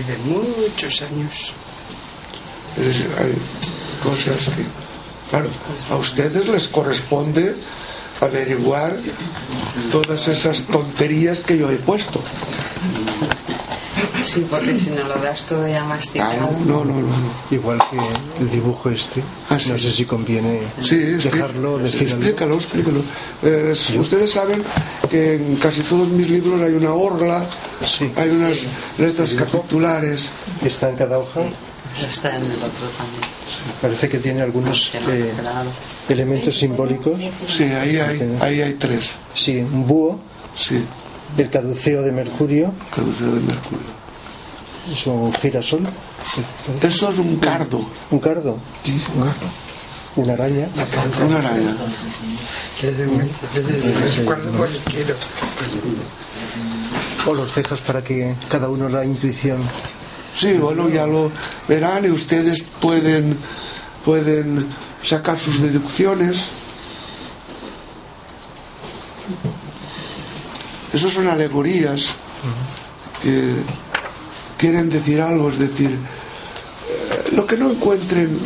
Vive 0.00 0.16
muchos 0.24 1.02
años. 1.02 1.52
Es 2.78 3.04
hay 3.18 3.34
cosas 4.02 4.48
que, 4.48 4.64
claro, 5.28 5.50
a 5.90 5.96
ustedes 5.96 6.48
les 6.48 6.68
corresponde 6.68 7.56
averiguar 8.20 8.96
todas 9.92 10.26
esas 10.28 10.62
tonterías 10.62 11.40
que 11.40 11.58
yo 11.58 11.70
he 11.70 11.76
puesto. 11.76 12.22
Sí, 14.32 14.46
porque 14.48 14.80
si 14.80 14.90
no 14.90 15.02
lo 15.04 15.14
das 15.20 15.44
todo 15.46 15.66
ya 15.66 15.82
masticado. 15.84 16.50
no, 16.64 16.84
no, 16.84 16.84
no, 16.84 17.00
no. 17.00 17.32
Igual 17.50 17.78
que 17.90 17.98
el 18.42 18.50
dibujo 18.50 18.90
este. 18.90 19.22
Ah, 19.48 19.58
sí. 19.58 19.72
No 19.72 19.78
sé 19.78 19.90
si 19.92 20.04
conviene 20.04 20.60
Sí, 20.80 20.96
dejarlo, 20.96 21.78
decirlo. 21.78 22.06
explícalo, 22.16 22.54
explícalo. 22.56 23.02
Eh, 23.42 23.74
ustedes 23.98 24.30
saben 24.30 24.62
que 25.10 25.34
en 25.34 25.56
casi 25.56 25.82
todos 25.82 26.08
mis 26.08 26.30
libros 26.30 26.60
hay 26.62 26.74
una 26.74 26.92
orla, 26.92 27.44
hay 28.16 28.30
unas 28.30 28.66
letras 28.98 29.34
capitulares. 29.34 30.30
Está 30.64 30.90
en 30.90 30.96
cada 30.96 31.18
hoja. 31.18 31.40
Está 32.08 32.36
en 32.36 32.44
el 32.44 32.52
otro 32.58 32.88
también. 32.96 33.22
Parece 33.82 34.08
que 34.08 34.18
tiene 34.18 34.42
algunos 34.42 34.92
eh, 34.94 35.32
elementos 36.08 36.56
simbólicos. 36.56 37.18
Sí, 37.46 37.64
ahí 37.64 37.96
hay, 37.98 38.36
ahí 38.40 38.60
hay 38.62 38.74
tres. 38.74 39.16
Sí, 39.34 39.58
un 39.58 39.86
búho. 39.88 40.20
Sí. 40.54 40.84
El 41.36 41.50
caduceo 41.50 42.02
de 42.02 42.12
Mercurio. 42.12 42.72
Caduceo 42.94 43.32
de 43.32 43.40
Mercurio. 43.40 43.99
Es 44.88 45.06
un 45.06 45.32
girasol. 45.34 45.86
Eso 46.82 47.10
es 47.10 47.18
un 47.18 47.36
cardo. 47.36 47.84
Un 48.10 48.18
cardo. 48.18 48.58
Una 50.16 50.32
araña. 50.32 50.68
Una 51.24 51.38
araña. 51.38 51.76
O 57.26 57.34
los 57.34 57.54
dejas 57.54 57.80
para 57.80 58.02
que 58.02 58.34
cada 58.48 58.68
uno 58.68 58.88
la 58.88 59.04
intuición. 59.04 59.62
Sí, 60.32 60.54
bueno, 60.54 60.88
ya 60.88 61.06
lo 61.06 61.30
verán 61.68 62.04
y 62.04 62.08
ustedes 62.08 62.62
pueden, 62.62 63.36
pueden 64.04 64.66
sacar 65.02 65.38
sus 65.38 65.60
deducciones. 65.60 66.48
Esos 70.92 71.12
son 71.12 71.28
alegorías 71.28 72.14
que 73.22 73.54
quieren 74.60 74.90
decir 74.90 75.22
algo, 75.22 75.48
es 75.48 75.58
decir, 75.58 75.88
eh, 75.88 77.30
lo 77.34 77.46
que 77.46 77.56
no 77.56 77.70
encuentren, 77.70 78.38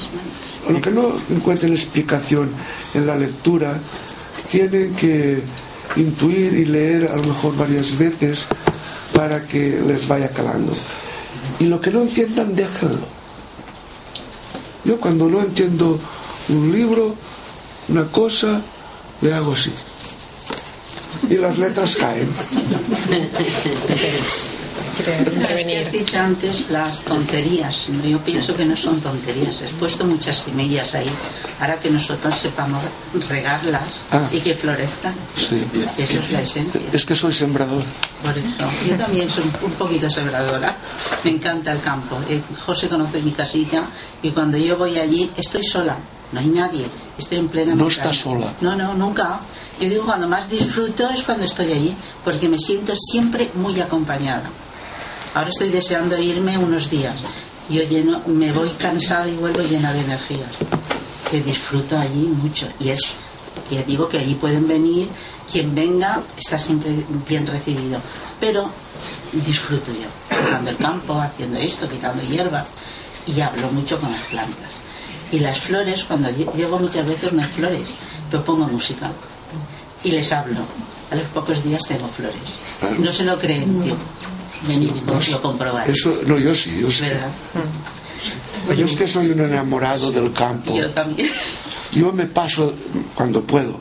lo 0.69 0.81
que 0.81 0.93
no 0.93 1.17
encuentren 1.29 1.73
explicación 1.73 2.51
en 2.95 3.05
la 3.05 3.17
lectura, 3.17 3.81
tienen 4.49 4.95
que 4.95 5.43
intuir 5.97 6.55
y 6.55 6.67
leer 6.67 7.11
a 7.11 7.17
lo 7.17 7.25
mejor 7.25 7.57
varias 7.57 7.99
veces 7.99 8.47
para 9.13 9.45
que 9.45 9.81
les 9.85 10.07
vaya 10.07 10.29
calando. 10.31 10.73
Y 11.59 11.65
lo 11.65 11.81
que 11.81 11.91
no 11.91 12.03
entiendan, 12.03 12.55
déjenlo. 12.55 13.09
Yo 14.85 15.01
cuando 15.01 15.29
no 15.29 15.41
entiendo 15.41 15.99
un 16.49 16.71
libro, 16.71 17.17
una 17.89 18.07
cosa, 18.07 18.63
le 19.21 19.35
hago 19.35 19.55
así. 19.55 19.73
Y 21.29 21.39
las 21.39 21.59
letras 21.59 21.97
caen. 21.97 22.29
No, 25.37 25.49
es 25.49 25.65
que 25.65 25.79
has 25.79 25.93
dicho 25.93 26.19
antes 26.19 26.71
las 26.71 27.01
tonterías. 27.03 27.89
Yo 28.03 28.19
pienso 28.21 28.55
que 28.55 28.65
no 28.65 28.77
son 28.77 29.01
tonterías. 29.01 29.63
Has 29.63 29.71
puesto 29.73 30.05
muchas 30.05 30.39
semillas 30.39 30.95
ahí 30.95 31.11
para 31.59 31.79
que 31.79 31.91
nosotros 31.91 32.35
sepamos 32.35 32.83
regarlas 33.29 33.89
Ah. 34.11 34.29
y 34.31 34.41
que 34.41 34.55
florezcan. 34.55 35.15
Sí. 35.37 35.63
Eso 35.99 36.19
es 36.21 36.31
la 36.33 36.41
esencia. 36.43 36.81
Es 36.93 37.05
que 37.05 37.15
soy 37.15 37.33
sembrador. 37.33 37.83
Por 38.23 38.37
eso. 38.39 38.71
Yo 38.89 38.97
también 38.97 39.29
soy 39.31 39.45
un 39.63 39.73
poquito 39.73 40.09
sembradora. 40.09 40.77
Me 41.25 41.31
encanta 41.33 41.73
el 41.73 41.81
campo. 41.81 42.19
Eh, 42.29 42.41
José 42.65 42.89
conoce 42.89 43.21
mi 43.23 43.33
casita 43.33 43.85
y 44.23 44.31
cuando 44.31 44.57
yo 44.57 44.77
voy 44.79 44.99
allí 44.99 45.31
estoy 45.37 45.65
sola. 45.65 45.97
No 46.33 46.41
hay 46.41 46.47
nadie. 46.47 46.87
Estoy 47.19 47.39
en 47.39 47.49
plena 47.49 47.75
No 47.75 47.87
estás 47.89 48.17
sola. 48.17 48.53
No, 48.61 48.75
no, 48.75 48.95
nunca. 48.95 49.41
Yo 49.81 49.89
digo 49.89 50.05
cuando 50.05 50.27
más 50.29 50.49
disfruto 50.49 51.09
es 51.11 51.23
cuando 51.23 51.45
estoy 51.45 51.73
allí 51.73 51.95
porque 52.25 52.49
me 52.49 52.59
siento 52.59 52.95
siempre 52.97 53.51
muy 53.55 53.81
acompañada. 53.81 54.45
Ahora 55.35 55.51
estoy 55.51 55.71
deseando 55.71 56.17
irme 56.19 56.57
unos 56.59 56.89
días. 56.91 57.23
Yo 57.69 57.83
lleno, 57.83 58.21
me 58.27 58.53
voy 58.53 58.69
cansada 58.71 59.29
y 59.29 59.35
vuelvo 59.37 59.61
llena 59.63 59.93
de 59.93 60.01
energías. 60.01 60.57
Que 61.31 61.43
disfruto 61.43 61.99
allí 61.99 62.23
mucho. 62.43 62.69
Y 62.79 62.91
es, 62.91 63.15
ya 63.71 63.83
digo 63.83 64.09
que 64.09 64.19
allí 64.19 64.35
pueden 64.35 64.69
venir, 64.69 65.09
quien 65.51 65.75
venga 65.75 66.23
está 66.37 66.59
siempre 66.59 66.93
bien 67.29 67.47
recibido. 67.47 68.01
Pero 68.39 68.71
disfruto 69.33 69.91
yo, 69.93 70.37
tocando 70.37 70.71
el 70.71 70.77
campo, 70.77 71.21
haciendo 71.21 71.59
esto, 71.59 71.89
quitando 71.89 72.23
hierba. 72.23 72.65
Y 73.27 73.41
hablo 73.41 73.69
mucho 73.73 73.99
con 73.99 74.13
las 74.13 74.23
plantas. 74.25 74.75
Y 75.33 75.39
las 75.41 75.59
flores, 75.59 76.05
cuando 76.05 76.29
lle- 76.29 76.53
llego 76.55 76.79
muchas 76.79 77.07
veces 77.09 77.33
no 77.33 77.43
hay 77.43 77.49
flores, 77.51 77.91
pero 78.31 78.45
pongo 78.45 78.67
música. 78.69 79.11
Y 80.05 80.11
les 80.11 80.31
hablo. 80.31 80.61
A 81.11 81.17
los 81.17 81.27
pocos 81.29 81.63
días 81.65 81.81
tengo 81.89 82.07
flores. 82.09 82.61
No 82.99 83.13
se 83.13 83.25
lo 83.25 83.39
creen, 83.39 83.83
tío. 83.83 83.97
Y 84.69 85.03
lo 85.07 85.43
comprobar. 85.43 85.89
Eso, 85.89 86.21
no, 86.27 86.39
yo 86.39 86.55
sí, 86.55 86.81
yo 86.81 86.91
sí. 86.91 87.05
¿Verdad? 87.05 87.31
Yo 88.77 88.87
es 88.87 88.97
que 88.97 89.07
soy 89.07 89.31
un 89.31 89.41
enamorado 89.41 90.11
del 90.11 90.33
campo. 90.33 90.75
Yo 90.75 90.91
también. 90.91 91.31
Yo 91.93 92.13
me 92.13 92.27
paso, 92.27 92.73
cuando 93.15 93.43
puedo, 93.43 93.79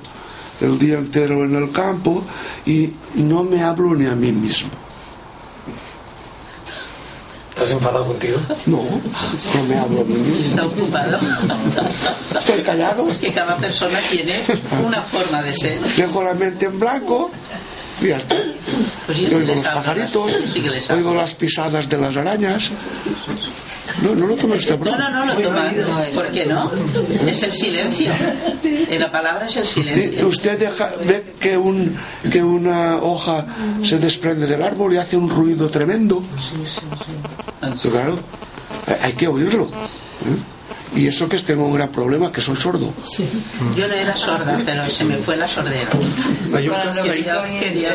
el 0.61 0.77
día 0.77 0.97
entero 0.97 1.45
en 1.45 1.55
el 1.55 1.71
campo 1.71 2.23
y 2.65 2.91
no 3.15 3.43
me 3.43 3.61
hablo 3.61 3.95
ni 3.95 4.05
a 4.05 4.15
mí 4.15 4.31
mismo. 4.31 4.69
¿Estás 7.51 7.69
enfadado 7.69 8.07
contigo? 8.07 8.39
No, 8.65 8.77
no 8.77 9.63
me 9.67 9.75
hablo 9.77 10.01
a 10.01 10.03
mí 10.03 10.15
mismo. 10.15 10.45
Está 10.45 10.65
ocupado. 10.65 11.19
Estoy 12.39 12.61
callado. 12.63 13.09
Es 13.09 13.17
que 13.19 13.31
cada 13.31 13.57
persona 13.57 13.99
tiene 14.09 14.43
una 14.83 15.03
forma 15.03 15.41
de 15.43 15.53
ser. 15.53 15.79
Dejo 15.95 16.23
la 16.23 16.33
mente 16.33 16.65
en 16.65 16.79
blanco 16.79 17.31
y 18.03 18.09
ya 18.09 18.17
está. 18.17 18.35
Pues 19.05 19.17
yo 19.17 19.37
oigo 19.37 19.55
los 19.55 19.65
pajaritos, 19.67 20.31
oigo 20.91 21.13
las 21.13 21.35
pisadas 21.35 21.89
de 21.89 21.97
las 21.97 22.15
arañas. 22.15 22.71
No, 24.01 24.15
no 24.15 24.27
lo 24.27 24.35
tomes 24.35 24.59
usted 24.59 24.79
No, 24.79 24.97
no, 24.97 25.09
no 25.09 25.25
lo 25.25 25.35
toman. 25.35 25.75
¿Por 26.15 26.31
qué 26.31 26.45
no? 26.45 26.71
Es 27.27 27.43
el 27.43 27.51
silencio. 27.51 28.11
Eh, 28.63 28.97
La 28.97 29.11
palabra 29.11 29.45
es 29.45 29.55
el 29.57 29.67
silencio. 29.67 30.27
Usted 30.27 30.57
deja, 30.57 30.89
ve 31.05 31.33
que, 31.39 31.57
un, 31.57 31.95
que 32.31 32.41
una 32.43 32.97
hoja 32.97 33.45
se 33.83 33.99
desprende 33.99 34.47
del 34.47 34.63
árbol 34.63 34.93
y 34.93 34.97
hace 34.97 35.15
un 35.17 35.29
ruido 35.29 35.69
tremendo. 35.69 36.23
Pero 37.81 37.91
claro, 37.93 38.19
hay- 38.87 38.95
hay 39.01 39.13
que 39.13 39.27
oírlo. 39.27 39.65
¿eh? 39.65 40.52
Y 40.95 41.07
eso 41.07 41.27
que 41.27 41.39
tengo 41.39 41.65
un 41.65 41.73
gran 41.73 41.89
problema, 41.89 42.31
que 42.31 42.39
soy 42.39 42.55
sordo. 42.55 42.93
Yo 43.75 43.87
no 43.87 43.93
era 43.95 44.15
sorda, 44.15 44.61
pero 44.63 44.87
se 44.89 45.03
me 45.03 45.15
fue 45.17 45.35
la 45.35 45.47
sordera. 45.47 45.89
Quería, 46.51 47.59
quería 47.59 47.89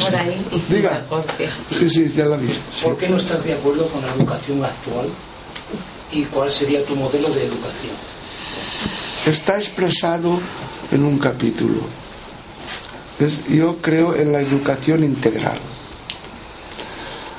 Por 0.00 0.14
ahí. 0.16 0.46
Diga. 0.68 1.04
Sí, 1.70 1.88
sí, 1.90 2.08
ya 2.14 2.26
la 2.26 2.36
he 2.36 2.40
visto. 2.40 2.64
¿Por 2.82 2.96
qué 2.96 3.08
no 3.08 3.16
estás 3.16 3.44
de 3.44 3.54
acuerdo 3.54 3.86
con 3.88 4.02
la 4.02 4.12
educación 4.14 4.64
actual? 4.64 5.08
¿Y 6.12 6.22
cuál 6.26 6.48
sería 6.50 6.84
tu 6.84 6.94
modelo 6.94 7.28
de 7.30 7.44
educación? 7.46 7.92
Está 9.26 9.58
expresado 9.58 10.38
en 10.92 11.04
un 11.04 11.18
capítulo. 11.18 11.80
Es- 13.18 13.44
yo 13.48 13.78
creo 13.78 14.14
en 14.14 14.32
la 14.32 14.40
educación 14.40 15.02
integral. 15.02 15.58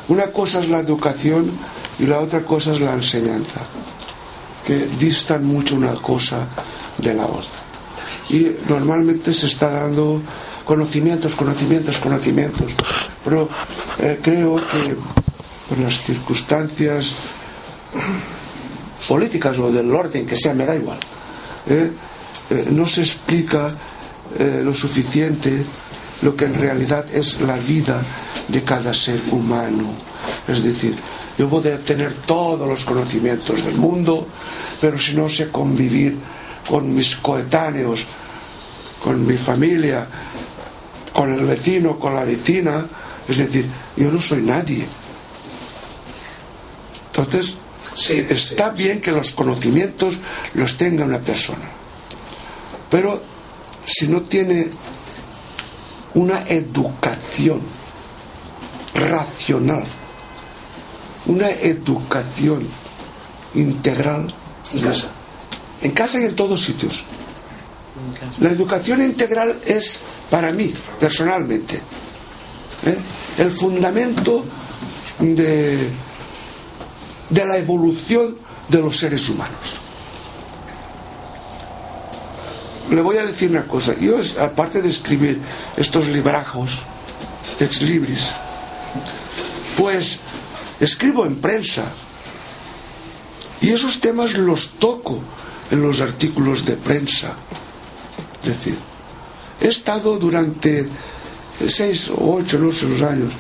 Una 0.08 0.28
cosa 0.28 0.60
es 0.60 0.68
la 0.70 0.80
educación 0.80 1.52
y 2.00 2.06
la 2.06 2.20
otra 2.20 2.42
cosa 2.44 2.74
es 2.74 2.80
la 2.82 2.94
enseñanza, 2.94 3.62
que 4.66 4.88
distan 5.00 5.46
mucho 5.46 5.76
una 5.76 5.94
cosa 5.94 6.48
de 6.98 7.14
la 7.14 7.26
otra. 7.26 7.64
Y 8.30 8.52
normalmente 8.68 9.34
se 9.34 9.46
está 9.46 9.70
dando 9.70 10.22
conocimientos, 10.66 11.36
conocimientos, 11.36 12.00
conocimientos. 12.00 12.74
Pero 13.24 13.48
eh, 14.00 14.20
creo 14.22 14.56
que 14.56 14.98
por 15.70 15.78
las 15.78 16.04
circunstancias 16.04 17.14
políticas 19.08 19.58
o 19.60 19.72
del 19.72 19.94
orden 19.94 20.26
que 20.26 20.36
sea, 20.36 20.54
me 20.54 20.66
da 20.66 20.76
igual. 20.76 21.00
¿eh? 21.68 21.92
Eh, 22.50 22.68
no 22.72 22.88
se 22.88 23.02
explica 23.02 23.76
lo 24.38 24.74
suficiente 24.74 25.64
lo 26.22 26.36
que 26.36 26.46
en 26.46 26.56
realidad 26.56 27.06
es 27.14 27.40
la 27.40 27.58
vida 27.58 28.04
de 28.48 28.64
cada 28.64 28.94
ser 28.94 29.22
humano. 29.32 29.94
Es 30.48 30.64
decir, 30.64 30.96
yo 31.38 31.50
puedo 31.50 31.78
tener 31.80 32.14
todos 32.14 32.68
los 32.68 32.86
conocimientos 32.86 33.66
del 33.66 33.76
mundo, 33.76 34.28
pero 34.80 34.98
si 34.98 35.14
no 35.14 35.28
sé 35.28 35.50
convivir 35.50 36.18
con 36.68 36.94
mis 36.94 37.16
coetáneos, 37.18 38.06
con 39.04 39.26
mi 39.26 39.38
familia, 39.38 40.08
con 41.12 41.32
el 41.32 41.46
vecino, 41.46 42.00
con 42.00 42.16
la 42.16 42.24
vecina, 42.24 42.86
es 43.28 43.38
decir, 43.38 43.70
yo 43.98 44.12
no 44.12 44.22
soy 44.22 44.42
nadie. 44.42 44.88
Entonces, 47.08 47.58
está 48.10 48.70
bien 48.70 49.02
que 49.02 49.12
los 49.12 49.32
conocimientos 49.32 50.20
los 50.54 50.78
tenga 50.78 51.06
una 51.06 51.20
persona, 51.20 51.70
pero 52.90 53.22
si 53.86 54.08
no 54.08 54.22
tiene 54.22 54.70
una 56.14 56.40
educación 56.48 57.62
racional, 58.94 59.86
una 61.28 61.50
educación 61.50 62.68
integral, 63.54 64.34
En 64.74 64.82
casa. 64.82 65.12
en 65.82 65.92
casa 65.92 66.20
y 66.20 66.26
en 66.26 66.36
todos 66.36 66.64
sitios. 66.64 67.04
La 68.40 68.50
educación 68.50 69.02
integral 69.02 69.60
es, 69.66 70.00
para 70.30 70.52
mí, 70.52 70.74
personalmente, 71.00 71.76
¿eh? 72.86 72.98
el 73.38 73.52
fundamento 73.52 74.44
de 75.20 75.92
de 77.30 77.46
la 77.46 77.58
evolución 77.58 78.38
de 78.70 78.80
los 78.80 78.98
seres 78.98 79.28
humanos. 79.30 79.80
Le 82.90 83.02
voy 83.02 83.18
a 83.18 83.26
decir 83.26 83.50
una 83.50 83.68
cosa, 83.68 83.96
yo 84.00 84.16
aparte 84.42 84.82
de 84.82 84.90
escribir 84.90 85.42
estos 85.76 86.08
librajos, 86.08 86.84
ex 87.60 87.82
libris, 87.82 88.32
pues 89.78 90.20
escribo 90.80 91.26
en 91.26 91.42
prensa 91.42 91.92
y 93.62 93.70
esos 93.70 94.00
temas 94.00 94.38
los 94.38 94.72
toco 94.80 95.22
en 95.72 95.82
los 95.82 96.02
artículos 96.02 96.66
de 96.66 96.76
prensa. 96.78 97.34
Es 98.42 98.50
decir, 98.50 98.78
he 99.62 99.68
estado 99.68 100.18
durante 100.18 100.88
seis 101.68 102.10
o 102.10 102.36
ocho, 102.36 102.60
no 102.60 102.72
sé 102.72 102.86
los 102.88 103.02
años, 103.02 103.34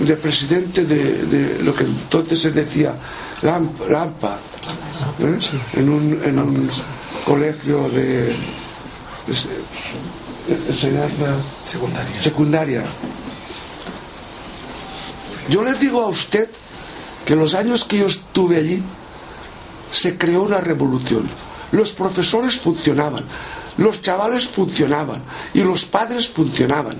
de 0.00 0.16
presidente 0.16 0.84
de, 0.84 1.62
lo 1.62 1.74
que 1.74 1.84
entonces 1.84 2.40
se 2.40 2.50
decía 2.50 2.96
Lampa, 3.42 4.38
¿eh? 5.18 5.38
en, 5.74 5.88
un, 5.88 6.20
en 6.24 6.38
un 6.38 6.70
colegio 7.24 7.88
de, 7.90 8.34
enseñanza 10.68 11.36
secundaria. 11.66 12.22
secundaria. 12.22 12.84
Yo 15.50 15.64
le 15.64 15.74
digo 15.74 16.02
a 16.02 16.06
usted 16.06 16.48
que 17.26 17.34
los 17.34 17.54
años 17.54 17.84
que 17.84 17.98
yo 17.98 18.06
estuve 18.06 18.56
allí 18.56 18.80
se 19.90 20.16
creó 20.16 20.42
una 20.42 20.60
revolución. 20.60 21.28
Los 21.72 21.90
profesores 21.90 22.60
funcionaban, 22.60 23.24
los 23.76 24.00
chavales 24.00 24.46
funcionaban 24.46 25.22
y 25.52 25.62
los 25.62 25.84
padres 25.84 26.28
funcionaban. 26.28 26.98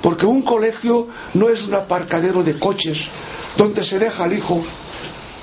Porque 0.00 0.24
un 0.24 0.40
colegio 0.40 1.08
no 1.34 1.50
es 1.50 1.62
un 1.62 1.74
aparcadero 1.74 2.42
de 2.42 2.58
coches 2.58 3.08
donde 3.58 3.84
se 3.84 3.98
deja 3.98 4.24
al 4.24 4.32
hijo 4.32 4.64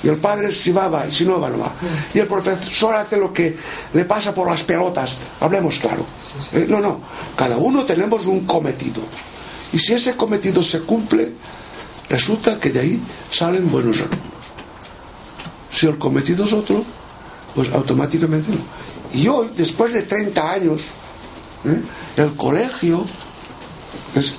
y 0.03 0.07
el 0.07 0.17
padre 0.17 0.51
si 0.51 0.71
va, 0.71 0.87
va 0.87 1.07
y 1.07 1.11
si 1.11 1.25
no 1.25 1.39
va, 1.39 1.51
no 1.51 1.59
va. 1.59 1.73
Y 2.11 2.17
el 2.17 2.27
profesor 2.27 2.95
hace 2.95 3.17
lo 3.17 3.31
que 3.31 3.55
le 3.93 4.05
pasa 4.05 4.33
por 4.33 4.49
las 4.49 4.63
pelotas. 4.63 5.15
Hablemos 5.39 5.77
claro. 5.77 6.05
Eh, 6.53 6.65
no, 6.67 6.79
no. 6.79 7.01
Cada 7.35 7.57
uno 7.57 7.85
tenemos 7.85 8.25
un 8.25 8.47
cometido. 8.47 9.03
Y 9.73 9.77
si 9.77 9.93
ese 9.93 10.15
cometido 10.15 10.63
se 10.63 10.81
cumple, 10.81 11.33
resulta 12.09 12.59
que 12.59 12.69
de 12.71 12.79
ahí 12.79 13.01
salen 13.31 13.69
buenos 13.71 13.97
alumnos. 13.97 14.45
Si 15.71 15.85
el 15.85 15.97
cometido 15.97 16.45
es 16.45 16.53
otro, 16.53 16.83
pues 17.53 17.69
automáticamente 17.69 18.51
no. 18.51 18.61
Y 19.13 19.27
hoy, 19.27 19.51
después 19.55 19.93
de 19.93 20.03
30 20.03 20.51
años, 20.51 20.81
¿eh? 21.65 21.81
el 22.17 22.35
colegio, 22.35 23.05
es 24.15 24.35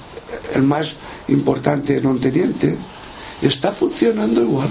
el 0.55 0.63
más 0.63 0.97
importante 1.29 2.01
non 2.01 2.21
teniente, 2.21 2.77
está 3.41 3.73
funcionando 3.73 4.43
igual. 4.43 4.69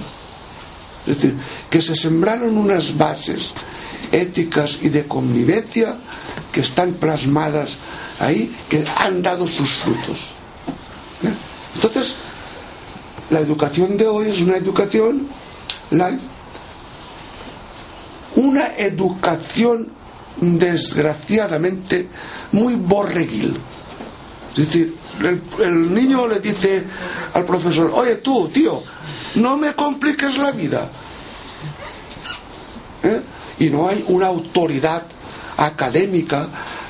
Es 1.05 1.15
decir, 1.15 1.35
que 1.69 1.81
se 1.81 1.95
sembraron 1.95 2.57
unas 2.57 2.97
bases 2.97 3.53
éticas 4.11 4.79
y 4.81 4.89
de 4.89 5.07
convivencia 5.07 5.97
que 6.51 6.61
están 6.61 6.93
plasmadas 6.99 7.77
ahí, 8.19 8.51
que 8.69 8.83
han 8.85 9.21
dado 9.21 9.47
sus 9.47 9.71
frutos. 9.83 10.17
¿eh? 11.23 11.33
Entonces, 11.75 12.15
la 13.29 13.39
educación 13.39 13.97
de 13.97 14.07
hoy 14.07 14.29
es 14.29 14.41
una 14.41 14.57
educación 14.57 15.27
una 18.35 18.67
educación 18.77 19.89
desgraciadamente 20.39 22.07
muy 22.51 22.75
borreguil. 22.75 23.57
Es 24.51 24.57
decir, 24.57 24.95
el, 25.59 25.93
niño 25.93 26.27
le 26.27 26.39
dice 26.39 26.83
al 27.33 27.45
profesor, 27.45 27.91
oye 27.93 28.15
tú, 28.17 28.47
tío, 28.49 28.83
no 29.35 29.57
me 29.57 29.73
compliques 29.73 30.37
la 30.37 30.51
vida. 30.51 30.89
¿Eh? 33.03 33.21
Y 33.59 33.69
no 33.69 33.87
hay 33.87 34.03
una 34.07 34.27
autoridad 34.27 35.03
académica 35.57 36.47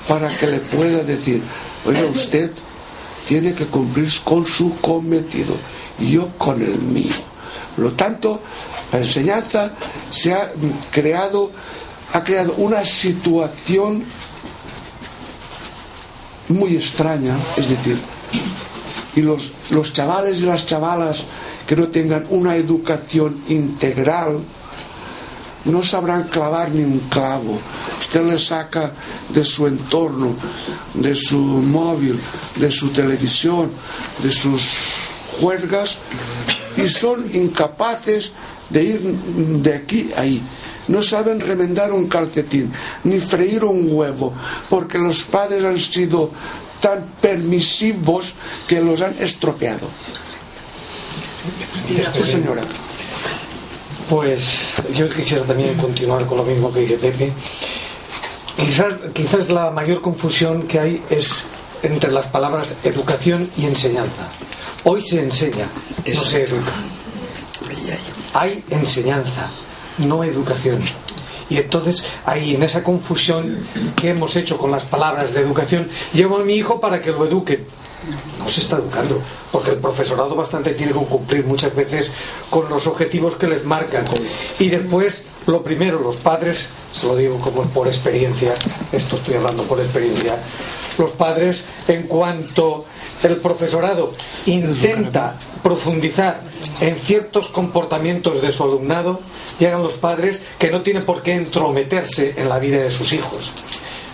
para 0.07 0.35
que 0.37 0.47
le 0.47 0.59
pueda 0.59 1.03
decir, 1.03 1.41
oye, 1.85 2.03
usted 2.05 2.51
tiene 3.27 3.53
que 3.53 3.65
cumplir 3.65 4.09
con 4.23 4.45
su 4.45 4.75
cometido 4.79 5.55
yo 5.99 6.29
con 6.37 6.61
el 6.61 6.79
mío. 6.79 7.13
Por 7.75 7.85
lo 7.85 7.91
tanto, 7.93 8.41
la 8.91 8.99
enseñanza 8.99 9.71
se 10.09 10.33
ha 10.33 10.51
creado, 10.91 11.51
ha 12.13 12.23
creado 12.23 12.53
una 12.57 12.83
situación 12.83 14.05
muy 16.49 16.75
extraña, 16.75 17.39
es 17.57 17.69
decir, 17.69 18.01
y 19.15 19.21
los, 19.21 19.51
los 19.69 19.91
chavales 19.93 20.39
y 20.39 20.45
las 20.45 20.65
chavalas 20.65 21.23
que 21.65 21.75
no 21.75 21.89
tengan 21.89 22.25
una 22.29 22.55
educación 22.55 23.43
integral, 23.49 24.41
no 25.65 25.83
sabrán 25.83 26.29
clavar 26.29 26.71
ni 26.71 26.83
un 26.83 26.99
clavo. 27.09 27.59
Usted 27.99 28.23
le 28.23 28.39
saca 28.39 28.93
de 29.29 29.43
su 29.43 29.67
entorno, 29.67 30.33
de 30.93 31.13
su 31.13 31.37
móvil, 31.37 32.19
de 32.55 32.71
su 32.71 32.89
televisión, 32.89 33.71
de 34.23 34.31
sus 34.31 35.06
juergas 35.39 35.97
y 36.75 36.87
son 36.89 37.33
incapaces 37.33 38.31
de 38.69 38.83
ir 38.83 39.01
de 39.01 39.73
aquí 39.73 40.11
a 40.15 40.21
ahí. 40.21 40.41
No 40.87 41.03
saben 41.03 41.39
remendar 41.39 41.91
un 41.91 42.07
calcetín, 42.07 42.71
ni 43.03 43.19
freír 43.19 43.65
un 43.65 43.89
huevo, 43.91 44.33
porque 44.69 44.97
los 44.97 45.23
padres 45.23 45.63
han 45.63 45.77
sido 45.77 46.31
tan 46.79 47.05
permisivos 47.21 48.33
que 48.67 48.81
los 48.81 49.01
han 49.01 49.15
estropeado. 49.19 49.89
Esto, 51.97 52.25
señora. 52.25 52.61
Pues 54.09 54.43
yo 54.95 55.09
quisiera 55.09 55.43
también 55.43 55.77
continuar 55.77 56.25
con 56.25 56.37
lo 56.37 56.45
mismo 56.45 56.71
que 56.71 56.81
dice 56.81 56.97
Pepe. 56.97 57.33
Quizás, 58.55 58.93
quizás 59.13 59.49
la 59.49 59.69
mayor 59.69 60.01
confusión 60.01 60.63
que 60.63 60.79
hay 60.79 61.03
es 61.09 61.45
entre 61.83 62.11
las 62.11 62.27
palabras 62.27 62.75
educación 62.83 63.49
y 63.57 63.65
enseñanza. 63.65 64.29
Hoy 64.83 65.01
se 65.01 65.21
enseña, 65.21 65.67
no 66.13 66.21
se 66.21 66.43
educa. 66.43 66.75
Hay 68.33 68.63
enseñanza, 68.69 69.49
no 69.97 70.23
educación. 70.23 70.83
Y 71.49 71.57
entonces 71.57 72.03
ahí 72.25 72.55
en 72.55 72.63
esa 72.63 72.83
confusión 72.83 73.65
que 73.95 74.09
hemos 74.09 74.35
hecho 74.35 74.57
con 74.57 74.71
las 74.71 74.85
palabras 74.85 75.33
de 75.33 75.41
educación, 75.41 75.89
llevo 76.13 76.37
a 76.37 76.43
mi 76.43 76.55
hijo 76.55 76.79
para 76.79 77.01
que 77.01 77.11
lo 77.11 77.25
eduque. 77.25 77.65
No 78.37 78.47
se 78.47 78.61
está 78.61 78.77
educando, 78.77 79.19
porque 79.51 79.71
el 79.71 79.77
profesorado 79.77 80.35
bastante 80.35 80.73
tiene 80.73 80.93
que 80.93 80.99
cumplir 80.99 81.45
muchas 81.45 81.75
veces 81.75 82.11
con 82.49 82.69
los 82.69 82.85
objetivos 82.85 83.35
que 83.35 83.47
les 83.47 83.65
marcan. 83.65 84.05
Y 84.59 84.69
después, 84.69 85.25
lo 85.47 85.63
primero, 85.63 85.99
los 85.99 86.17
padres, 86.17 86.69
se 86.93 87.07
lo 87.07 87.15
digo 87.15 87.39
como 87.39 87.63
por 87.63 87.87
experiencia, 87.87 88.53
esto 88.91 89.15
estoy 89.15 89.35
hablando 89.35 89.63
por 89.63 89.79
experiencia, 89.79 90.37
los 90.97 91.11
padres 91.11 91.63
en 91.87 92.03
cuanto 92.03 92.85
el 93.23 93.37
profesorado 93.37 94.13
intenta 94.45 95.35
profundizar 95.63 96.41
en 96.79 96.95
ciertos 96.97 97.47
comportamientos 97.49 98.41
de 98.41 98.51
su 98.51 98.63
alumnado, 98.63 99.19
llegan 99.59 99.83
los 99.83 99.93
padres 99.93 100.41
que 100.57 100.69
no 100.69 100.81
tienen 100.81 101.05
por 101.05 101.21
qué 101.21 101.33
entrometerse 101.33 102.33
en 102.37 102.49
la 102.49 102.59
vida 102.59 102.77
de 102.77 102.91
sus 102.91 103.11
hijos. 103.13 103.51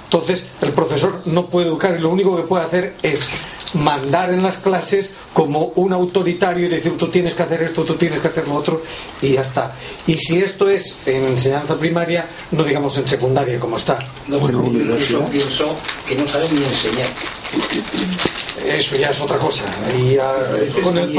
Entonces, 0.06 0.44
el 0.62 0.72
profesor 0.72 1.22
no 1.26 1.48
puede 1.48 1.68
educar 1.68 1.96
y 1.98 2.00
lo 2.00 2.10
único 2.10 2.36
que 2.36 2.44
puede 2.44 2.66
hacer 2.66 2.94
es 3.02 3.28
mandar 3.74 4.32
en 4.32 4.44
las 4.44 4.58
clases 4.58 5.14
como 5.34 5.74
un 5.76 5.94
autoritario 5.94 6.68
y 6.68 6.70
decir 6.70 6.96
tú 6.98 7.08
tienes 7.08 7.34
que 7.34 7.44
hacer 7.44 7.64
esto, 7.64 7.84
tú 7.84 7.96
tienes 7.96 8.22
que 8.22 8.28
hacer 8.28 8.48
lo 8.48 8.56
otro 8.56 8.84
y 9.22 9.34
ya 9.34 9.42
está. 9.42 9.76
Y 10.08 10.16
si 10.16 10.40
esto 10.40 10.70
es 10.70 10.96
en 11.06 11.26
enseñanza 11.26 11.78
primaria, 11.78 12.28
no 12.52 12.64
digamos 12.64 12.98
en 12.98 13.08
secundaria 13.08 13.60
como 13.60 13.78
está. 13.78 14.00
No, 14.28 14.40
bueno, 14.40 14.64
yo 14.98 15.26
pienso 15.26 15.76
que 16.08 16.16
no 16.16 16.28
saben 16.28 16.54
ni 16.56 16.66
enseñar. 16.66 17.08
Eso 18.66 18.96
ya 18.96 19.10
es 19.10 19.20
otra 19.20 19.38
cosa. 19.38 19.66
Y 19.98 20.18
con, 20.82 20.98
el 20.98 21.14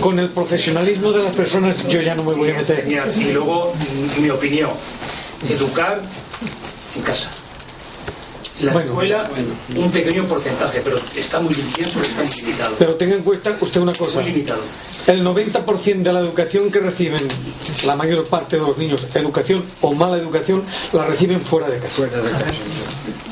con, 0.00 0.18
el 0.18 0.30
profesionalismo 0.30 1.12
de 1.12 1.22
las 1.24 1.36
personas 1.36 1.86
yo 1.88 2.00
ya 2.00 2.14
no 2.14 2.24
me 2.24 2.34
voy 2.34 2.50
a 2.50 2.54
meter. 2.54 2.86
Y 3.16 3.32
luego, 3.32 3.72
mi 4.18 4.30
opinión, 4.30 4.70
educar 5.48 6.00
en 6.96 7.02
casa 7.02 7.30
la 8.62 8.80
escuela 8.80 9.30
un 9.76 9.90
pequeño 9.90 10.24
porcentaje, 10.24 10.80
pero 10.82 10.98
está 11.14 11.40
muy 11.40 11.54
limitado, 11.54 12.00
está 12.00 12.22
muy 12.22 12.34
limitado. 12.36 12.76
Pero 12.78 12.94
tenga 12.94 13.16
en 13.16 13.22
cuenta 13.22 13.56
usted 13.60 13.80
una 13.80 13.92
cosa. 13.92 14.20
Muy 14.20 14.30
limitado. 14.32 14.62
El 15.06 15.24
90% 15.24 16.02
de 16.02 16.12
la 16.12 16.20
educación 16.20 16.70
que 16.70 16.80
reciben 16.80 17.20
la 17.84 17.96
mayor 17.96 18.26
parte 18.26 18.56
de 18.56 18.62
los 18.62 18.76
niños, 18.78 19.06
educación 19.14 19.64
o 19.80 19.92
mala 19.92 20.18
educación, 20.18 20.62
la 20.92 21.06
reciben 21.06 21.40
fuera 21.40 21.68
de 21.68 21.78
casa. 21.78 21.94
Fuera 21.94 22.22
de 22.22 22.30
casa. 22.30 22.44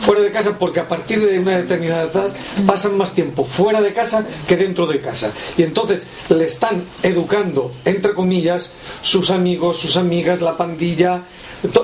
Fuera 0.00 0.20
de 0.22 0.30
casa 0.30 0.58
porque 0.58 0.80
a 0.80 0.88
partir 0.88 1.24
de 1.24 1.38
una 1.38 1.58
determinada 1.58 2.04
edad 2.04 2.32
pasan 2.66 2.96
más 2.96 3.12
tiempo 3.12 3.44
fuera 3.44 3.80
de 3.80 3.92
casa 3.92 4.24
que 4.46 4.56
dentro 4.56 4.86
de 4.86 5.00
casa. 5.00 5.30
Y 5.56 5.62
entonces 5.62 6.06
le 6.28 6.44
están 6.44 6.84
educando, 7.02 7.72
entre 7.84 8.14
comillas, 8.14 8.72
sus 9.02 9.30
amigos, 9.30 9.76
sus 9.76 9.96
amigas, 9.96 10.40
la 10.40 10.56
pandilla, 10.56 11.24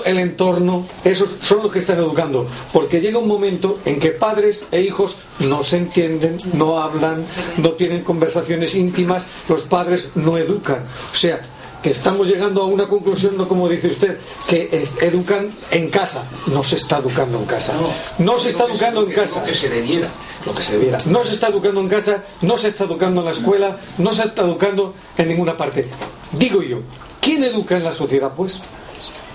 el 0.05 0.19
entorno, 0.19 0.87
esos 1.05 1.37
son 1.41 1.65
los 1.65 1.73
que 1.73 1.81
están 1.81 1.99
educando, 1.99 2.47
porque 2.73 3.01
llega 3.01 3.19
un 3.19 3.27
momento 3.27 3.81
en 3.85 3.99
que 3.99 4.11
padres 4.11 4.65
e 4.71 4.81
hijos 4.81 5.19
no 5.41 5.65
se 5.65 5.79
entienden, 5.79 6.37
no 6.53 6.81
hablan, 6.81 7.27
no 7.57 7.71
tienen 7.73 8.05
conversaciones 8.05 8.75
íntimas, 8.75 9.27
los 9.49 9.63
padres 9.75 10.11
no 10.15 10.39
educan. 10.39 10.85
O 11.13 11.17
sea, 11.17 11.41
que 11.83 11.91
estamos 11.91 12.29
llegando 12.29 12.63
a 12.63 12.67
una 12.67 12.87
conclusión, 12.87 13.37
no 13.37 13.49
como 13.49 13.69
dice 13.69 13.89
usted, 13.89 14.19
que 14.47 14.87
educan 15.01 15.53
en 15.73 15.91
casa. 15.91 16.23
No 16.47 16.63
se 16.63 16.77
está 16.77 16.99
educando 16.99 17.39
en 17.41 17.45
casa. 17.45 17.75
No, 18.19 18.39
se 18.39 18.51
está 18.51 18.67
educando 18.67 19.03
en 19.03 19.11
casa. 19.11 19.41
Lo 19.41 19.47
que 19.47 19.55
se 19.57 19.69
debiera. 19.69 20.09
Lo 20.47 20.55
que 20.55 20.63
se 20.63 20.79
debiera. 20.79 20.99
No 21.07 21.25
se 21.25 21.35
está 21.35 21.49
educando 21.49 21.81
en 21.81 21.89
casa, 21.89 22.23
no 22.43 22.57
se 22.57 22.69
está 22.69 22.85
educando 22.85 23.21
en 23.23 23.27
la 23.27 23.33
escuela, 23.33 23.77
no 23.99 24.13
se 24.13 24.23
está 24.23 24.43
educando 24.43 24.95
en 25.17 25.27
ninguna 25.27 25.57
parte. 25.57 25.89
Digo 26.31 26.63
yo, 26.63 26.79
¿quién 27.21 27.43
educa 27.43 27.77
en 27.77 27.83
la 27.83 27.93
sociedad, 27.93 28.33
pues? 28.37 28.61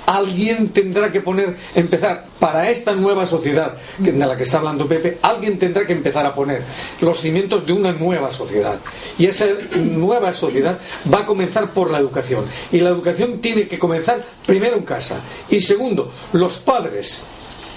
Alguien 0.09 0.69
tendrá 0.69 1.11
que 1.11 1.21
poner, 1.21 1.55
empezar, 1.75 2.25
para 2.39 2.71
esta 2.71 2.95
nueva 2.95 3.27
sociedad 3.27 3.75
de 3.99 4.11
la 4.13 4.35
que 4.35 4.41
está 4.41 4.57
hablando 4.57 4.87
Pepe, 4.87 5.19
alguien 5.21 5.59
tendrá 5.59 5.85
que 5.85 5.93
empezar 5.93 6.25
a 6.25 6.33
poner 6.33 6.63
los 6.99 7.19
cimientos 7.19 7.63
de 7.63 7.73
una 7.73 7.91
nueva 7.91 8.31
sociedad. 8.31 8.79
Y 9.19 9.27
esa 9.27 9.45
nueva 9.75 10.33
sociedad 10.33 10.79
va 11.13 11.19
a 11.19 11.25
comenzar 11.27 11.69
por 11.69 11.91
la 11.91 11.99
educación. 11.99 12.43
Y 12.71 12.79
la 12.79 12.89
educación 12.89 13.39
tiene 13.39 13.67
que 13.67 13.77
comenzar 13.77 14.21
primero 14.47 14.77
en 14.77 14.83
casa. 14.83 15.17
Y 15.47 15.61
segundo, 15.61 16.11
los 16.33 16.57
padres. 16.57 17.23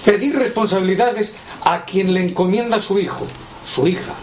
Pedir 0.03 0.35
responsabilidades 0.35 1.35
a 1.63 1.85
quien 1.85 2.15
le 2.15 2.21
encomienda 2.21 2.77
a 2.77 2.81
su 2.81 2.97
hijo, 2.97 3.27
su 3.63 3.87
hija. 3.87 4.15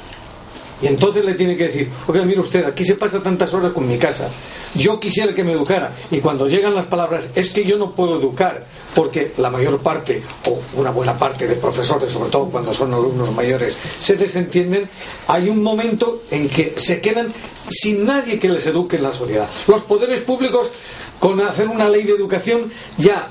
Y 0.83 0.89
entonces 0.89 1.25
le 1.25 1.35
tiene 1.35 1.57
que 1.57 1.69
decir, 1.69 1.91
oiga, 2.09 2.25
mire 2.25 2.41
usted, 2.41 2.65
aquí 2.65 2.85
se 2.85 2.97
pasa 2.97 3.23
tantas 3.23 3.55
horas 3.55 3.73
con 3.73 3.87
mi 3.87 3.99
casa 3.99 4.29
yo 4.75 5.01
quisiera 5.01 5.35
que 5.35 5.45
me 5.45 5.53
educara. 5.53 5.93
Y 6.11 6.21
cuando 6.21 6.49
llegan 6.49 6.75
las 6.75 6.87
palabras, 6.87 7.25
es 7.35 7.51
que 7.51 7.65
yo 7.65 7.77
no 7.77 7.93
puedo 7.93 8.19
educar, 8.19 8.65
porque 8.95 9.33
la 9.39 9.51
mayor 9.51 9.79
parte, 9.81 10.23
o 10.47 10.59
una 10.75 10.91
buena 10.91 11.19
parte 11.19 11.47
de 11.47 11.57
profesores, 11.57 12.13
sobre 12.13 12.31
todo 12.31 12.47
cuando 12.47 12.73
son 12.73 12.93
alumnos 12.93 13.33
mayores, 13.33 13.75
se 13.75 14.17
desentienden, 14.17 14.89
hay 15.27 15.49
un 15.49 15.63
momento 15.63 16.23
en 16.31 16.49
que 16.49 16.75
se 16.77 17.01
quedan 17.01 17.33
sin 17.69 18.05
nadie 18.05 18.39
que 18.39 18.49
les 18.49 18.65
eduque 18.67 18.97
en 18.97 19.05
la 19.05 19.13
sociedad. 19.13 19.49
Los 19.67 19.83
poderes 19.83 20.21
públicos, 20.21 20.71
con 21.19 21.41
hacer 21.41 21.69
una 21.69 21.89
ley 21.89 22.05
de 22.05 22.13
educación, 22.13 22.73
ya 22.97 23.27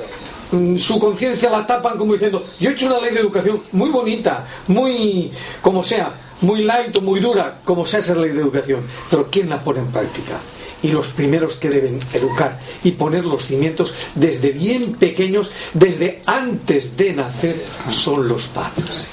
mm, 0.52 0.78
su 0.78 1.00
conciencia 1.00 1.50
la 1.50 1.66
tapan 1.66 1.98
como 1.98 2.14
diciendo, 2.14 2.46
yo 2.60 2.70
he 2.70 2.74
hecho 2.74 2.88
una 2.88 3.00
ley 3.00 3.14
de 3.14 3.20
educación 3.22 3.62
muy 3.72 3.90
bonita, 3.90 4.48
muy, 4.68 5.32
como 5.62 5.82
sea, 5.82 6.14
muy 6.42 6.64
light 6.64 6.96
o 6.98 7.02
muy 7.02 7.20
dura, 7.20 7.60
como 7.64 7.86
sea 7.86 8.00
esa 8.00 8.16
ley 8.16 8.32
de 8.32 8.42
educación, 8.42 8.82
pero 9.10 9.28
¿quién 9.30 9.50
la 9.50 9.62
pone 9.62 9.80
en 9.80 9.88
práctica? 9.88 10.40
Y 10.82 10.90
los 10.90 11.08
primeros 11.08 11.56
que 11.56 11.70
deben 11.70 12.00
educar 12.14 12.60
y 12.84 12.92
poner 12.92 13.26
los 13.26 13.46
cimientos 13.46 13.94
desde 14.16 14.52
bien 14.52 14.94
pequeños, 14.94 15.52
desde 15.74 16.22
antes 16.26 16.96
de 16.96 17.14
nacer, 17.14 17.64
son 17.92 18.28
los 18.28 18.48
padres. 18.48 19.10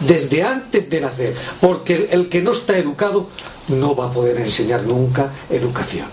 Desde 0.00 0.42
antes 0.42 0.90
de 0.90 1.00
nacer, 1.00 1.34
porque 1.60 2.08
el 2.10 2.28
que 2.28 2.42
no 2.42 2.52
está 2.52 2.76
educado 2.76 3.28
no 3.68 3.94
va 3.94 4.06
a 4.06 4.12
poder 4.12 4.38
enseñar 4.40 4.82
nunca 4.82 5.32
educación. 5.50 6.08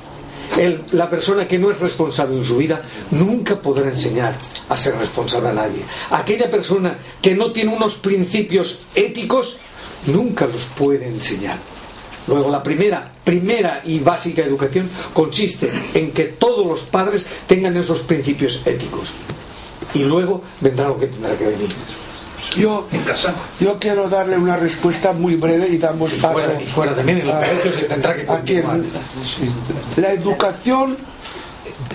la 0.92 1.10
persona 1.10 1.48
que 1.48 1.58
no 1.58 1.72
es 1.72 1.80
responsable 1.80 2.38
en 2.38 2.44
su 2.44 2.58
vida 2.58 2.82
nunca 3.12 3.56
podrá 3.56 3.90
enseñar 3.90 4.36
a 4.68 4.76
ser 4.76 4.96
responsable 4.98 5.50
a 5.50 5.54
nadie. 5.54 5.82
Aquella 6.12 6.52
persona 6.52 6.98
que 7.22 7.34
no 7.34 7.52
tiene 7.52 7.74
unos 7.74 7.96
principios 7.96 8.80
éticos 8.94 9.58
nunca 10.08 10.46
los 10.48 10.64
puede 10.64 11.08
enseñar. 11.08 11.71
Luego, 12.28 12.50
la 12.50 12.62
primera, 12.62 13.12
primera 13.24 13.82
y 13.84 14.00
básica 14.00 14.42
educación 14.42 14.90
consiste 15.14 15.72
en 15.94 16.12
que 16.12 16.26
todos 16.26 16.66
los 16.66 16.82
padres 16.82 17.26
tengan 17.48 17.76
esos 17.78 18.02
principios 18.02 18.62
éticos. 18.66 19.14
Y 19.94 20.04
luego 20.04 20.44
vendrá 20.60 20.88
lo 20.88 21.00
que 21.00 21.08
tendrá 21.08 21.36
que 21.36 21.48
venir. 21.48 21.70
Yo, 22.56 22.88
yo 23.60 23.80
quiero 23.80 24.10
darle 24.10 24.38
una 24.38 24.58
respuesta 24.58 25.14
muy 25.14 25.36
breve 25.36 25.70
y 25.70 25.78
damos 25.78 26.12
paso. 26.14 26.40
Y 26.60 26.66
fuera, 26.66 26.96
también 26.96 27.22
en 27.22 27.28
los 27.28 27.36
se 27.76 27.84
tendrá 27.84 28.16
que 28.16 28.26
continuar. 28.26 28.80
La 29.96 30.12
educación 30.12 30.98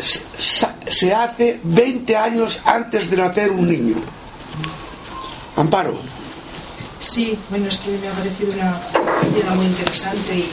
se 0.00 1.14
hace 1.14 1.60
20 1.62 2.16
años 2.16 2.60
antes 2.64 3.10
de 3.10 3.16
nacer 3.16 3.50
un 3.50 3.68
niño. 3.68 3.96
Amparo. 5.56 6.15
Sí, 7.08 7.38
bueno, 7.50 7.68
esto 7.68 7.88
me 8.02 8.08
ha 8.08 8.12
parecido 8.12 8.52
una 8.52 8.80
idea 9.30 9.54
muy 9.54 9.66
interesante 9.66 10.38
y 10.38 10.50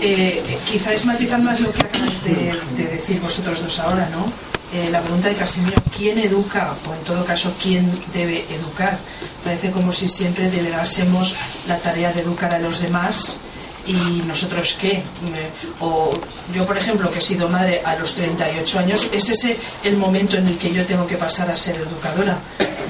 eh, 0.00 0.58
quizá 0.64 0.94
es 0.94 1.04
matizar 1.04 1.42
más 1.42 1.60
lo 1.60 1.70
que 1.70 1.82
acabáis 1.82 2.24
de, 2.24 2.54
decir 2.76 3.20
vosotros 3.20 3.62
dos 3.62 3.78
ahora, 3.78 4.08
¿no? 4.08 4.32
Eh, 4.72 4.88
la 4.90 5.02
pregunta 5.02 5.28
de 5.28 5.34
Casimiro, 5.36 5.76
¿quién 5.94 6.18
educa? 6.18 6.74
O 6.88 6.94
en 6.94 7.00
todo 7.00 7.24
caso, 7.26 7.52
¿quién 7.62 7.92
debe 8.14 8.46
educar? 8.52 8.98
Parece 9.44 9.70
como 9.70 9.92
si 9.92 10.08
siempre 10.08 10.50
delegásemos 10.50 11.36
la 11.68 11.76
tarea 11.78 12.12
de 12.14 12.22
educar 12.22 12.54
a 12.54 12.58
los 12.58 12.80
demás 12.80 13.36
y 13.86 14.22
nosotros 14.26 14.76
qué. 14.80 15.02
O 15.80 16.12
yo, 16.54 16.64
por 16.66 16.78
ejemplo, 16.78 17.10
que 17.10 17.18
he 17.18 17.22
sido 17.22 17.48
madre 17.48 17.82
a 17.84 17.96
los 17.96 18.14
38 18.14 18.78
años, 18.78 19.08
¿es 19.12 19.30
ese 19.30 19.56
el 19.82 19.96
momento 19.96 20.36
en 20.36 20.48
el 20.48 20.58
que 20.58 20.72
yo 20.72 20.86
tengo 20.86 21.06
que 21.06 21.16
pasar 21.16 21.50
a 21.50 21.56
ser 21.56 21.76
educadora? 21.76 22.38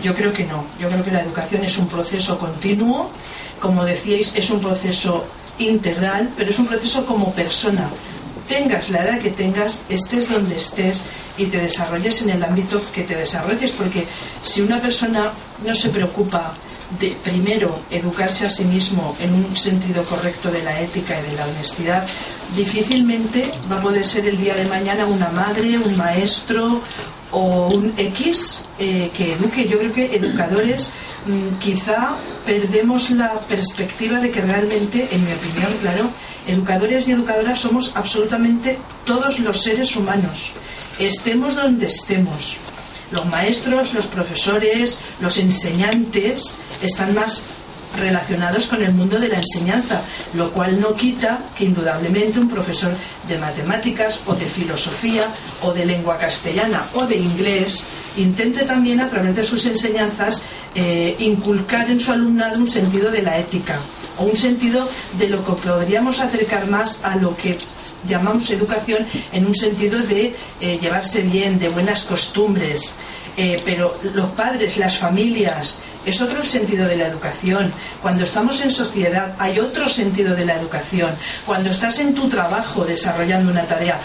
Yo 0.03 0.15
creo 0.15 0.33
que 0.33 0.45
no. 0.45 0.65
Yo 0.79 0.89
creo 0.89 1.05
que 1.05 1.11
la 1.11 1.23
educación 1.23 1.65
es 1.65 1.77
un 1.79 1.89
proceso 1.89 2.39
continuo, 2.39 3.11
como 3.61 3.85
decíais, 3.85 4.33
es 4.35 4.51
un 4.51 4.61
proceso 4.61 5.25
integral, 5.59 6.31
pero 6.37 6.51
es 6.51 6.59
un 6.59 6.67
proceso 6.67 7.07
como 7.07 7.33
persona. 7.33 7.89
Tengas 8.49 8.91
la 8.91 9.05
edad 9.05 9.21
que 9.21 9.31
tengas, 9.31 9.81
estés 9.89 10.29
donde 10.29 10.57
estés 10.57 11.05
y 11.39 11.47
te 11.47 11.59
desarrolles 11.59 12.21
en 12.23 12.31
el 12.31 12.43
ámbito 12.43 12.83
que 12.93 13.05
te 13.05 13.15
desarrolles, 13.15 13.71
porque 13.71 14.07
si 14.43 14.61
una 14.61 14.81
persona 14.81 15.31
no 15.65 15.75
se 15.75 15.89
preocupa 15.89 16.53
de 16.99 17.17
primero 17.23 17.79
educarse 17.91 18.47
a 18.47 18.51
sí 18.51 18.65
mismo 18.65 19.15
en 19.19 19.35
un 19.35 19.57
sentido 19.57 20.05
correcto 20.07 20.51
de 20.51 20.63
la 20.63 20.81
ética 20.81 21.21
y 21.21 21.31
de 21.31 21.37
la 21.37 21.47
honestidad, 21.47 22.07
difícilmente 22.55 23.51
va 23.71 23.77
a 23.77 23.83
poder 23.83 24.05
ser 24.05 24.27
el 24.27 24.37
día 24.37 24.55
de 24.55 24.65
mañana 24.67 25.07
una 25.07 25.29
madre, 25.29 25.79
un 25.79 25.97
maestro 25.97 26.81
o 27.31 27.69
un 27.69 27.93
X 27.97 28.63
eh, 28.79 29.11
que 29.17 29.35
eduque. 29.35 29.67
Yo 29.67 29.79
creo 29.79 29.93
que 29.93 30.17
educadores 30.17 30.93
mm, 31.27 31.59
quizá 31.59 32.17
perdemos 32.45 33.11
la 33.11 33.33
perspectiva 33.41 34.19
de 34.19 34.31
que 34.31 34.41
realmente, 34.41 35.09
en 35.11 35.25
mi 35.25 35.33
opinión, 35.33 35.79
claro, 35.81 36.11
educadores 36.47 37.09
y 37.09 37.13
educadoras 37.13 37.59
somos 37.61 37.93
absolutamente 37.95 38.79
todos 39.05 39.39
los 39.39 39.63
seres 39.63 39.97
humanos, 39.97 40.53
estemos 40.99 41.57
donde 41.57 41.87
estemos 41.87 42.59
los 43.13 43.27
maestros, 43.27 43.93
los 43.95 44.07
profesores, 44.07 45.01
los 45.21 45.39
enseñantes 45.39 46.55
están 46.81 47.15
más 47.15 47.45
relacionados 47.95 48.67
con 48.67 48.83
el 48.83 48.93
mundo 48.95 49.19
de 49.19 49.29
la 49.29 49.39
enseñanza, 49.39 50.03
lo 50.35 50.51
cual 50.51 50.81
no 50.81 50.95
quita 50.95 51.39
que 51.57 51.65
indudablemente 51.65 52.39
un 52.39 52.49
profesor 52.49 52.95
de 53.29 53.39
matemáticas 53.39 54.21
o 54.27 54.35
de 54.35 54.47
filosofía 54.47 55.27
o 55.63 55.73
de 55.73 55.85
lengua 55.85 56.17
castellana 56.19 56.87
o 56.95 57.07
de 57.07 57.17
inglés 57.17 57.87
intente 58.17 58.65
también 58.65 59.01
a 59.01 59.09
través 59.09 59.35
de 59.37 59.45
sus 59.45 59.65
enseñanzas 59.67 60.43
eh, 60.75 61.17
inculcar 61.19 61.91
en 61.91 62.01
su 62.01 62.13
alumnado 62.13 62.59
un 62.59 62.69
sentido 62.69 63.11
de 63.11 63.23
la 63.23 63.39
ética 63.39 63.79
o 64.19 64.25
un 64.25 64.37
sentido 64.37 64.89
de 65.19 65.29
lo 65.29 65.45
que 65.45 65.53
podríamos 65.53 66.21
acercar 66.21 66.69
más 66.69 67.03
a 67.05 67.17
lo 67.17 67.37
que 67.37 67.59
llamamos 68.09 68.51
educación 68.51 69.07
en 69.33 69.47
un 69.47 69.55
sentido 69.55 69.99
de 70.01 70.35
eh, 70.61 70.79
llevarse 70.81 71.23
bien, 71.23 71.59
de 71.59 71.69
buenas 71.69 72.05
costumbres. 72.05 72.95
Eh, 73.37 73.63
pero 73.65 73.95
los 74.15 74.31
padres, 74.33 74.77
las 74.77 74.99
familias, 74.99 75.79
es 76.05 76.21
otro 76.21 76.41
el 76.41 76.47
sentido 76.47 76.87
de 76.87 76.97
la 76.97 77.07
educación. 77.07 77.73
Cuando 78.03 78.25
estamos 78.25 78.61
en 78.61 78.71
sociedad 78.71 79.35
hay 79.39 79.59
otro 79.59 79.89
sentido 79.89 80.35
de 80.35 80.45
la 80.45 80.57
educación. 80.57 81.15
Cuando 81.47 81.71
estás 81.71 81.99
en 82.01 82.15
tu 82.15 82.29
trabajo 82.29 82.85
desarrollando 82.85 83.51
una 83.51 83.65
tarea, 83.65 83.99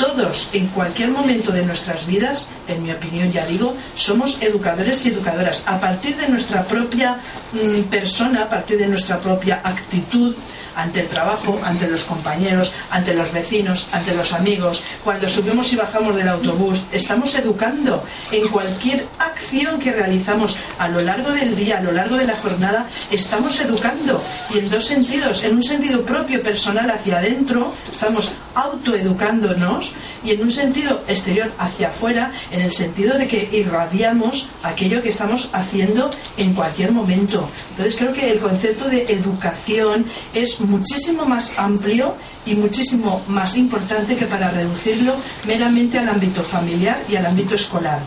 todos, 0.00 0.48
en 0.54 0.66
cualquier 0.68 1.10
momento 1.10 1.52
de 1.52 1.62
nuestras 1.62 2.06
vidas, 2.06 2.48
en 2.66 2.82
mi 2.82 2.90
opinión 2.90 3.30
ya 3.30 3.44
digo, 3.44 3.76
somos 3.94 4.40
educadores 4.40 5.04
y 5.04 5.10
educadoras. 5.10 5.62
A 5.66 5.78
partir 5.78 6.16
de 6.16 6.26
nuestra 6.26 6.64
propia 6.64 7.18
mm, 7.52 7.82
persona, 7.90 8.44
a 8.44 8.48
partir 8.48 8.78
de 8.78 8.88
nuestra 8.88 9.18
propia 9.20 9.60
actitud, 9.62 10.34
ante 10.74 11.00
el 11.00 11.08
trabajo, 11.08 11.60
ante 11.62 11.86
los 11.88 12.04
compañeros, 12.04 12.72
ante 12.90 13.14
los 13.14 13.32
vecinos, 13.32 13.88
ante 13.92 14.14
los 14.14 14.32
amigos, 14.32 14.82
cuando 15.04 15.28
subimos 15.28 15.72
y 15.72 15.76
bajamos 15.76 16.16
del 16.16 16.28
autobús, 16.28 16.82
estamos 16.92 17.34
educando 17.34 18.02
en 18.30 18.48
cualquier 18.48 19.04
acción 19.18 19.78
que 19.78 19.92
realizamos 19.92 20.56
a 20.78 20.88
lo 20.88 21.00
largo 21.00 21.32
del 21.32 21.54
día, 21.54 21.78
a 21.78 21.82
lo 21.82 21.92
largo 21.92 22.16
de 22.16 22.26
la 22.26 22.36
jornada, 22.36 22.86
estamos 23.10 23.60
educando 23.60 24.22
y 24.54 24.58
en 24.58 24.70
dos 24.70 24.86
sentidos, 24.86 25.44
en 25.44 25.56
un 25.56 25.62
sentido 25.62 26.02
propio 26.02 26.42
personal 26.42 26.90
hacia 26.90 27.18
adentro, 27.18 27.74
estamos 27.90 28.32
autoeducándonos 28.54 29.89
y 30.24 30.32
en 30.32 30.42
un 30.42 30.50
sentido 30.50 31.02
exterior 31.08 31.52
hacia 31.58 31.88
afuera, 31.88 32.32
en 32.50 32.60
el 32.60 32.72
sentido 32.72 33.16
de 33.16 33.26
que 33.26 33.48
irradiamos 33.52 34.48
aquello 34.62 35.02
que 35.02 35.10
estamos 35.10 35.48
haciendo 35.52 36.10
en 36.36 36.54
cualquier 36.54 36.92
momento. 36.92 37.48
Entonces 37.70 37.96
creo 37.96 38.12
que 38.12 38.30
el 38.30 38.40
concepto 38.40 38.88
de 38.88 39.02
educación 39.12 40.06
es 40.32 40.60
muchísimo 40.60 41.24
más 41.24 41.52
amplio 41.58 42.14
y 42.46 42.54
muchísimo 42.54 43.22
más 43.28 43.56
importante 43.56 44.16
que 44.16 44.26
para 44.26 44.50
reducirlo 44.50 45.14
meramente 45.46 45.98
al 45.98 46.08
ámbito 46.08 46.42
familiar 46.42 46.98
y 47.08 47.16
al 47.16 47.26
ámbito 47.26 47.54
escolar. 47.54 48.00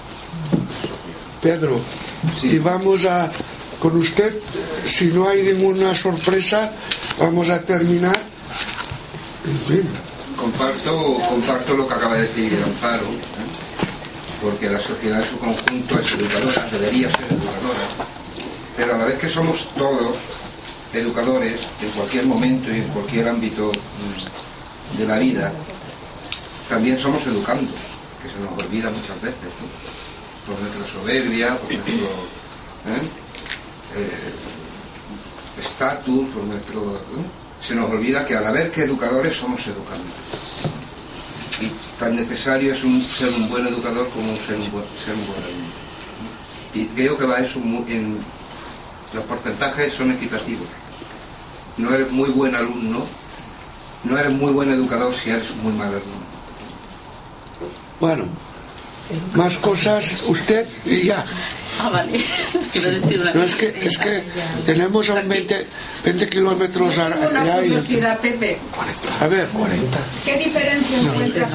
Pedro, 1.42 1.82
y 2.42 2.58
vamos 2.58 3.06
a, 3.06 3.32
con 3.80 3.98
usted, 3.98 4.38
si 4.86 5.08
no 5.08 5.28
hay 5.28 5.42
ninguna 5.44 5.94
sorpresa, 5.94 6.72
vamos 7.20 7.50
a 7.50 7.62
terminar 7.62 8.34
comparto, 10.44 11.18
comparto 11.30 11.74
lo 11.74 11.88
que 11.88 11.94
acaba 11.94 12.16
de 12.16 12.24
decir 12.24 12.62
Amparo, 12.62 13.06
¿eh? 13.06 14.42
porque 14.42 14.70
la 14.70 14.80
sociedad 14.80 15.22
en 15.22 15.28
su 15.28 15.40
conjunto 15.40 16.00
es 16.00 16.12
educadora, 16.14 16.70
debería 16.70 17.10
ser 17.12 17.32
educadora, 17.32 17.88
pero 18.76 18.96
a 18.96 18.98
la 18.98 19.06
vez 19.06 19.20
que 19.20 19.30
somos 19.30 19.66
todos 19.78 20.18
educadores 20.94 21.66
en 21.82 21.90
cualquier 21.92 22.26
momento 22.26 22.70
y 22.74 22.80
en 22.80 22.88
cualquier 22.90 23.30
ámbito 23.30 23.72
mm, 23.72 24.98
de 24.98 25.08
la 25.08 25.18
vida, 25.18 25.54
también 26.68 26.98
somos 26.98 27.26
educandos, 27.26 27.76
que 28.22 28.30
se 28.30 28.40
nos 28.44 28.62
olvida 28.62 28.90
muchas 28.90 29.22
veces, 29.22 29.54
por 30.46 30.60
nuestra 30.60 30.86
soberbia, 30.86 31.56
por 31.56 31.72
nuestro 31.72 31.94
¿eh? 31.96 33.02
Eh, 33.96 34.34
estatus, 35.64 36.28
por 36.30 36.44
nuestro... 36.44 37.00
Se 37.68 37.76
nos 37.76 37.90
olvida 37.90 38.26
que 38.26 38.36
a 38.36 38.42
la 38.42 38.52
vez 38.52 38.72
que 38.72 38.84
educadores 38.84 39.36
somos 39.36 39.66
educandos. 39.66 40.14
Y 41.62 41.72
tan 41.98 42.16
necesario 42.16 42.74
es 42.74 42.84
un, 42.84 43.04
ser 43.06 43.30
un 43.34 43.50
buen 43.50 43.66
educador 43.68 44.10
como 44.10 44.36
ser 44.38 44.60
un 44.60 44.72
buen, 44.72 44.86
ser 45.04 45.16
un 45.16 45.26
buen 45.28 45.44
alumno. 45.44 45.68
Y 46.74 46.86
creo 46.88 47.18
que 47.18 47.26
va 47.26 47.38
eso 47.38 47.60
en, 47.88 48.18
los 49.14 49.24
porcentajes 49.26 49.94
son 49.94 50.12
equitativos. 50.12 50.68
No 51.78 51.94
eres 51.94 52.12
muy 52.12 52.30
buen 52.30 52.56
alumno, 52.56 53.06
no 54.04 54.18
eres 54.18 54.32
muy 54.34 54.52
buen 54.52 54.72
educador 54.72 55.16
si 55.16 55.30
eres 55.30 55.50
muy 55.56 55.74
mal 55.74 55.90
alumno. 55.90 56.34
Bueno, 58.00 58.26
más 59.34 59.58
cosas, 59.58 60.24
usted 60.28 60.68
y 60.86 61.04
ya. 61.04 61.26
Ah, 61.82 61.90
vale. 61.90 62.20
No, 63.34 63.44
es 63.44 63.56
que, 63.56 63.68
es 63.82 63.98
que 63.98 64.24
tenemos 64.66 65.10
aún 65.10 65.28
20, 65.28 65.68
20 66.04 66.30
kilómetros 66.30 66.98
allá 66.98 67.56
curiosidad, 67.62 68.20
Pepe. 68.20 68.58
A 69.20 69.28
ver. 69.28 69.48
¿Qué 70.24 70.38
diferencia 70.38 71.00
encuentras 71.00 71.54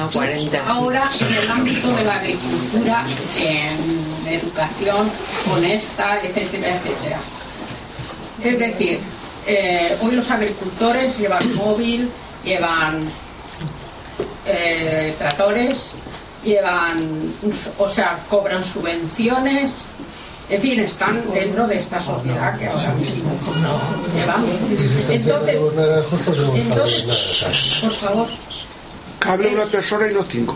ahora 0.65 1.09
en 1.19 1.33
el 1.33 1.51
ámbito 1.51 1.93
de 1.95 2.03
la 2.03 2.15
agricultura, 2.15 3.05
en 3.37 4.27
educación 4.27 5.09
honesta, 5.51 6.19
etcétera, 6.23 6.75
etcétera? 6.75 7.19
Es 8.43 8.59
decir, 8.59 8.99
eh, 9.45 9.97
hoy 10.01 10.11
los 10.15 10.29
agricultores 10.29 11.17
llevan 11.17 11.55
móvil, 11.55 12.09
llevan 12.43 13.09
eh, 14.45 15.15
tractores, 15.17 15.93
llevan, 16.43 17.33
o 17.77 17.89
sea, 17.89 18.19
cobran 18.29 18.63
subvenciones, 18.63 19.71
en 20.49 20.61
fin, 20.61 20.79
están 20.79 21.23
dentro 21.31 21.67
de 21.67 21.75
esta 21.77 22.01
sociedad 22.01 22.57
que 22.57 22.67
ahora 22.67 22.93
mismo 22.95 23.31
llevamos. 24.13 24.49
Entonces, 25.07 25.61
entonces, 26.55 27.81
por 27.81 27.93
favor. 27.93 28.27
Habla 29.27 29.49
una 29.49 29.65
persona 29.65 30.09
y 30.09 30.13
no 30.13 30.23
cinco. 30.23 30.55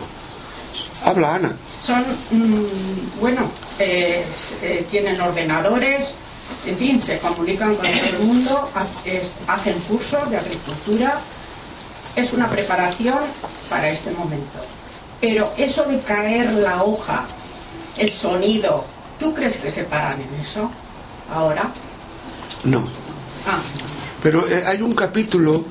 Habla 1.04 1.34
Ana. 1.36 1.56
Son, 1.82 2.04
mm, 2.30 3.20
bueno, 3.20 3.48
eh, 3.78 4.24
eh, 4.62 4.86
tienen 4.90 5.20
ordenadores, 5.20 6.14
en 6.66 6.76
fin, 6.76 7.00
se 7.00 7.18
comunican 7.18 7.76
con 7.76 7.86
todo 7.86 8.04
el 8.04 8.18
mundo, 8.18 8.70
hacen 9.46 9.78
cursos 9.80 10.30
de 10.30 10.38
agricultura. 10.38 11.20
Es 12.16 12.32
una 12.32 12.48
preparación 12.48 13.18
para 13.68 13.90
este 13.90 14.10
momento. 14.12 14.58
Pero 15.24 15.50
eso 15.56 15.84
de 15.84 15.98
caer 16.00 16.52
la 16.52 16.84
hoja, 16.84 17.24
el 17.96 18.12
sonido, 18.12 18.84
¿tú 19.18 19.32
crees 19.32 19.56
que 19.56 19.70
se 19.70 19.84
paran 19.84 20.20
en 20.20 20.38
eso 20.38 20.70
ahora? 21.32 21.70
No. 22.64 22.86
Ah. 23.46 23.58
Pero 24.22 24.46
eh, 24.46 24.64
hay 24.66 24.82
un 24.82 24.92
capítulo, 24.92 25.64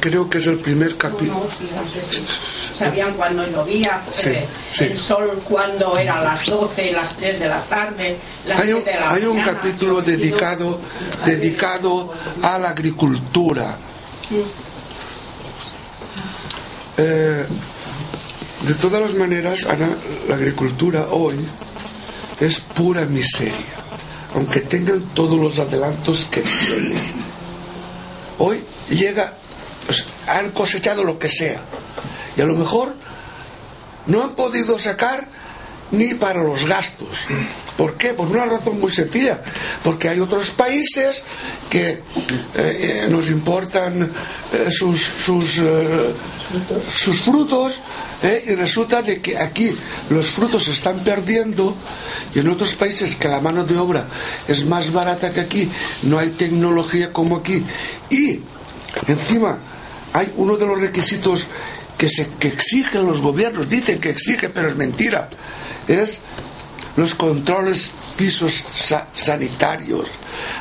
creo 0.00 0.28
que 0.28 0.36
es 0.36 0.46
el 0.48 0.58
primer 0.58 0.98
capítulo. 0.98 1.46
Sabían 2.76 3.14
cuando 3.14 3.46
llovía, 3.46 4.02
eh, 4.22 4.46
el 4.80 4.98
sol 4.98 5.40
cuando 5.48 5.96
era 5.96 6.22
las 6.22 6.44
12, 6.44 6.92
las 6.92 7.16
3 7.16 7.40
de 7.40 7.48
la 7.48 7.62
tarde, 7.62 8.18
las 8.46 8.60
hay 8.60 8.72
un, 8.74 8.84
de 8.84 8.92
la 8.92 9.12
Hay 9.12 9.24
un 9.24 9.40
capítulo 9.40 10.02
dedicado, 10.02 10.78
dedicado 11.24 12.12
a 12.42 12.58
la 12.58 12.68
agricultura. 12.68 13.78
Eh, 16.98 17.46
de 18.62 18.74
todas 18.74 19.00
las 19.00 19.14
maneras, 19.14 19.64
Ana, 19.64 19.88
la 20.28 20.34
agricultura 20.34 21.08
hoy 21.10 21.36
es 22.40 22.60
pura 22.60 23.04
miseria, 23.06 23.54
aunque 24.34 24.60
tengan 24.60 25.02
todos 25.14 25.38
los 25.38 25.58
adelantos 25.58 26.26
que 26.30 26.42
tienen. 26.42 27.12
Hoy 28.38 28.64
llega, 28.88 29.34
han 30.26 30.50
cosechado 30.50 31.04
lo 31.04 31.18
que 31.18 31.28
sea, 31.28 31.60
y 32.36 32.40
a 32.40 32.46
lo 32.46 32.54
mejor 32.54 32.94
no 34.06 34.22
han 34.22 34.34
podido 34.34 34.78
sacar 34.78 35.28
ni 35.92 36.14
para 36.14 36.42
los 36.42 36.66
gastos. 36.66 37.26
¿Por 37.76 37.94
qué? 37.94 38.14
Por 38.14 38.28
una 38.28 38.44
razón 38.44 38.80
muy 38.80 38.92
sencilla. 38.92 39.42
Porque 39.82 40.08
hay 40.08 40.20
otros 40.20 40.50
países 40.50 41.22
que 41.68 41.90
eh, 41.90 42.00
eh, 42.54 43.06
nos 43.08 43.30
importan 43.30 44.10
eh, 44.52 44.70
sus, 44.70 45.00
sus, 45.00 45.60
sus 46.94 47.20
frutos 47.20 47.80
y 48.22 48.54
resulta 48.54 49.00
de 49.00 49.22
que 49.22 49.38
aquí 49.38 49.74
los 50.10 50.26
frutos 50.26 50.64
se 50.64 50.72
están 50.72 51.02
perdiendo 51.02 51.74
y 52.34 52.40
en 52.40 52.48
otros 52.48 52.74
países 52.74 53.16
que 53.16 53.28
la 53.28 53.40
mano 53.40 53.64
de 53.64 53.78
obra 53.78 54.08
es 54.46 54.66
más 54.66 54.92
barata 54.92 55.32
que 55.32 55.40
aquí, 55.40 55.70
no 56.02 56.18
hay 56.18 56.30
tecnología 56.30 57.14
como 57.14 57.36
aquí 57.36 57.64
y 58.10 58.40
encima 59.06 59.58
hay 60.12 60.34
uno 60.36 60.58
de 60.58 60.66
los 60.66 60.78
requisitos 60.78 61.46
que, 61.96 62.10
se, 62.10 62.28
que 62.38 62.48
exigen 62.48 63.06
los 63.06 63.22
gobiernos, 63.22 63.70
dicen 63.70 63.98
que 63.98 64.10
exigen, 64.10 64.52
pero 64.52 64.68
es 64.68 64.76
mentira 64.76 65.30
es 65.90 66.20
los 66.96 67.14
controles 67.14 67.92
pisos 68.16 68.64
sanitarios. 69.12 70.08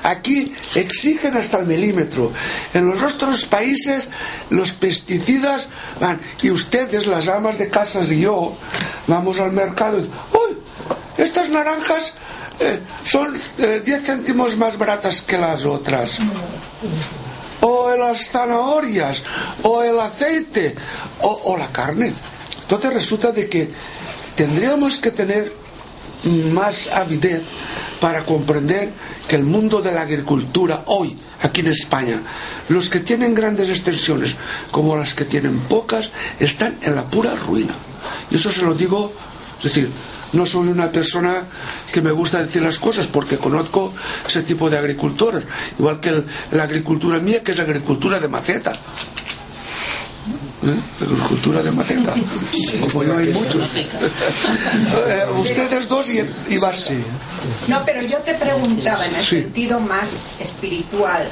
Aquí 0.03 0.53
exigen 0.75 1.35
hasta 1.35 1.59
el 1.59 1.65
milímetro. 1.65 2.31
En 2.73 2.85
los 2.85 3.01
otros 3.01 3.45
países 3.45 4.07
los 4.49 4.73
pesticidas 4.73 5.67
van 5.99 6.21
y 6.41 6.51
ustedes, 6.51 7.07
las 7.07 7.27
amas 7.27 7.57
de 7.57 7.69
casas 7.69 8.09
y 8.11 8.21
yo, 8.21 8.55
vamos 9.07 9.39
al 9.39 9.51
mercado 9.51 9.99
y 9.99 10.03
¡Uy! 10.03 10.57
Estas 11.17 11.49
naranjas 11.49 12.13
eh, 12.59 12.79
son 13.03 13.33
10 13.57 13.87
eh, 13.87 14.01
céntimos 14.05 14.55
más 14.55 14.77
baratas 14.77 15.21
que 15.21 15.37
las 15.37 15.65
otras. 15.65 16.19
O 17.61 17.93
las 17.97 18.29
zanahorias, 18.29 19.23
o 19.63 19.83
el 19.83 19.99
aceite, 19.99 20.75
o, 21.21 21.41
o 21.43 21.57
la 21.57 21.67
carne. 21.73 22.13
Entonces 22.61 22.93
resulta 22.93 23.33
de 23.33 23.49
que 23.49 23.69
tendríamos 24.39 24.99
que 24.99 25.11
tener 25.11 25.51
más 26.23 26.87
avidez 26.87 27.41
para 27.99 28.23
comprender 28.23 28.93
que 29.27 29.35
el 29.35 29.43
mundo 29.43 29.81
de 29.81 29.91
la 29.91 30.03
agricultura 30.03 30.83
hoy, 30.85 31.19
aquí 31.41 31.59
en 31.59 31.67
España, 31.67 32.21
los 32.69 32.89
que 32.89 33.01
tienen 33.01 33.35
grandes 33.35 33.67
extensiones 33.67 34.37
como 34.71 34.95
las 34.95 35.13
que 35.13 35.25
tienen 35.25 35.67
pocas, 35.67 36.11
están 36.39 36.77
en 36.83 36.95
la 36.95 37.03
pura 37.03 37.35
ruina. 37.35 37.75
Y 38.31 38.37
eso 38.37 38.49
se 38.49 38.61
lo 38.61 38.73
digo, 38.75 39.11
es 39.57 39.63
decir, 39.65 39.91
no 40.31 40.45
soy 40.45 40.69
una 40.69 40.89
persona 40.89 41.43
que 41.91 42.01
me 42.01 42.11
gusta 42.11 42.41
decir 42.41 42.61
las 42.61 42.79
cosas 42.79 43.07
porque 43.07 43.37
conozco 43.37 43.91
ese 44.25 44.43
tipo 44.43 44.69
de 44.69 44.77
agricultores, 44.77 45.43
igual 45.77 45.99
que 45.99 46.23
la 46.51 46.63
agricultura 46.63 47.19
mía, 47.19 47.43
que 47.43 47.51
es 47.51 47.59
agricultura 47.59 48.21
de 48.21 48.29
maceta. 48.29 48.71
¿Eh? 50.69 50.79
agricultura 51.01 51.61
de 51.63 51.71
maceta. 51.71 52.13
Como 52.81 53.03
yo 53.03 53.17
hay 53.17 53.33
muchos. 53.33 53.75
Eh, 53.75 55.25
ustedes 55.37 55.87
dos 55.87 56.09
y, 56.09 56.19
y 56.19 56.59
No, 57.67 57.83
pero 57.85 58.01
yo 58.03 58.17
te 58.19 58.33
preguntaba 58.35 59.05
en 59.07 59.15
el 59.15 59.23
sentido 59.23 59.79
más 59.79 60.09
espiritual. 60.39 61.29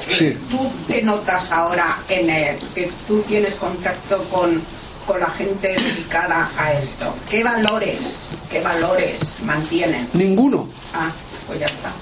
¿Tú 0.50 0.70
te 0.86 1.02
notas 1.02 1.50
ahora 1.50 1.98
en 2.08 2.30
el, 2.30 2.58
que 2.74 2.90
tú 3.06 3.20
tienes 3.22 3.54
contacto 3.56 4.22
con, 4.30 4.60
con 5.06 5.20
la 5.20 5.30
gente 5.30 5.68
dedicada 5.68 6.50
a 6.56 6.72
esto? 6.72 7.14
¿Qué 7.28 7.44
valores, 7.44 8.16
qué 8.50 8.60
valores 8.60 9.36
mantienen? 9.44 10.08
Ninguno. 10.12 10.68
Ah, 10.92 11.10
pues 11.46 11.60
ya 11.60 11.66
está. 11.66 11.92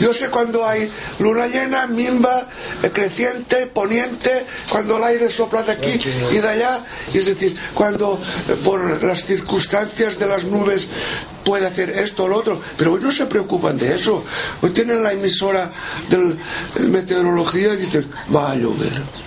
Yo 0.00 0.12
sé 0.12 0.28
cuando 0.28 0.66
hay 0.66 0.90
luna 1.18 1.46
llena, 1.46 1.86
mimba, 1.86 2.48
eh, 2.82 2.90
creciente, 2.92 3.66
poniente, 3.66 4.46
cuando 4.70 4.96
el 4.96 5.04
aire 5.04 5.30
sopla 5.30 5.62
de 5.62 5.72
aquí 5.72 6.00
y 6.30 6.38
de 6.38 6.48
allá, 6.48 6.84
y 7.12 7.18
es 7.18 7.26
decir, 7.26 7.54
cuando 7.74 8.20
eh, 8.48 8.56
por 8.64 9.02
las 9.02 9.24
circunstancias 9.24 10.18
de 10.18 10.26
las 10.26 10.44
nubes 10.44 10.88
puede 11.44 11.66
hacer 11.66 11.90
esto 11.90 12.24
o 12.24 12.28
lo 12.28 12.38
otro, 12.38 12.60
pero 12.76 12.92
hoy 12.92 13.00
no 13.02 13.12
se 13.12 13.26
preocupan 13.26 13.76
de 13.76 13.94
eso. 13.94 14.24
Hoy 14.62 14.70
tienen 14.70 15.02
la 15.02 15.12
emisora 15.12 15.70
de 16.08 16.88
meteorología 16.88 17.74
y 17.74 17.78
dicen, 17.78 18.10
va 18.34 18.52
a 18.52 18.56
llover. 18.56 19.23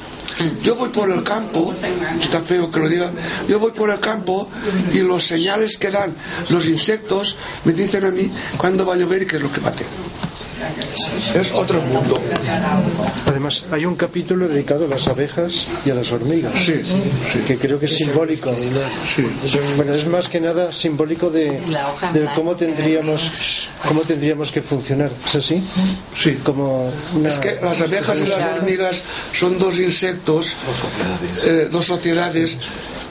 Yo 0.62 0.76
voy 0.76 0.90
por 0.90 1.10
el 1.10 1.24
campo, 1.24 1.74
está 2.20 2.42
feo 2.42 2.70
que 2.70 2.80
lo 2.80 2.90
diga, 2.90 3.12
yo 3.48 3.60
voy 3.60 3.72
por 3.72 3.90
el 3.90 4.00
campo 4.00 4.50
y 4.94 5.00
los 5.00 5.24
señales 5.24 5.78
que 5.78 5.90
dan 5.90 6.16
los 6.50 6.68
insectos 6.68 7.38
me 7.66 7.74
dicen 7.74 8.06
a 8.06 8.12
mí 8.12 8.32
cuándo 8.58 8.86
va 8.86 8.96
a 8.96 8.98
llover 8.98 9.24
y 9.24 9.26
qué 9.26 9.38
es 9.38 9.42
lo 9.42 9.52
que 9.52 9.62
va 9.62 9.70
a 9.70 9.72
hacer. 9.72 9.88
Es 11.36 11.52
otro 11.54 11.82
mundo. 11.82 12.20
Además, 13.28 13.66
hay 13.72 13.86
un 13.86 13.96
capítulo 13.96 14.48
dedicado 14.48 14.86
a 14.86 14.88
las 14.88 15.08
abejas 15.08 15.68
y 15.86 15.90
a 15.92 15.96
las 15.96 16.12
hormigas. 16.12 16.54
Sí, 16.56 16.82
Que 17.48 17.58
creo 17.58 17.80
que 17.80 17.86
es 17.86 17.96
simbólico. 17.96 18.56
Bueno, 19.76 19.94
es 19.94 20.08
más 20.08 20.28
que 20.28 20.40
nada 20.42 20.72
simbólico 20.72 21.30
de, 21.30 21.62
de 22.14 22.28
cómo 22.36 22.56
tendríamos 22.56 23.68
cómo 23.88 24.02
tendríamos 24.02 24.52
que 24.52 24.62
funcionar. 24.62 25.12
¿Es 25.28 25.36
así? 25.36 25.64
Sí. 26.16 26.34
Como 26.44 26.92
una- 27.14 27.30
Es 27.30 27.38
que 27.38 27.58
las 27.62 27.80
abejas 27.82 28.22
y 28.22 28.26
las 28.26 28.44
hormigas 28.58 29.02
son 29.32 29.60
dos 29.60 29.80
insectos, 29.80 30.56
eh, 31.46 31.68
dos 31.72 31.86
sociedades 31.86 32.58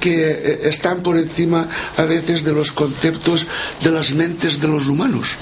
que 0.01 0.31
eh, 0.31 0.61
están 0.65 1.03
por 1.03 1.17
encima 1.17 1.69
a 1.97 2.03
veces 2.05 2.45
de 2.45 2.53
los 2.53 2.73
conceptos 2.73 3.47
de 3.83 3.91
las 3.91 4.13
mentes 4.13 4.61
de 4.61 4.69
los 4.69 4.87
humanos. 4.89 5.37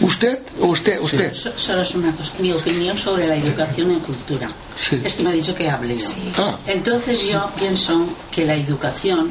¿Usted 0.00 0.38
o 0.60 0.66
usted? 0.66 1.00
¿Usted? 1.00 1.34
So- 1.34 1.52
Solo 1.58 1.82
es 1.82 1.94
una 1.94 2.12
cosa, 2.12 2.30
mi 2.38 2.52
opinión 2.52 2.96
sobre 2.96 3.26
la 3.26 3.36
educación 3.36 3.90
en 3.90 4.00
cultura. 4.00 4.48
Es 5.04 5.14
que 5.14 5.22
me 5.22 5.30
ha 5.30 5.32
dicho 5.32 5.54
que 5.54 5.68
hable 5.68 5.98
yo. 5.98 6.08
Ah. 6.38 6.56
Entonces 6.66 7.22
yo 7.24 7.50
pienso 7.58 8.06
que 8.30 8.44
la 8.46 8.54
educación 8.54 9.30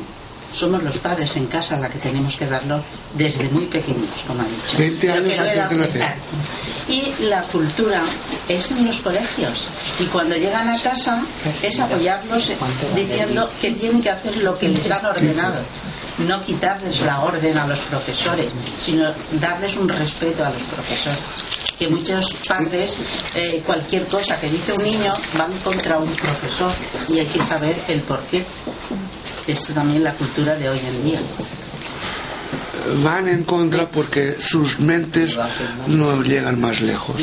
somos 0.54 0.82
los 0.84 0.98
padres 0.98 1.36
en 1.36 1.46
casa 1.48 1.78
la 1.80 1.90
que 1.90 2.00
tenemos 2.00 2.36
que 2.36 2.46
darlo 2.48 2.82
desde 3.16 3.44
muy 3.50 3.66
pequeños, 3.66 4.10
como 4.28 4.41
ha 4.41 4.46
dicho. 4.46 4.78
20 4.78 5.08
Lo 5.08 5.14
años 5.14 5.40
antes 5.40 5.70
de 5.70 5.76
nacer. 5.78 6.16
Y 6.88 7.24
la 7.26 7.44
cultura 7.44 8.04
es 8.48 8.72
en 8.72 8.86
los 8.86 8.98
colegios. 9.02 9.68
Y 10.00 10.06
cuando 10.06 10.36
llegan 10.36 10.70
a 10.70 10.80
casa 10.82 11.24
es 11.64 11.80
apoyarlos 11.80 12.52
diciendo 12.96 13.50
que 13.62 13.72
tienen 13.72 14.02
que 14.02 14.10
hacer 14.10 14.38
lo 14.38 14.58
que 14.58 14.70
les 14.70 14.90
han 14.90 15.06
ordenado. 15.06 15.62
No 16.28 16.44
quitarles 16.44 17.00
la 17.02 17.22
orden 17.22 17.58
a 17.58 17.68
los 17.68 17.80
profesores, 17.82 18.48
sino 18.80 19.12
darles 19.40 19.78
un 19.78 19.88
respeto 19.88 20.46
a 20.46 20.50
los 20.50 20.62
profesores. 20.64 21.20
Que 21.78 21.88
muchos 21.88 22.26
padres, 22.48 22.98
eh, 23.36 23.64
cualquier 23.66 24.06
cosa 24.06 24.38
que 24.40 24.50
dice 24.50 24.74
un 24.74 24.84
niño, 24.84 25.14
van 25.38 25.52
contra 25.64 25.98
un 25.98 26.10
profesor 26.10 26.72
y 27.08 27.20
hay 27.20 27.26
que 27.26 27.41
saber 27.46 27.82
el 27.88 28.02
por 28.02 28.20
qué. 28.24 28.44
Es 29.48 29.66
también 29.68 30.04
la 30.04 30.14
cultura 30.14 30.56
de 30.56 30.70
hoy 30.70 30.80
en 30.80 31.04
día. 31.04 31.20
Van 33.04 33.28
en 33.28 33.44
contra 33.44 33.90
porque 33.90 34.34
sus 34.34 34.80
mentes 34.80 35.40
no 35.88 36.22
llegan 36.22 36.60
más 36.60 36.82
lejos. 36.82 37.16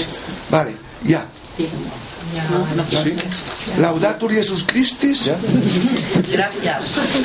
Vale, 0.50 0.76
ya. 1.04 1.26
Laudatur 3.78 4.32
Jesus 4.32 4.64
Christus. 4.64 5.30
Gracias. 6.30 6.82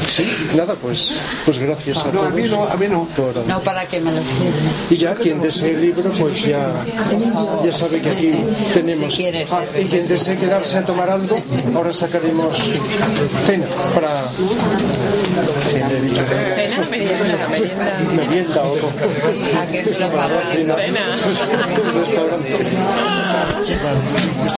Sí, 0.07 0.25
nada, 0.55 0.75
pues, 0.75 1.19
pues 1.45 1.59
gracias 1.59 1.97
a 1.99 2.05
No, 2.05 2.11
todos. 2.11 2.27
a 2.27 2.29
mí 2.31 2.43
no, 2.47 2.63
a 2.63 2.75
mí 2.75 2.87
no. 2.87 3.05
por- 3.15 3.35
No 3.47 3.59
para 3.61 3.85
que 3.85 3.99
me 3.99 4.11
lo 4.11 4.17
firme. 4.21 4.51
Y 4.89 4.97
ya 4.97 5.15
quien 5.15 5.41
desee 5.41 5.71
el 5.71 5.81
libro, 5.81 6.11
pues 6.11 6.45
ya, 6.45 6.67
ya 7.63 7.71
sabe 7.71 8.01
que 8.01 8.09
aquí 8.09 8.31
tenemos. 8.73 9.17
Ah, 9.51 9.63
y 9.79 9.85
quien 9.85 10.07
desee 10.07 10.37
quedarse 10.37 10.77
a 10.79 10.85
tomar 10.85 11.09
algo, 11.09 11.37
ahora 11.75 11.93
sacaremos 11.93 12.57
cena 13.45 13.65
para. 13.93 14.23
Cena, 15.69 15.87
merienda, 16.89 17.47
merienda. 18.15 18.63
o 18.63 18.75
¿A 19.59 19.65
qué 19.67 19.83
se 19.83 19.99
lo 19.99 20.09
pago? 20.09 20.39
Cena. 20.51 20.75
Restaurante. 21.95 22.55